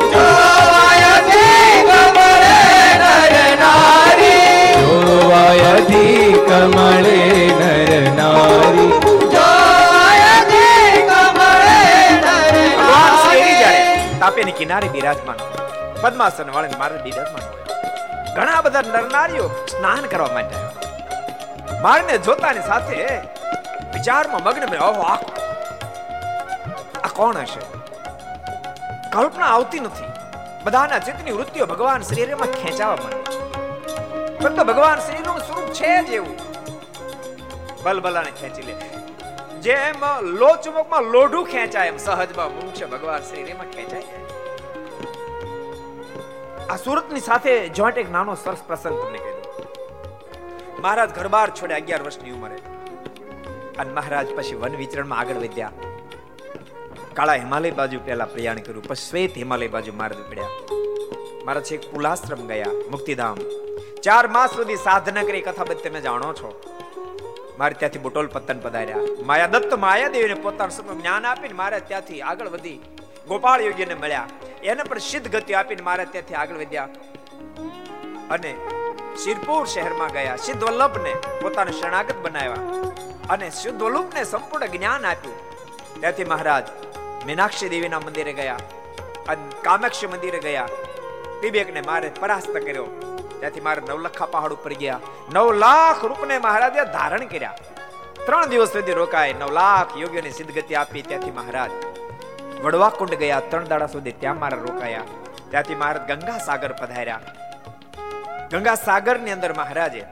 કમળે 6.63 7.17
નર 7.59 8.11
નારી. 8.17 8.91
તાપીની 14.19 14.51
કિનારે 14.51 14.87
બિરાજમાન 14.89 15.39
પદ્માસન 16.01 16.51
વાળીને 16.51 16.77
મારે 16.77 16.97
બિરાજમાન 17.03 17.43
હોય. 17.47 18.35
ઘણા 18.35 18.61
બધા 18.61 18.81
નરનારીઓ 18.81 19.47
સ્નાન 19.47 20.05
કરવા 20.05 20.27
માટે 20.33 20.55
આવ્યા 20.55 21.81
મારને 21.81 22.17
જોતાની 22.17 22.63
સાથે 22.67 22.97
વિચારમાં 23.93 24.41
મગ્ન 24.43 24.69
મેં 24.69 24.79
ઓહો 24.79 25.01
આ 25.01 25.19
કોણ? 27.07 27.37
હશે? 27.37 27.61
કલ્પના 29.09 29.45
આવતી 29.45 29.79
નથી. 29.79 30.11
બધાના 30.63 30.99
ચિત્તની 30.99 31.31
વૃત્તિઓ 31.31 31.65
ભગવાન 31.65 32.01
શરીરમાં 32.01 32.47
ખેંચાવા 32.47 32.95
માંડે 32.95 33.21
છે. 33.31 34.39
પણ 34.39 34.63
ભગવાન 34.63 34.99
શરીરનું 34.99 35.39
સ્વરૂપ 35.39 35.69
છે 35.69 36.03
જ 36.03 36.09
એવું. 36.09 36.52
બલબલાને 37.83 38.31
ખેંચી 38.31 38.61
લે. 38.61 38.75
જેમ 39.61 40.01
લોચમુખમાં 40.21 41.03
લોઢું 41.03 41.45
ખેંચાય 41.45 41.87
એમ 41.87 41.97
સહજમાં 41.97 42.55
મુક્ષ 42.55 42.83
ભગવાન 42.83 43.21
શરીરમાં 43.21 43.71
ખેંચાય. 43.71 44.03
આ 46.69 46.75
સુરતની 46.75 47.19
સાથે 47.19 47.69
જોઈન્ટ 47.69 47.97
એક 47.97 48.11
નાનો 48.11 48.35
સરસ 48.35 48.61
પ્રસંગ 48.67 48.95
તમને 49.01 49.17
કહી 49.17 49.31
દઉં. 49.31 50.81
મહારાજ 50.81 51.09
ઘરબાર 51.09 51.49
છોડે 51.49 51.73
અગિયાર 51.73 52.03
વર્ષની 52.03 52.31
ઉંમરે. 52.31 52.55
અને 53.77 53.93
મહારાજ 53.93 54.27
પછી 54.35 54.55
વન 54.55 54.75
વિચરણમાં 54.75 55.19
આગળ 55.19 55.35
વધ્યા. 55.35 55.71
કાળા 57.13 57.33
હિમાલય 57.33 57.71
બાજુ 57.71 57.99
પહેલા 58.05 58.25
પ્રયાણ 58.25 58.57
કર્યું, 58.57 58.83
પછી 58.83 59.09
શ્વેત 59.09 59.37
હિમાલય 59.37 59.67
બાજુ 59.67 59.93
મહારાજ 59.93 60.29
પડ્યા. 60.29 60.49
મહારાજ 61.45 61.63
છેક 61.63 61.91
પુલાશ્રમ 61.91 62.47
ગયા, 62.47 62.71
મુક્તિધામ. 62.91 63.37
ચાર 64.03 64.27
માસ 64.27 64.49
સુધી 64.49 64.75
સાધના 64.75 65.23
કરી 65.23 65.41
કથા 65.41 65.63
બધી 65.63 65.89
તમે 65.89 66.01
જાણો 66.01 66.33
છો. 66.33 66.72
મારે 67.59 67.73
ત્યાંથી 67.73 67.99
બોટોલ 67.99 68.27
પતન 68.27 68.59
પધાર્યા. 68.59 68.97
માયા 69.25 69.47
દત્ત 69.47 69.73
માયાદેવીને 69.85 70.33
પોતાનું 70.33 70.71
સમય 70.71 70.95
જ્ઞાન 71.01 71.25
આપીને 71.25 71.53
મારે 71.53 71.79
ત્યાંથી 71.79 72.21
આગળ 72.21 72.49
વધી 72.49 72.77
ગોપાળ 73.27 73.61
યોગીને 73.61 73.93
મળ્યા. 73.93 74.27
એને 74.63 74.83
પણ 74.83 74.97
સિદ્ધ 74.97 75.31
ગતિ 75.35 75.53
આપીને 75.53 75.81
મારે 75.81 76.05
ત્યાંથી 76.05 76.35
આગળ 76.35 76.55
વધ્યા. 76.55 76.89
અને 78.31 78.51
શિરપુર 79.23 79.65
શહેરમાં 79.65 80.11
ગયા. 80.11 80.35
સિદ્ધ 80.35 80.63
વલ્લભને 80.63 81.13
પોતાને 81.41 81.71
શરણાગત 81.71 82.17
બનાવ્યા 82.21 82.61
અને 83.29 83.49
સિદ્ધ 83.49 83.83
વલ્લભને 83.83 84.23
સંપૂર્ણ 84.23 84.65
જ્ઞાન 84.65 85.05
આપ્યું. 85.05 85.37
ત્યાંથી 85.99 86.23
મહારાજ 86.23 86.67
મીનાક્ષી 87.25 87.69
દેવીના 87.69 87.99
મંદિરે 87.99 88.33
ગયા 88.33 88.59
અને 89.27 89.43
કામાક્ષી 89.61 90.07
મંદિરે 90.07 90.39
ગયા. 90.39 90.67
તિબેકને 91.41 91.81
મારે 91.81 92.09
પરાસ્ત 92.19 92.53
કર્યો. 92.57 92.87
ત્યાંથી 93.43 93.61
મારે 93.61 93.81
નવલખા 93.89 94.25
પહાડ 94.25 94.53
ઉપર 94.53 94.73
ગયા. 94.73 94.99
નવ 95.33 95.53
લાખ 95.53 96.05
રૂપને 96.05 96.37
મહારાજે 96.37 96.83
ધારણ 96.93 97.25
કર્યા. 97.25 97.55
ત્રણ 98.25 98.45
દિવસ 98.45 98.69
સુધી 98.69 98.91
રોકાય 98.91 99.33
નવ 99.33 99.51
લાખ 99.51 99.97
યોગીઓને 99.97 100.29
સિદ્ધગતિ 100.29 100.75
આપી 100.75 101.01
ત્યાંથી 101.01 101.31
મહારાજ 101.31 101.71
વડવા 102.63 102.89
કુંડ 102.89 103.09
ગયા. 103.09 103.39
ત્રણ 103.39 103.67
દાડા 103.67 103.87
સુધી 103.87 104.11
ત્યાં 104.11 104.39
મારા 104.39 104.57
રોકાયા. 104.57 105.01
ત્યાંથી 105.49 105.75
મહારાજ 105.75 106.11
ગંગા 106.11 106.37
સાગર 106.37 106.71
પધાર્યા. 106.71 107.19
ગંગા 108.51 108.75
સાગરની 108.75 109.31
અંદર 109.31 109.53
મહારાજે 109.53 110.05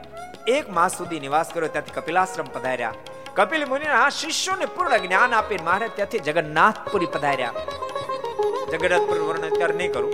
એક 0.48 0.70
માસ 0.70 0.98
સુધી 0.98 1.20
નિવાસ 1.20 1.50
કર્યો. 1.54 1.68
ત્યાંથી 1.68 1.92
કપિલાશ્રમ 1.92 2.46
પધાર્યા. 2.46 2.94
કપિલ 3.36 3.66
મુનિના 3.66 4.10
શિષ્યોને 4.10 4.66
પૂર્ણ 4.66 4.98
જ્ઞાન 4.98 5.34
આપીને 5.34 5.64
મહારાજ 5.64 5.92
ત્યાંથી 5.96 6.20
જગન્નાથપુરી 6.20 7.06
પધાર્યા. 7.06 7.54
જગન્નાથપુર 8.72 9.20
વર્ણન 9.20 9.50
અત્યારે 9.50 9.74
નહીં 9.74 9.94
કરું. 9.94 10.12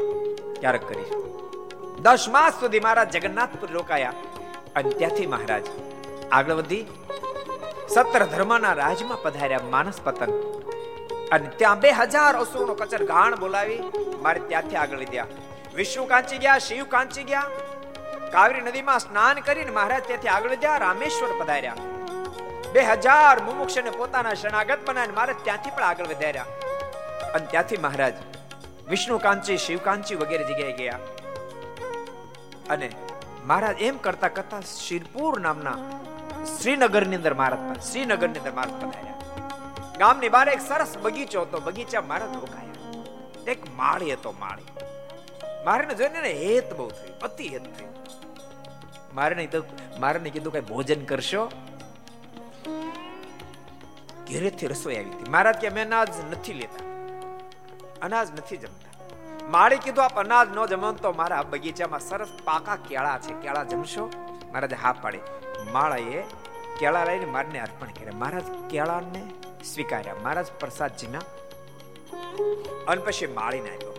ક્યારેક 0.60 0.90
કરીશ. 0.90 1.14
દસ 2.08 2.26
માસ 2.34 2.54
સુધી 2.60 2.80
મહારાજ 2.80 3.10
જગન્નાથપુર 3.14 3.70
રોકાયા. 3.70 4.14
અને 4.76 4.90
ત્યાંથી 5.00 5.26
મહારાજ, 5.32 5.66
આગળ 6.32 6.54
વધી 6.60 6.86
સત્ર 7.94 8.24
ધર્મના 8.34 8.72
રાજમાં 8.80 9.20
પધાર્યા 9.24 9.66
માનસ 9.74 9.98
પતન. 10.06 10.32
અને 11.32 11.50
ત્યાં 11.62 11.82
બે 11.86 11.92
હજાર 11.98 12.34
અસુરનો 12.44 12.76
કચર 12.82 13.04
ગાણ 13.10 13.36
બોલાવી 13.42 13.80
મારે 14.22 14.40
ત્યાંથી 14.52 14.80
આગળ 14.84 15.04
વધ્યા. 15.04 15.28
વિષ્ણુ 15.76 16.06
કાંચી 16.14 16.40
ગયા, 16.46 16.64
શિવ 16.68 16.86
કાંચી 16.96 17.26
ગયા. 17.32 17.44
કાવેરી 18.32 18.64
નદીમાં 18.70 19.00
સ્નાન 19.00 19.44
કરીને 19.50 19.76
મહારાજ 19.80 20.08
ત્યાંથી 20.08 20.34
આગળ 20.36 20.56
વધ્યા, 20.56 20.80
રામેશ્વર 20.86 21.36
પધાર્યા. 21.42 21.76
બે 22.74 22.88
હજાર 22.94 23.36
મુમુક્ષને 23.50 23.96
પોતાના 24.00 24.36
શરણાગત 24.46 24.88
બનાવીને 24.88 25.20
મારે 25.20 25.38
ત્યાંથી 25.44 25.76
પણ 25.76 25.90
આગળ 25.92 26.16
વધાર્યા. 26.16 26.48
અને 27.36 27.46
ત્યાંથી 27.52 27.84
મહારાજ, 27.90 28.26
વિષ્ણુ 28.90 29.22
કાંચી, 29.28 29.62
શિવ 29.68 29.80
વગેરે 30.20 30.44
જગ્યાએ 30.50 30.82
ગયા. 30.82 31.00
અને 32.70 32.92
મહારાજ 33.46 33.82
એમ 33.82 33.98
કરતા 33.98 34.28
કરતા 34.28 34.62
શિરપુર 34.62 35.40
નામના 35.40 35.78
શ્રીનગરની 36.62 37.16
અંદર 37.16 37.34
મહારાજ 37.34 37.82
શ્રીનગરની 37.92 38.40
અંદર 38.40 38.52
મહારાજ 38.52 38.82
પધાર્યા. 38.82 39.14
ગામની 39.98 40.30
બહાર 40.30 40.50
એક 40.50 40.62
સરસ 40.62 40.98
બગીચો 40.98 41.42
હતો. 41.42 41.60
બગીચા 41.60 42.02
મહારાજ 42.02 42.34
રોકાયા. 42.34 43.04
એક 43.52 43.76
માળી 43.76 44.14
હતો 44.14 44.36
માળી. 44.40 44.64
મારે 45.66 45.96
જોઈને 45.96 46.34
હેત 46.34 46.74
બહુ 46.74 46.90
થયું 46.90 47.20
અતિ 47.20 47.48
હેત 47.48 47.64
થયું. 47.64 47.96
મારે 49.16 49.36
નહીં 49.36 49.52
તો 49.52 49.64
મારે 50.00 50.20
નહીં 50.20 50.34
કીધું 50.34 50.54
કઈ 50.54 50.62
ભોજન 50.62 51.06
કરશો? 51.06 51.52
ઘેરેથી 54.28 54.68
રસોઈ 54.68 54.96
આવી 54.96 55.10
હતી. 55.10 55.30
મહારાજ 55.30 55.56
કે 55.56 55.68
અમે 55.68 55.82
અનાજ 55.82 56.10
નથી 56.32 56.54
લેતા. 56.54 56.86
અનાજ 58.02 58.32
નથી 58.32 58.58
જમતા. 58.58 58.87
માળી 59.48 59.78
કીધું, 59.78 60.06
આપ 60.06 60.20
અનાજ 60.20 60.48
ન 60.56 60.66
જમો 60.66 60.92
તો 60.92 61.12
મારા 61.12 61.44
બગીચામાં 61.44 62.00
સરસ 62.00 62.28
પાકા 62.44 62.76
કેળા 62.76 63.20
છે. 63.20 63.34
કેળા 63.34 63.64
જમશો? 63.64 64.06
મહારાજ 64.52 64.74
હા 64.74 64.96
પાડી. 65.02 65.20
માળાએ 65.72 66.24
કેળા 66.80 67.04
લઈને 67.04 67.26
મારને 67.26 67.60
અર્પણ 67.60 67.88
કર્યા. 67.88 68.12
મહારાજ 68.16 68.44
કેળાને 68.70 69.32
સ્વીકાર્યા. 69.74 70.16
મહારાજ 70.24 70.52
પ્રસાદજીના 70.60 71.20
અને 72.88 73.02
પછી 73.02 73.28
માળીને 73.28 73.70
આવ્યો 73.70 73.94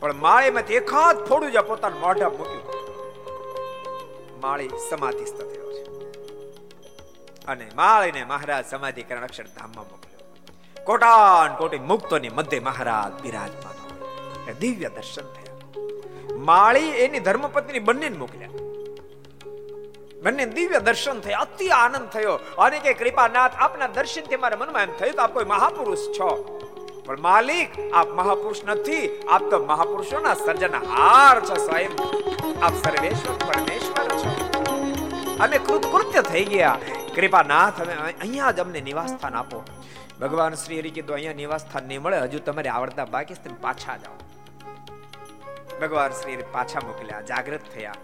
પણ 0.00 0.14
માળીમાંથી 0.14 0.74
એકાદ 0.74 1.16
થોડું 1.24 1.52
જ 1.52 1.58
પોતાનું 1.58 2.00
મોઢા 2.00 2.28
મૂક્યું. 2.28 2.62
માળી 4.40 4.68
સમાધિસ્થ 4.68 5.36
થયો 5.36 5.72
છે. 5.72 5.84
અને 7.46 7.70
માળીને 7.74 8.24
મહારાજ 8.24 8.66
સમાધિ 8.66 9.02
કરણ 9.02 9.24
અક્ષરધામમાં 9.24 9.84
મોકલ્યો. 9.90 10.20
કોટાન 10.84 11.56
કોટી 11.56 11.78
મુક્તોની 11.78 12.28
મધ્ય 12.28 12.60
મહારાજ 12.60 13.22
બિરાજમાન 13.22 13.79
હોય. 14.50 14.60
દિવ્ય 14.60 14.88
દર્શન 14.88 15.22
થયા. 15.22 15.54
માળી 16.36 16.80
એની 16.80 17.20
ધર્મપત્ની 17.20 17.78
બંનેને 17.78 18.18
મોકલ્યા. 18.18 18.48
બંને 20.22 20.46
દિવ્ય 20.46 20.80
દર્શન 20.80 21.20
થયા, 21.20 21.38
અતિ 21.38 21.68
આનંદ 21.68 22.08
થયો. 22.08 22.32
અને 22.58 22.78
કે 22.78 22.94
કૃપાનાથ, 22.94 23.52
આપના 23.56 23.86
દર્શનથી 23.86 24.36
મારા 24.36 24.56
મનમાં 24.56 24.82
એમ 24.82 24.92
થયું 24.92 25.14
તો 25.14 25.22
આપ 25.22 25.34
કોઈ 25.34 25.44
મહાપુરુષ 25.44 25.98
છો. 25.98 26.60
પણ 27.06 27.20
માલિક, 27.20 27.94
આપ 27.94 28.08
મહાપુરુષ 28.08 28.56
નથી. 28.64 29.20
આપ 29.30 29.50
તો 29.50 29.66
મહાપુરુષોના 29.66 30.34
સર્જનહાર 30.34 31.40
છો 31.40 31.54
સ્વયં. 31.54 31.90
આપ 32.64 32.74
સર્વેશ્વર, 32.74 33.34
પરમેશ્વર 33.34 34.08
છો. 34.08 34.50
અમે 35.40 35.58
કૃતકૃત્ય 35.58 36.22
થઈ 36.22 36.44
ગયા. 36.44 36.78
કૃપાનાથ 37.14 37.82
અમે 37.82 37.94
અહીંયા 37.94 38.50
જ 38.50 38.60
અમને 38.60 38.80
નિવાસ 38.80 39.10
સ્થાન 39.10 39.34
આપો. 39.34 39.64
ભગવાન 40.20 40.54
શ્રી 40.54 40.78
હરિ 40.78 40.90
કીધું, 40.90 41.14
અહીંયા 41.14 41.32
નિવાસ 41.32 41.60
સ્થાન 41.60 41.84
નહીં 41.84 42.02
મળે. 42.02 42.18
હજુ 42.18 42.38
તમારે 42.38 42.68
આવડતા 42.68 43.04
બાકી 43.04 43.34
પાછા 43.60 43.96
જાઓ. 43.96 44.29
ભગવાન 45.80 46.10
શ્રી 46.10 46.36
પાછા 46.52 46.86
મોકલ્યા 46.86 47.20
જાગૃત 47.20 47.60
થયા. 47.74 47.94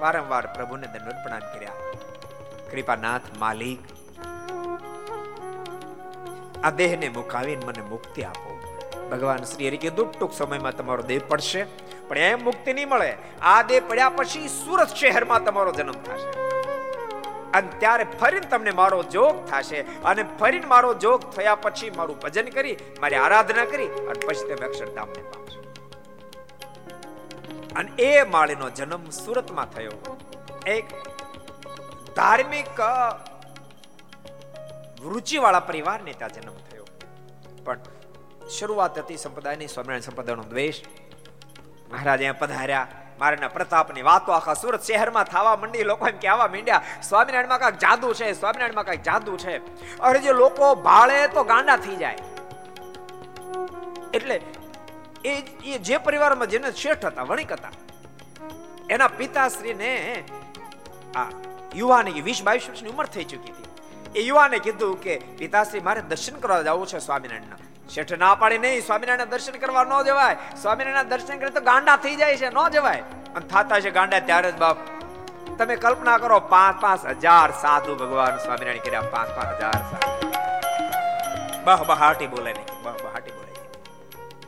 વારંવાર 0.00 0.46
પ્રભુને 0.46 0.86
દંડવત 0.86 1.14
પ્રણામ 1.14 1.40
કર્યા. 1.40 1.70
કૃપાનાથ, 2.70 3.20
માલિક, 3.38 3.78
આ 6.64 6.70
દેહને 6.70 7.08
મુકાવીને 7.08 7.66
મને 7.66 7.82
મુક્તિ 7.82 8.22
આપો. 8.22 8.60
ભગવાન 9.10 9.36
શ્રી 9.36 9.68
હરિ 9.68 9.76
કીધું 9.76 10.18
ટૂંક 10.18 10.32
સમયમાં 10.32 10.76
તમારો 10.76 11.02
દેહ 11.02 11.20
પડશે, 11.28 11.64
પણ 12.08 12.18
એમ 12.18 12.44
મુક્તિ 12.44 12.72
નહીં 12.72 12.88
મળે. 12.88 13.16
આ 13.42 13.62
દેહ 13.62 13.82
પડ્યા 13.88 14.08
પછી 14.08 14.48
સુરત 14.48 14.88
શહેરમાં 14.88 15.44
તમારો 15.44 15.72
જન્મ 15.72 15.92
થશે. 15.92 16.30
અને 17.50 17.68
ત્યારે 17.78 18.06
ફરીને 18.20 18.46
તમને 18.46 18.70
મારો 18.70 19.02
જોગ 19.02 19.46
થશે. 19.46 19.80
અને 19.80 20.24
ફરીને 20.40 20.66
મારો 20.66 20.94
જોગ 20.94 21.30
થયા 21.30 21.54
પછી 21.54 21.90
મારું 21.90 22.20
ભજન 22.20 22.46
કરી, 22.46 22.76
મારી 23.00 23.16
આરાધના 23.16 23.64
કરી, 23.64 23.86
અને 23.86 24.26
પછી 24.26 24.54
તમે 24.54 24.66
અક્ષરધામને 24.66 25.22
પામશો 25.22 25.47
અને 27.76 27.90
એ 28.02 28.22
માળીનો 28.22 28.70
જન્મ 28.70 29.10
સુરતમાં 29.10 29.66
થયો. 29.66 30.16
એક 30.66 30.86
ધાર્મિક 32.16 32.80
રુચિવાળા 35.02 35.60
પરિવારને 35.60 36.12
ત્યાં 36.12 36.32
જન્મ 36.32 36.56
થયો. 36.70 36.84
પણ 37.64 37.78
શરૂઆત 38.48 38.98
હતી 38.98 39.16
સંપ્રદાયની 39.16 39.68
સ્વામિનારાયણ 39.68 40.00
સંપ્રદાયનો 40.00 40.42
દ્વેષ. 40.42 40.74
મહારાજ 41.92 42.18
અહીંયા 42.18 42.32
પધાર્યા. 42.32 42.86
મારાના 43.18 43.48
પ્રતાપની 43.48 44.02
વાતો 44.02 44.32
આખા 44.32 44.54
સુરત 44.54 44.82
શહેરમાં 44.82 45.24
થવા 45.24 45.56
માંડી. 45.56 45.82
લોકો 45.82 46.08
એમ 46.08 46.18
કહેવા 46.18 46.46
માંડ્યા, 46.46 46.82
સ્વામિનારાયણમાં 47.02 47.58
કાંઈક 47.58 47.78
જાદુ 47.78 48.14
છે, 48.14 48.32
સ્વામિનારાયણમાં 48.32 48.84
કાંઈક 48.84 49.02
જાદુ 49.02 49.36
છે. 49.36 49.54
અરે 49.98 50.20
જે 50.20 50.32
લોકો 50.32 50.74
ભાળે 50.74 51.26
તો 51.28 51.44
ગાંડા 51.44 51.76
થઈ 51.76 51.96
જાય. 51.96 52.18
એટલે 54.14 54.40
એ 55.24 55.30
એ 55.64 55.78
જે 55.78 55.98
પરિવારમાં 55.98 56.48
જેને 56.48 56.72
શેઠ 56.72 57.04
હતા, 57.04 57.22
વણિક 57.22 57.52
હતા, 57.52 57.70
એના 58.90 59.06
પિતાશ્રીને 59.06 60.24
આ 61.16 61.26
યુવાની 61.74 62.20
વીસ 62.20 62.42
બાવીસ 62.42 62.68
વર્ષની 62.70 62.90
ઉંમર 62.90 63.06
થઈ 63.06 63.24
ચૂકી 63.24 63.52
હતી. 63.52 64.20
એ 64.20 64.22
યુવાને 64.22 64.58
કીધું 64.58 65.00
કે, 65.00 65.18
પિતાશ્રી, 65.38 65.80
મારે 65.80 66.00
દર્શન 66.00 66.36
કરવા 66.36 66.62
જવું 66.62 66.86
છે 66.86 66.98
સ્વામિનારાયણના. 66.98 67.56
શેઠ 67.90 68.12
ના 68.12 68.34
પાડી 68.34 68.58
નહીં 68.58 68.86
સ્વામિનારાયણ 68.86 69.28
દર્શન 69.28 69.52
કરવા 69.52 69.84
ન 69.84 70.02
જવાય. 70.02 70.36
સ્વામિનારાયણ 70.62 71.08
દર્શન 71.08 71.38
કરે 71.38 71.50
તો 71.50 71.60
ગાંડા 71.60 71.96
થઈ 71.96 72.16
જાય 72.16 72.36
છે, 72.36 72.48
ન 72.50 72.68
જવાય. 72.68 73.02
અને 73.36 73.46
થતા 73.46 73.80
છે 73.80 73.90
ગાંડા 73.90 74.18
ત્યારે 74.20 74.52
જ 74.52 74.56
બાપ, 74.56 74.76
તમે 75.58 75.76
કલ્પના 75.76 76.18
કરો 76.18 76.40
પાંચ 76.40 76.80
પાંચ 76.80 77.06
હજાર 77.06 77.50
સાધુ 77.50 77.94
ભગવાન 77.94 78.36
સ્વામિનારાયણ 78.36 78.78
કર્યા 78.78 79.00
પાંચ 79.00 79.36
પાંચ 79.36 79.56
હજાર 79.56 79.72
સાધુ. 79.72 80.30
બહ 81.64 81.86
બહાટી 81.86 82.26
બોલે 82.26 82.52
નહીં. 82.52 82.77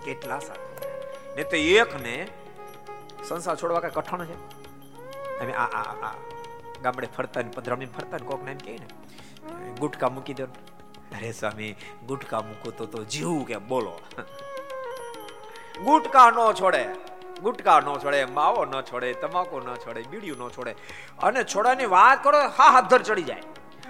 કેટલા 0.04 0.40
સાધુ 0.48 0.66
ને 1.36 1.42
તો 1.44 1.56
એક 1.56 1.92
ને 2.00 2.16
સંસાર 3.28 3.56
છોડવા 3.56 3.80
કઈ 3.80 3.94
કઠણ 3.98 4.24
છે? 4.24 4.36
અમે 5.40 5.52
આ 5.52 5.68
આ 5.80 5.94
આ 6.08 6.14
ગામડે 6.82 7.08
ફરતા 7.16 7.42
ને 7.42 7.50
પધરામી 7.56 7.90
ફરતા 7.96 8.18
ને 8.18 8.26
કોક 8.26 8.42
ને 8.44 8.52
એમ 8.52 8.58
કહે 8.58 8.74
ને, 8.78 8.88
ગુટકા 9.80 10.08
મૂકી 10.08 10.34
દો 10.34 10.46
અરે 11.16 11.30
સ્વામી, 11.32 11.72
ગુટકા 12.06 12.40
મૂકો 12.40 12.70
તો 12.70 12.86
તો 12.86 13.04
જીવું 13.04 13.46
કે 13.46 13.56
બોલો. 13.70 13.94
ગુટકા 15.84 16.30
ન 16.30 16.38
છોડે, 16.52 16.82
ગુટકા 17.42 17.80
ન 17.80 17.88
છોડે, 17.98 18.20
માવો 18.24 18.64
ન 18.64 18.74
છોડે, 18.82 19.08
તમાકુ 19.14 19.60
ન 19.60 19.70
છોડે, 19.84 20.00
બીડીયું 20.10 20.46
ન 20.46 20.50
છોડે. 20.56 20.72
અને 21.22 21.40
છોડવાની 21.44 21.86
વાત 21.86 22.24
કરો 22.24 22.38
હા 22.58 22.70
હાથ 22.70 22.90
ધર 22.90 23.02
ચડી 23.02 23.22
જાય. 23.22 23.42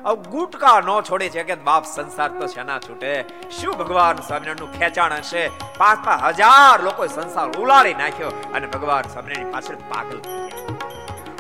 હવે 0.05 0.31
ગુટકા 0.31 0.81
ન 0.81 1.01
છોડે 1.01 1.29
છે 1.29 1.43
કે 1.43 1.55
બાપ 1.55 1.85
સંસાર 1.85 2.29
તો 2.29 2.47
શેના 2.47 2.79
છૂટે? 2.79 3.25
શું 3.61 3.79
ભગવાન 3.79 4.17
સ્વામિનારાયણનું 4.17 4.79
ખેંચાણ 4.79 5.13
હશે? 5.13 5.51
પાંચ 5.79 6.07
પાંચ 6.07 6.23
હજાર 6.23 6.83
લોકો 6.83 7.07
સંસાર 7.07 7.49
ઉલાડી 7.49 7.95
નાખ્યો 7.95 8.29
અને 8.55 8.67
ભગવાન 8.67 9.03
સ્વામિનારાયણ 9.03 9.53
પાછળ 9.53 9.75
પાગલ 9.75 10.23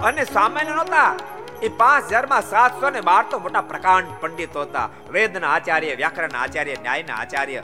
અને 0.05 0.25
સામાન્ય 0.25 0.71
નહોતા. 0.71 1.15
એ 1.63 1.69
પાંચ 1.69 2.05
હજારમાં 2.05 2.43
સાતસો 2.43 2.91
ને 2.91 3.01
બાર 3.01 3.25
તો 3.31 3.39
મોટા 3.39 3.61
પ્રકાંડ 3.61 4.07
પંડિતો 4.21 4.63
હતા. 4.63 4.89
વેદના 5.11 5.49
આચાર્ય, 5.49 5.95
વ્યાકરણ 5.95 6.31
આચાર્ય, 6.39 6.77
ન્યાયના 6.83 7.15
આચાર્ય. 7.15 7.63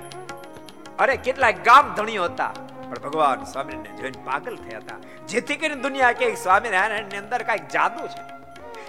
અરે, 0.98 1.16
કેટલાય 1.16 1.52
ગામ 1.52 1.94
ધણીઓ 1.94 2.24
હતા. 2.24 2.52
પણ 2.88 2.94
ભગવાન 2.94 3.44
સ્વામિનારાયણ 3.44 3.96
જોઈને 3.96 4.24
પાગલ 4.24 4.56
થયા 4.56 4.78
હતા. 4.78 5.26
જેથી 5.28 5.56
કરીને 5.56 5.82
દુનિયા 5.82 6.12
કે 6.12 6.34
સ્વામિનારાયણની 6.34 7.16
અંદર 7.16 7.42
કંઈક 7.42 7.68
જાદુ 7.68 8.06
છે. 8.06 8.35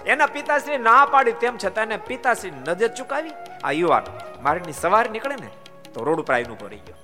એના 0.08 0.26
પિતાશ્રી 0.26 0.78
ના 0.78 1.06
પાડી 1.06 1.32
તેમ 1.32 1.56
છતાં 1.64 1.84
એને 1.84 1.96
પિતાશ્રી 1.96 2.50
નજર 2.50 2.88
ચુકાવી. 2.88 3.30
આ 3.64 3.70
યુવાન 3.70 4.04
મારીની 4.42 4.72
સવારે 4.72 5.10
નીકળે 5.10 5.34
ને 5.34 5.50
તો 5.94 6.04
રોડ 6.04 6.20
ઉપર 6.20 6.34
આવીને 6.34 6.68
રહી 6.68 6.78
ગયો. 6.78 6.96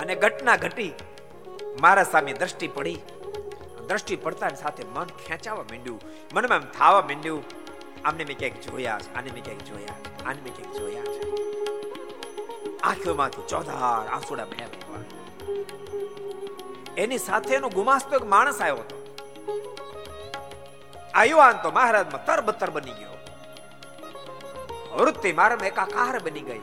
અને 0.00 0.14
ઘટના 0.14 0.56
ઘટી. 0.56 0.92
મારા 1.80 2.02
સામે 2.02 2.32
દ્રષ્ટિ 2.32 2.68
પડી. 2.68 2.98
દ્રષ્ટિ 3.88 4.16
પડતા 4.16 4.48
સાથે 4.48 4.84
મન 4.84 5.04
ખેંચાવા 5.04 5.62
માંડ્યું. 5.62 6.00
મનમાં 6.34 6.58
એમ 6.58 6.64
થાવા 6.78 7.00
માંડ્યું, 7.00 7.44
આમને 8.04 8.24
મેં 8.24 8.38
ક્યાંક 8.38 8.60
જોયા 8.60 8.98
છે, 8.98 9.14
આને 9.14 9.30
મેં 9.30 9.44
ક્યાંક 9.44 9.60
જોયા 9.60 9.98
છે, 10.00 10.24
આને 10.24 10.40
મેં 10.40 10.56
ક્યાંક 10.56 10.76
જોયા 10.76 11.02
છે. 11.02 11.30
આંખોમાંથી 12.80 13.42
ચોધાર 13.48 14.14
આંસુડા 14.14 14.44
ભગવાન 14.44 15.04
એની 16.96 17.18
સાથે 17.18 17.54
એનો 17.54 17.68
ગુમાસ્તો 17.68 18.16
એક 18.16 18.24
માણસ 18.24 18.60
આવ્યો 18.60 18.76
હતો. 18.76 18.96
આ 21.12 21.24
યુવાન 21.24 21.56
તો 21.62 21.70
મહારાજમાં 21.72 22.26
તરબતર 22.26 22.70
બની 22.72 22.96
ગયો 22.96 23.16
વૃત્તિ 24.96 25.32
મારામાં 25.34 25.70
એકાકાર 25.70 26.16
બની 26.20 26.44
ગઈ 26.44 26.62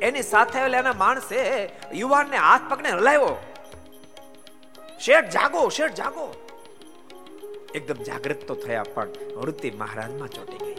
એની 0.00 0.24
સાથે 0.24 0.56
આવેલા 0.58 0.80
એના 0.80 0.94
માણસે 0.96 1.42
યુવાનને 1.94 2.38
હાથ 2.38 2.64
પગને 2.70 2.94
હલાવ્યો 2.94 3.34
શેઠ 4.98 5.30
જાગો 5.30 5.62
શેઠ 5.70 5.96
જાગો 5.96 6.26
એકદમ 7.74 8.00
જાગૃત 8.04 8.42
તો 8.46 8.54
થયા 8.56 8.88
પણ 8.90 9.38
વૃત્તિ 9.38 9.74
મહારાજમાં 9.74 10.30
ચોટી 10.30 10.60
ગઈ 10.60 10.78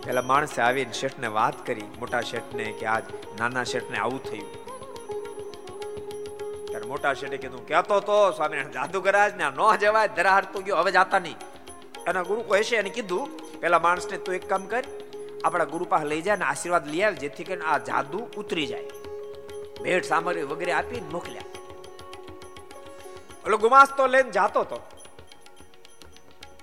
પેલા 0.00 0.24
માણસે 0.24 0.58
આવીને 0.62 0.94
શેઠને 0.94 1.28
વાત 1.32 1.62
કરી 1.64 1.88
મોટા 1.96 2.24
શેઠને 2.24 2.66
કે 2.74 2.86
આજ 2.88 3.14
નાના 3.38 3.66
શેઠને 3.66 3.98
આવું 3.98 4.22
થયું 4.26 4.69
ત્યારે 6.80 6.90
મોટા 6.90 7.14
શેઠે 7.14 7.36
કીધું, 7.36 7.68
કહેતો 7.68 8.00
તો, 8.00 8.30
સ્વામી 8.30 8.62
જાદુગરાજ 8.62 9.36
ને 9.36 9.44
ન 9.44 9.76
જવાય 9.76 10.08
ધરાહાર 10.08 10.44
તું 10.44 10.62
ગયો, 10.62 10.76
હવે 10.76 10.92
જાતા 10.92 11.18
નહીં. 11.18 11.36
એના 12.08 12.22
ગુરુ 12.22 12.40
કહેશે 12.40 12.76
એને 12.76 12.90
કીધું, 12.90 13.38
પેલા 13.60 13.78
માણસને 13.78 14.18
તું 14.18 14.34
એક 14.34 14.48
કામ 14.48 14.66
કર, 14.66 14.84
આપણા 15.44 15.64
ગુરુ 15.64 15.84
પાસે 15.84 16.06
લઈ 16.06 16.22
જાય 16.22 16.36
ને 16.36 16.44
આશીર્વાદ 16.44 16.88
લઈ 16.88 17.00
આવે 17.00 17.14
જેથી 17.14 17.44
કરીને 17.44 17.64
આ 17.64 17.78
જાદુ 17.78 18.28
ઉતરી 18.36 18.66
જાય. 18.66 18.84
ભેટ 19.82 20.04
સામગ્રી 20.04 20.42
વગેરે 20.42 20.72
આપીને 20.72 21.08
મોકલ્યા. 21.12 21.42
ઓલો 23.46 23.58
ગુમાસ 23.58 23.88
તો 23.96 24.06
લઈને 24.06 24.30
જાતો 24.30 24.64
તો. 24.64 24.80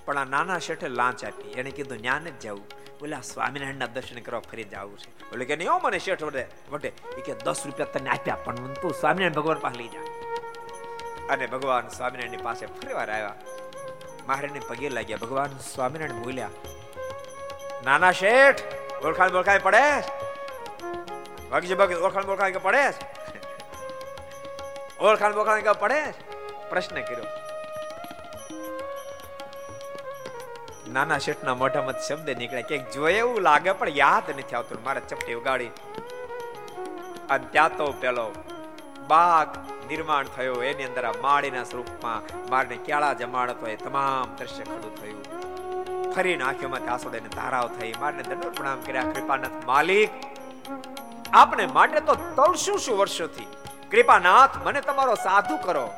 પણ 0.04 0.18
આ 0.18 0.24
નાના 0.24 0.58
શેઠે 0.58 0.88
લાંચ 0.88 1.24
આપી. 1.24 1.50
એને 1.50 1.70
કીધું 1.70 1.98
જ્ઞાન 1.98 2.24
જ 2.24 2.40
જવું. 2.40 2.77
બોલે 3.00 3.20
સ્વામિનારાયણના 3.22 3.86
દર્શન 3.86 4.20
કરવા 4.20 4.40
ફરી 4.40 4.64
જવું 4.64 4.98
છે. 4.98 5.10
એટલે 5.18 5.44
કે, 5.44 5.56
નહીં 5.56 5.82
મને 5.82 5.98
શેઠ 5.98 6.22
વડે, 6.22 6.46
વટે 6.70 6.88
એ 6.88 7.20
કે 7.20 7.34
દસ 7.34 7.66
રૂપિયા 7.66 7.92
તને 7.92 8.10
આપ્યા, 8.10 8.36
પણ 8.44 8.54
તું 8.54 8.94
સ્વામિનારાયણ 8.94 9.32
ભગવાન 9.32 9.58
પાસે 9.58 9.78
લઈ 9.78 9.88
જા. 9.88 10.02
અને 11.28 11.46
ભગવાન 11.46 11.88
સ્વામિનારાયણ 11.88 12.42
પાસે 12.42 12.66
ફરી 12.66 12.92
વાર 12.92 13.10
આવ્યા. 13.10 13.34
મહારાજને 14.26 14.60
પગે 14.68 14.88
લાગ્યા. 14.88 15.16
ભગવાન 15.16 15.58
સ્વામિનારાયણ 15.74 16.22
બોલ્યા, 16.22 16.50
નાના 17.84 18.12
શેઠ, 18.12 18.60
ઓળખાણ 19.04 19.32
બોળખાણ 19.32 19.58
પડે 19.58 19.84
ભાગજી 21.50 21.74
ભગ 21.74 21.92
ઓળખાણ 22.02 22.26
બોળખાણ 22.26 22.50
કે 22.50 22.58
પડે 22.58 22.84
ઓળખાણ 25.00 25.34
બોળખાણ 25.34 25.60
કે 25.60 25.72
પડે 25.72 26.00
પ્રશ્ન 26.70 27.00
કર્યો. 27.00 27.37
નાના 30.92 31.18
શેઠના 31.18 31.54
મોઢામાં 31.54 31.94
શબ્દ 32.08 32.30
નીકળ્યા 32.30 32.60
કે 32.60 32.78
જોયે 32.78 33.18
એવું 33.18 33.40
લાગે, 33.40 33.72
પણ 33.72 33.88
યાદ 33.88 34.30
નથી 34.30 34.56
આવતું. 34.56 34.84
મારે 34.84 35.00
ચપટી 35.00 35.34
ઉગાડી. 35.34 35.70
અને 37.30 37.46
ત્યાં 37.50 37.76
તો 37.76 37.86
પેલો 38.00 38.32
બાગ 39.08 39.48
નિર્માણ 39.88 40.24
થયો. 40.36 40.54
એની 40.54 40.84
અંદર 40.84 41.04
આ 41.04 41.12
માળીના 41.20 41.64
સ્વરૂપમાં 41.64 42.50
મારને 42.50 42.76
કેળા 42.76 43.12
જમાડતો 43.12 43.66
એ 43.66 43.76
તમામ 43.76 44.36
દ્રશ્ય 44.36 44.64
ખડું 44.64 44.94
થયું. 45.00 46.12
ફરીને 46.12 46.44
આંખોમાંથી 46.44 46.86
આસોડે 46.86 47.20
ધારાવ 47.20 47.68
થઈ. 47.68 47.92
મારને 48.00 48.22
દંડોર 48.22 48.50
પ્રણામ 48.50 48.80
કર્યા. 48.80 49.02
કૃપાનાથ 49.02 49.64
માલિક, 49.66 50.10
આપને 51.32 51.66
માટે 51.66 52.00
તો 52.00 52.14
તળશું 52.14 52.78
શું 52.78 52.98
વર્ષોથી? 52.98 53.46
કૃપાનાથ, 53.90 54.50
મને 54.66 54.80
તમારો 54.80 55.14
સાધુ 55.14 55.56
કરો. 55.56 55.90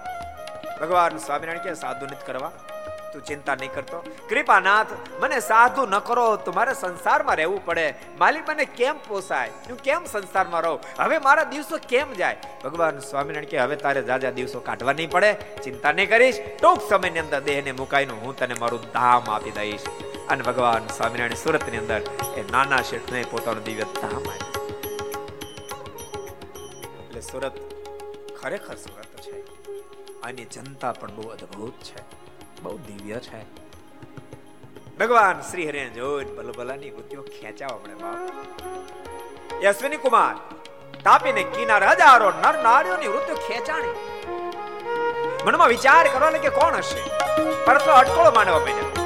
ભગવાન 0.81 1.17
સ્વામિનારાયણ 1.19 1.65
કે 1.65 1.75
સાધુ 1.75 2.07
નથી 2.07 2.27
કરવા. 2.27 2.51
તું 3.13 3.25
ચિંતા 3.25 3.55
નહીં 3.55 3.73
કરતો. 3.73 4.05
કૃપાનાથ, 4.29 4.87
મને 5.21 5.41
સાધુ 5.41 5.87
ન 5.87 5.99
કરો, 5.99 6.37
તો 6.37 6.53
મારે 6.53 6.75
સંસારમાં 6.75 7.37
રહેવું 7.37 7.67
પડે. 7.67 7.95
માલિક 8.19 8.49
મને 8.49 8.65
કેમ 8.65 8.99
પોસાય? 9.09 9.49
હું 9.49 9.79
કેમ 9.79 10.05
સંસારમાં 10.05 10.61
રહું? 10.61 10.81
હવે 10.99 11.19
મારા 11.19 11.45
દિવસો 11.45 11.79
કેમ 11.89 12.13
જાય? 12.13 12.37
ભગવાન 12.65 12.99
સ્વામિનારાયણ 12.99 13.45
કે, 13.45 13.59
હવે 13.59 13.77
તારે 13.77 14.03
જાજા 14.03 14.31
દિવસો 14.31 14.61
કાઢવા 14.61 14.93
નહીં 14.93 15.11
પડે. 15.11 15.33
ચિંતા 15.65 15.93
નહીં 15.93 16.09
કરીશ. 16.09 16.39
ટૂંક 16.63 16.91
સમયની 16.91 17.19
અંદર 17.19 17.41
દેહને 17.41 17.73
મુકાઈને 17.73 18.13
હું 18.13 18.39
તને 18.39 18.55
મારું 18.55 18.81
ધામ 18.93 19.31
આપી 19.31 19.51
દઈશ. 19.51 19.81
અને 20.29 20.43
ભગવાન 20.43 20.87
સ્વામિનારાયણ 20.87 21.35
સુરતની 21.35 21.79
અંદર 21.79 22.01
એ 22.37 22.45
નાના 22.53 22.83
શેઠને 22.83 23.25
પોતાનું 23.31 23.65
દિવ્ય 23.65 23.83
ધામ 23.83 24.21
આપ્યું. 24.21 24.51
એટલે 27.07 27.21
સુરત 27.21 27.53
ખરેખર 28.43 28.75
સુરત 28.75 29.21
છે. 29.21 29.45
આની 30.23 30.45
જનતા 30.45 30.93
પણ 30.93 31.15
બહુ 31.15 31.29
અદ્ભુત 31.29 31.73
છે. 31.73 32.20
બહુ 32.63 32.79
દિવ્ય 32.79 33.15
છે. 33.15 33.43
ભગવાન 34.99 35.41
શ્રી 35.41 35.69
હરિને 35.69 35.91
જોઈને 35.91 36.33
ભલભલાની 36.33 36.91
વૃત્તિઓ 36.91 37.23
ખેંચાવ 37.23 37.69
આપણે 37.69 37.95
બાપ. 37.95 39.65
અશ્વિની 39.67 39.97
કુમાર, 39.97 40.35
તાપીને 41.03 41.43
કિનાર 41.43 41.85
હજારો 41.89 42.31
નર 42.31 42.63
નારીઓની 42.63 43.07
વૃત્તિઓ 43.07 43.35
ખેંચાણી. 43.35 43.95
મનમાં 45.47 45.69
વિચાર 45.69 46.09
કરવા 46.13 46.31
લાગે 46.31 46.49
કોણ 46.49 46.75
હશે? 46.75 47.01
પરતો 47.65 47.93
અટકોળો 47.93 48.31
માનવા 48.31 48.59
માંડ્યા. 48.59 49.01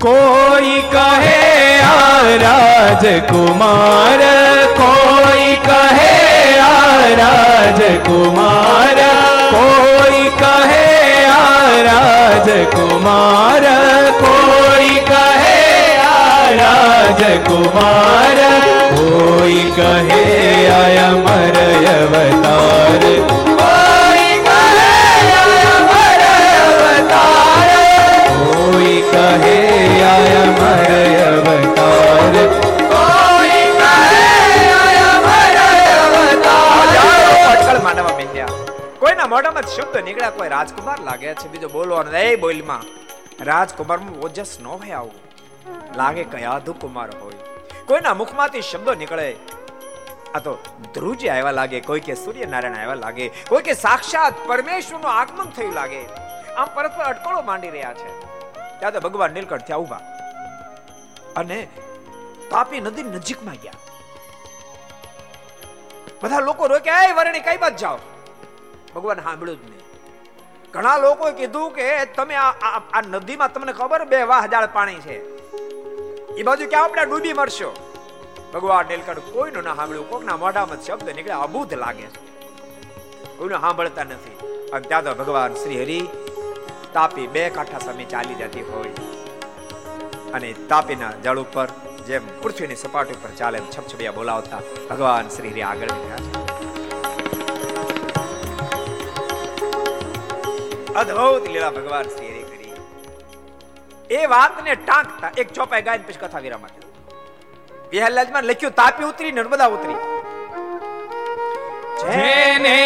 કોઈ 0.00 0.82
કહે 0.92 1.80
આ 1.80 2.20
રાજકુમાર 2.42 4.20
કોઈ 4.76 5.56
કહે 5.56 6.58
આ 6.58 6.98
રાજકુમાર 7.18 8.98
કોઈ 9.50 10.28
કહે 10.38 10.89
રાજકુમાર 11.86 13.64
કોઈ 14.22 14.96
કહે 15.10 15.58
આ 16.06 16.46
રાજકુમાર 16.60 18.38
કોઈ 18.94 19.64
કહે 19.76 20.22
આય 20.72 21.06
અમર 21.08 21.56
અવતાર 21.92 23.04
કોઈ 23.60 24.36
કહે 24.46 24.88
આય 25.34 25.72
અમર 25.74 26.22
અવતાર 26.62 27.70
કોઈ 28.30 28.98
કહે 29.12 29.56
આય 30.06 30.42
અમર 30.42 30.90
અવતાર 31.28 32.69
શબ્દ 39.30 39.96
નીકળ્યા. 39.96 40.30
કોઈ 40.30 40.48
રાજકુમાર 40.48 41.00
લાગે 41.00 41.34
છે. 41.34 41.48
બીજો 41.48 41.68
બોલવાનો 41.68 42.12
એ 42.12 42.36
બોલમાં, 42.36 42.82
રાજકુમારમાં 43.44 44.20
ઓજસ 44.20 44.58
ન 44.60 44.66
હોય 44.66 44.90
આવું. 44.90 45.14
લાગે 45.96 46.24
કયા 46.24 46.60
કુમાર 46.80 47.10
હોય. 47.20 47.32
કોઈના 47.86 48.14
મુખમાંથી 48.14 48.62
શબ્દો 48.62 48.94
નીકળે. 48.94 49.36
આ 50.34 50.38
તો 50.38 50.58
ધ્રુજી 50.94 51.28
આવ્યા 51.28 51.50
લાગે, 51.50 51.80
કોઈ 51.80 52.00
કે 52.00 52.14
સૂર્યનારાયણ 52.14 52.76
આવ્યા 52.76 52.94
લાગે, 52.94 53.28
કોઈ 53.28 53.62
કે 53.62 53.74
સાક્ષાત 53.74 54.34
પરમેશ્વરનું 54.46 55.10
આગમન 55.10 55.50
થયું 55.50 55.72
લાગે. 55.72 56.06
આમ 56.56 56.68
પરસ્પર 56.74 57.04
અટકળો 57.04 57.42
માંડી 57.42 57.70
રહ્યા 57.70 57.94
છે. 57.94 58.20
ત્યાં 58.78 58.92
તો 58.92 59.00
ભગવાન 59.00 59.32
નીલકંઠ 59.32 59.66
ત્યાં 59.66 59.80
ઊભા 59.80 60.00
અને 61.36 61.68
તાપી 62.50 62.80
નદી 62.80 63.02
નજીકમાં 63.02 63.54
ગયા. 63.54 63.72
બધા 66.22 66.40
લોકો 66.40 66.66
રોક્યા 66.66 67.02
એ 67.02 67.12
વરણી, 67.12 67.40
કઈ 67.40 67.56
બાદ 67.56 67.76
જાઓ? 67.76 67.98
ભગવાન 68.94 69.20
સાંભળ્યું 69.20 69.60
જ 69.60 69.70
નહીં. 69.70 69.80
ઘણા 70.72 70.96
લોકોએ 70.98 71.32
કીધું 71.32 71.70
કે 71.70 72.04
તમે 72.04 72.34
આ 72.34 73.00
નદીમાં 73.08 73.52
તમને 73.52 73.72
ખબર 73.72 74.04
બે 74.04 74.22
વાહ 74.22 74.44
હજાર 74.44 74.66
પાણી 74.66 74.94
છે. 74.94 75.16
એ 76.38 76.42
બાજુ 76.42 76.66
ક્યાં 76.66 76.84
આપણે 76.84 77.04
ડૂબી 77.04 77.32
મરશો? 77.32 77.70
ભગવાન 78.54 78.86
નીલકંઠ 78.86 79.18
કોઈનું 79.18 79.62
ના 79.62 79.74
સાંભળ્યું. 79.74 80.10
કોકના 80.10 80.36
મોઢામાં 80.36 80.82
શબ્દ 80.82 81.10
નીકળે, 81.10 81.32
અભૂત 81.32 81.74
લાગે 81.74 82.06
છે. 82.06 82.20
કોઈનું 83.36 83.60
સાંભળતા 83.60 84.04
નથી. 84.04 84.34
અને 84.72 84.88
ત્યાં 84.88 85.04
તો 85.04 85.14
ભગવાન 85.14 85.54
શ્રી 85.54 85.82
હરિ 85.82 86.00
તાપી 86.92 87.26
બે 87.26 87.50
કાંઠા 87.50 87.78
સામે 87.78 88.04
ચાલી 88.04 88.34
જતી 88.34 88.60
હોય. 88.60 88.88
અને 90.32 90.54
તાપીના 90.68 91.12
જળ 91.24 91.38
ઉપર 91.38 91.68
જેમ 92.06 92.42
પૃથ્વીની 92.42 92.76
સપાટી 92.76 93.12
ઉપર 93.12 93.30
ચાલે 93.30 93.58
છપછપિયા 93.58 94.12
બોલાવતા 94.12 94.60
ભગવાન 94.90 95.28
શ્રી 95.28 95.50
હરિ 95.50 95.62
આગળ 95.62 95.92
નીકળ્યા 95.92 96.16
છે. 96.16 96.69
અદ્ભુત 101.00 101.44
લીલા 101.54 101.72
ભગવાન 101.78 102.08
શ્રી 102.14 102.44
કરી 102.50 102.74
એ 104.18 104.30
વાતને 104.34 104.78
ટાંકતા 104.84 105.30
એક 105.42 105.58
ચોપાઈ 105.58 105.86
ગાયન 105.88 106.06
પછી 106.06 106.22
કથા 106.22 106.42
વિરામ 106.46 106.64
આપી 106.68 106.88
વિહલાજમાં 107.92 108.46
લખ્યું, 108.50 108.74
તાપી 108.80 109.06
ઉતરી, 109.10 109.32
નર્મદા 109.32 109.68
ઉતરી. 109.76 109.98
જેને 112.02 112.76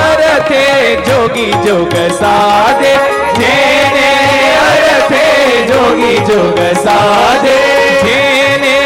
અરથે 0.00 0.64
જોગી 1.06 1.54
જોગ 1.66 1.94
સાધે, 2.18 2.92
જેને 3.38 4.10
અરથે 4.66 5.24
જોગી 5.70 6.18
જોગ 6.30 6.60
સાધે, 6.84 7.56
જેને 8.04 8.76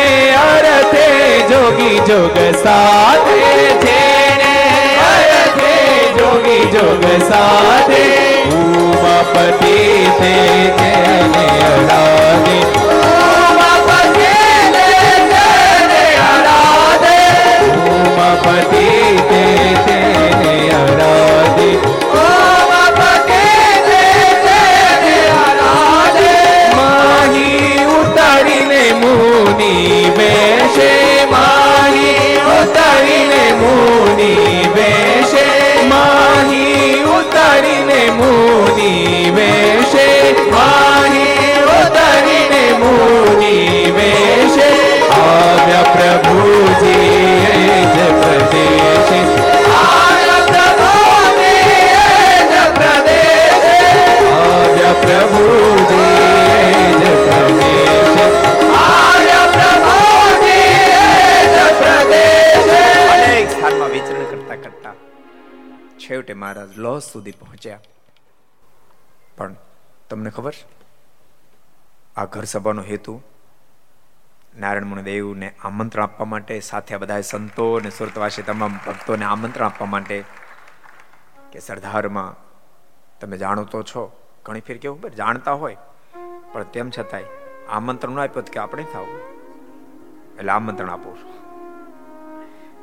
અરથે 0.45 1.07
જોગી 1.51 1.99
જોગ 2.11 2.39
સાધે 2.65 3.41
જોગી 6.67 7.21
સાધે 7.29 8.05
ઉમાપતિ 8.55 9.77
તે 10.19 10.35
જેને 10.79 11.47
અડાગે 11.69 12.59
પતિ 18.37 18.87
તે 19.25 19.43
તેને 19.83 20.53
આરાધે 20.71 21.69
ઓમ 22.21 22.73
પતિ 22.93 23.43
તે 24.01 24.05
ઉતારીને 27.97 28.83
મુનિ 28.95 29.73
માહી 31.31 32.39
ઉતારીને 32.53 33.43
મુનિ 33.61 34.64
મુનિ 38.19 38.93
બેસે 39.37 40.07
માહી 40.53 41.53
ઉતારીને 41.77 42.65
મુનિ 42.83 43.57
બેસે 43.99 44.71
આવ્યા 45.19 45.85
પ્રભુજી 45.95 47.35
અનેક 62.15 63.51
સ્થાનમાં 63.51 63.91
વિચરણ 63.93 64.27
કરતા 64.33 64.57
કરતા 64.65 64.95
છેવટે 66.05 66.35
મહારાજ 66.43 66.73
લોસ 66.87 67.05
સુધી 67.13 67.37
પહોંચ્યા. 67.41 67.81
તમને 70.11 70.31
ખબર? 70.31 70.55
આ 72.17 72.25
ઘર 72.25 72.45
સભાનો 72.45 72.83
હેતુ 72.83 73.23
નારાયણ 74.57 74.85
મુનિદેવને 74.85 75.55
આમંત્રણ 75.65 76.03
આપવા 76.03 76.27
માટે, 76.27 76.61
સાથે 76.61 76.97
બધા 76.97 77.21
સંતો 77.21 77.77
અને 77.77 77.91
સુરતવાસી 77.91 78.43
તમામ 78.43 78.77
ભક્તોને 78.87 79.25
આમંત્રણ 79.25 79.67
આપવા 79.67 79.87
માટે 79.87 80.25
કે 81.53 81.59
સરદારમાં 81.59 82.37
તમે 83.21 83.37
જાણો 83.37 83.65
તો 83.65 83.83
છો, 83.83 84.13
ઘણી 84.45 84.61
ફેર 84.61 84.79
કેવું 84.79 85.11
જાણતા 85.11 85.53
હોય. 85.53 85.77
પણ 86.53 86.63
તેમ 86.63 86.91
છતાંય 86.91 87.25
આમંત્રણ 87.69 88.13
ન 88.13 88.19
આપ્યું 88.19 88.45
કે 88.45 88.61
આપણે 88.61 88.83
થાવ? 88.83 89.07
એટલે 90.39 90.53
આમંત્રણ 90.53 90.91
આપો 90.91 91.17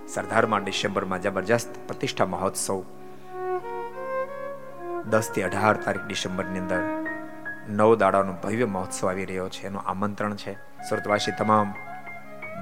સરદારમાં 0.08 0.64
ડિસેમ્બરમાં 0.64 1.22
જબરજસ્ત 1.22 1.70
પ્રતિષ્ઠા 1.88 2.26
મહોત્સવ 2.26 2.84
દસથી 5.10 5.42
અઢાર 5.42 5.78
તારીખ 5.78 6.04
ડિસેમ્બરની 6.04 6.60
અંદર 6.60 7.01
નવ 7.72 7.96
દાડાનો 7.96 8.34
ભવ્ય 8.44 8.66
મહોત્સવ 8.66 9.10
આવી 9.10 9.26
રહ્યો 9.26 9.50
છે. 9.50 9.68
એનું 9.68 9.82
આમંત્રણ 9.82 10.36
છે. 10.36 10.54
સુરતવાસી 10.90 11.32
તમામ 11.40 11.74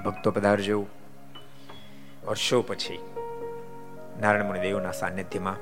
ભક્તો 0.05 0.31
પધારજો. 0.31 0.85
વર્ષો 2.27 2.61
પછી 2.61 2.99
નારાયણ 4.21 4.45
મુનિ 4.45 4.59
દેવના 4.59 4.91
સાનિધ્યમાં 4.91 5.55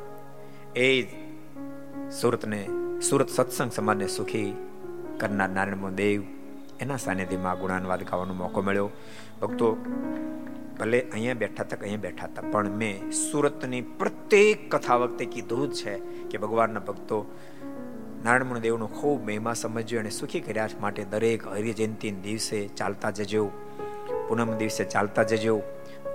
એ 0.75 1.03
સુરતને, 2.21 2.69
સુરત 3.09 3.29
સત્સંગ 3.29 3.71
સમાજને 3.71 4.07
સુખી 4.07 4.53
કરનાર 5.19 5.49
નારાયણ 5.49 5.89
દેવ 5.89 6.23
એના 6.79 6.97
સાનિધ્યમાં 6.97 7.59
ગુણાનવાદ 7.59 8.03
ગાવાનો 8.03 8.33
મોકો 8.33 8.61
મળ્યો. 8.61 8.89
ભક્તો, 9.41 9.77
ભલે 10.79 11.01
અહીંયા 11.01 11.33
બેઠા 11.33 11.63
હતા 11.63 11.77
અહીંયા 11.81 11.99
બેઠા 11.99 12.25
હતા 12.25 12.41
પણ 12.51 12.69
મેં 12.69 13.11
સુરતની 13.11 13.81
પ્રત્યેક 13.81 14.75
કથા 14.75 14.95
વખતે 14.95 15.25
કીધું 15.25 15.73
છે 15.73 15.97
કે 16.29 16.37
ભગવાનના 16.37 16.79
ભક્તો 16.79 17.39
નારાયણ 18.23 18.59
દેવનો 18.59 18.87
ખૂબ 18.87 19.25
મહિમા 19.25 19.53
સમજ્યો 19.53 19.99
અને 19.99 20.09
સુખી 20.09 20.39
કર્યા 20.39 20.69
માટે 20.81 21.03
દરેક 21.03 21.47
હરિજયંતિ 21.47 22.11
દિવસે 22.11 22.67
ચાલતા 22.67 23.09
જજો. 23.09 23.51
પૂનમ 24.27 24.53
દિવસે 24.53 24.83
ચાલતા 24.83 25.23
જજો. 25.23 25.61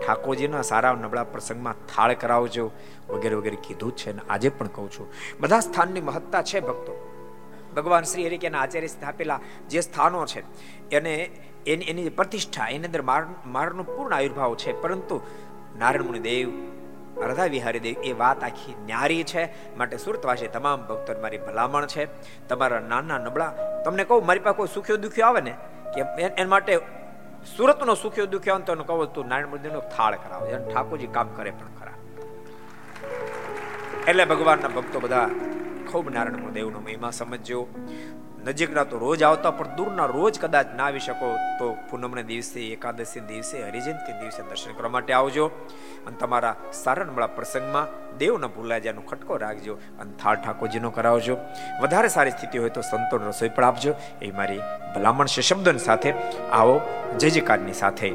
ઠાકોરજીના 0.06 0.62
સારા 0.62 0.92
નબળા 0.92 1.24
પ્રસંગમાં 1.24 1.74
થાળ 1.94 2.14
કરાવજો. 2.14 2.70
વગેરે 3.08 3.34
વગેરે 3.34 3.56
કીધું 3.56 3.96
છે 3.96 4.10
અને 4.10 4.20
આજે 4.30 4.48
પણ 4.48 4.66
કહું 4.66 4.90
છું. 4.90 5.12
બધા 5.40 5.60
સ્થાનની 5.60 6.00
મહત્તા 6.00 6.42
છે 6.42 6.60
ભક્તો. 6.60 7.08
ભગવાન 7.76 8.02
શ્રી 8.02 8.26
હરિકેના 8.26 8.58
આચાર્ય 8.58 8.86
સ્થાપેલા 8.86 9.40
જે 9.70 9.80
સ્થાનો 9.80 10.26
છે, 10.26 10.40
એને 10.90 11.30
એની 11.66 11.84
એની 11.84 12.08
પ્રતિષ્ઠા, 12.08 12.68
એની 12.68 12.86
અંદર 12.86 13.02
માર 13.02 13.24
મારનો 13.46 13.82
પૂર્ણ 13.82 14.14
આવિર્ભાવ 14.14 14.54
છે. 14.54 14.82
પરંતુ 14.82 15.20
નારાયણ 15.78 16.18
દેવ 16.18 16.52
રાધા 17.20 17.44
વિહારી 17.44 17.80
દેવ, 17.80 18.02
એ 18.04 18.12
વાત 18.12 18.44
આખી 18.44 18.74
ન્યારી 18.84 19.24
છે. 19.24 19.76
માટે 19.76 19.96
સુરતવાસી 19.96 20.46
તમામ 20.46 20.86
ભક્તો 20.86 21.20
મારી 21.20 21.38
ભલામણ 21.38 21.86
છે. 21.86 22.08
તમારા 22.48 22.78
નાના 22.80 23.18
નબળા, 23.18 23.52
તમને 23.84 24.04
કહું, 24.04 24.26
મારી 24.26 24.38
પાસે 24.38 24.56
કોઈ 24.56 24.66
સુખ્યો 24.74 24.96
દુખ્યો 24.96 25.26
આવે 25.26 25.40
ને, 25.40 25.54
કે 25.94 26.22
એના 26.22 26.48
માટે 26.48 26.78
સુરતનો 27.56 27.94
સુખ્યો 27.94 28.26
દુખ્યો 28.26 28.54
આવે 28.54 28.64
તો 28.64 28.74
કહું, 28.74 29.12
તું 29.12 29.28
નારાયણ 29.28 29.48
મંદિરનો 29.48 29.80
થાળ 29.80 30.14
કરાવો. 30.14 30.46
અને 30.46 30.74
ઠાકોરજી 30.74 31.06
કામ 31.06 31.28
કરે 31.28 31.50
પણ 31.50 31.80
ખરા. 31.80 31.92
એટલે 34.08 34.24
ભગવાનના 34.24 34.68
ભક્તો 34.68 35.00
બધા 35.00 35.30
ખૂબ 35.92 36.10
નારાયણ 36.10 36.50
દેવનો 36.50 36.80
મહિમા 36.80 37.10
સમજજો. 37.10 37.68
નજીકના 38.44 38.84
તો 38.84 38.98
રોજ 38.98 39.22
આવતા, 39.22 39.50
પણ 39.50 39.76
દૂરના 39.76 40.06
રોજ 40.06 40.40
કદાચ 40.40 40.66
ના 40.76 40.84
આવી 40.84 41.00
શકો 41.00 41.36
તો 41.58 41.76
પૂનમને 41.90 42.22
દિવસે, 42.22 42.60
એકાદશી 42.60 43.20
દિવસે, 43.20 43.62
હરિજયંતિ 43.68 44.12
દિવસે 44.12 44.42
દર્શન 44.42 44.72
કરવા 44.72 44.88
માટે 44.88 45.12
આવજો. 45.12 45.46
અને 46.06 46.16
તમારા 46.16 46.56
સારણમળા 46.72 47.26
પ્રસંગમાં 47.26 48.18
દેવના 48.18 48.46
ભૂલાજાનો 48.46 49.00
ખટકો 49.00 49.36
રાખજો 49.36 49.74
અને 49.74 50.12
થાળ 50.22 50.36
ઠાકોરજીનો 50.36 50.90
કરાવજો. 50.90 51.36
વધારે 51.80 52.08
સારી 52.08 52.30
સ્થિતિ 52.30 52.58
હોય 52.58 52.68
તો 52.68 52.80
સંતોન 52.80 53.28
રસોઈ 53.28 53.48
પણ 53.48 53.64
આપજો. 53.64 53.94
એ 54.22 54.30
મારી 54.30 54.60
ભલામણ 54.94 55.26
છે. 55.26 55.40
શબ્દોની 55.40 55.78
સાથે 55.78 56.14
આવો. 56.52 56.80
જય 57.18 57.30
જયકારની 57.30 57.72
સાથે 57.72 58.12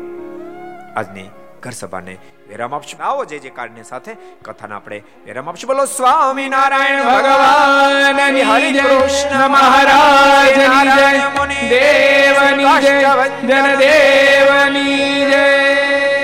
આજની 0.95 1.29
ઘર 1.61 1.71
સભાને 1.71 2.17
વિરામ 2.49 2.75
આપશું. 2.75 3.03
આવો 3.03 3.25
જે 3.25 3.39
જે 3.39 3.49
કાળની 3.49 3.83
સાથે 3.83 4.15
કથાને 4.41 4.75
આપણે 4.75 5.03
વિરામ 5.25 5.49
આપશું. 5.49 5.67
બોલો 5.67 5.85
સ્વામી 5.85 6.49
નારાયણ 6.49 7.03
ભગવાન 7.03 8.37
હરિ 8.51 8.71
કૃષ્ણ 8.71 9.47
મહારાજ 9.47 10.55
દેવની 11.69 12.81
જય. 12.81 13.01
જન 13.47 13.75
દેવની 13.75 15.25
જય. 15.25 16.16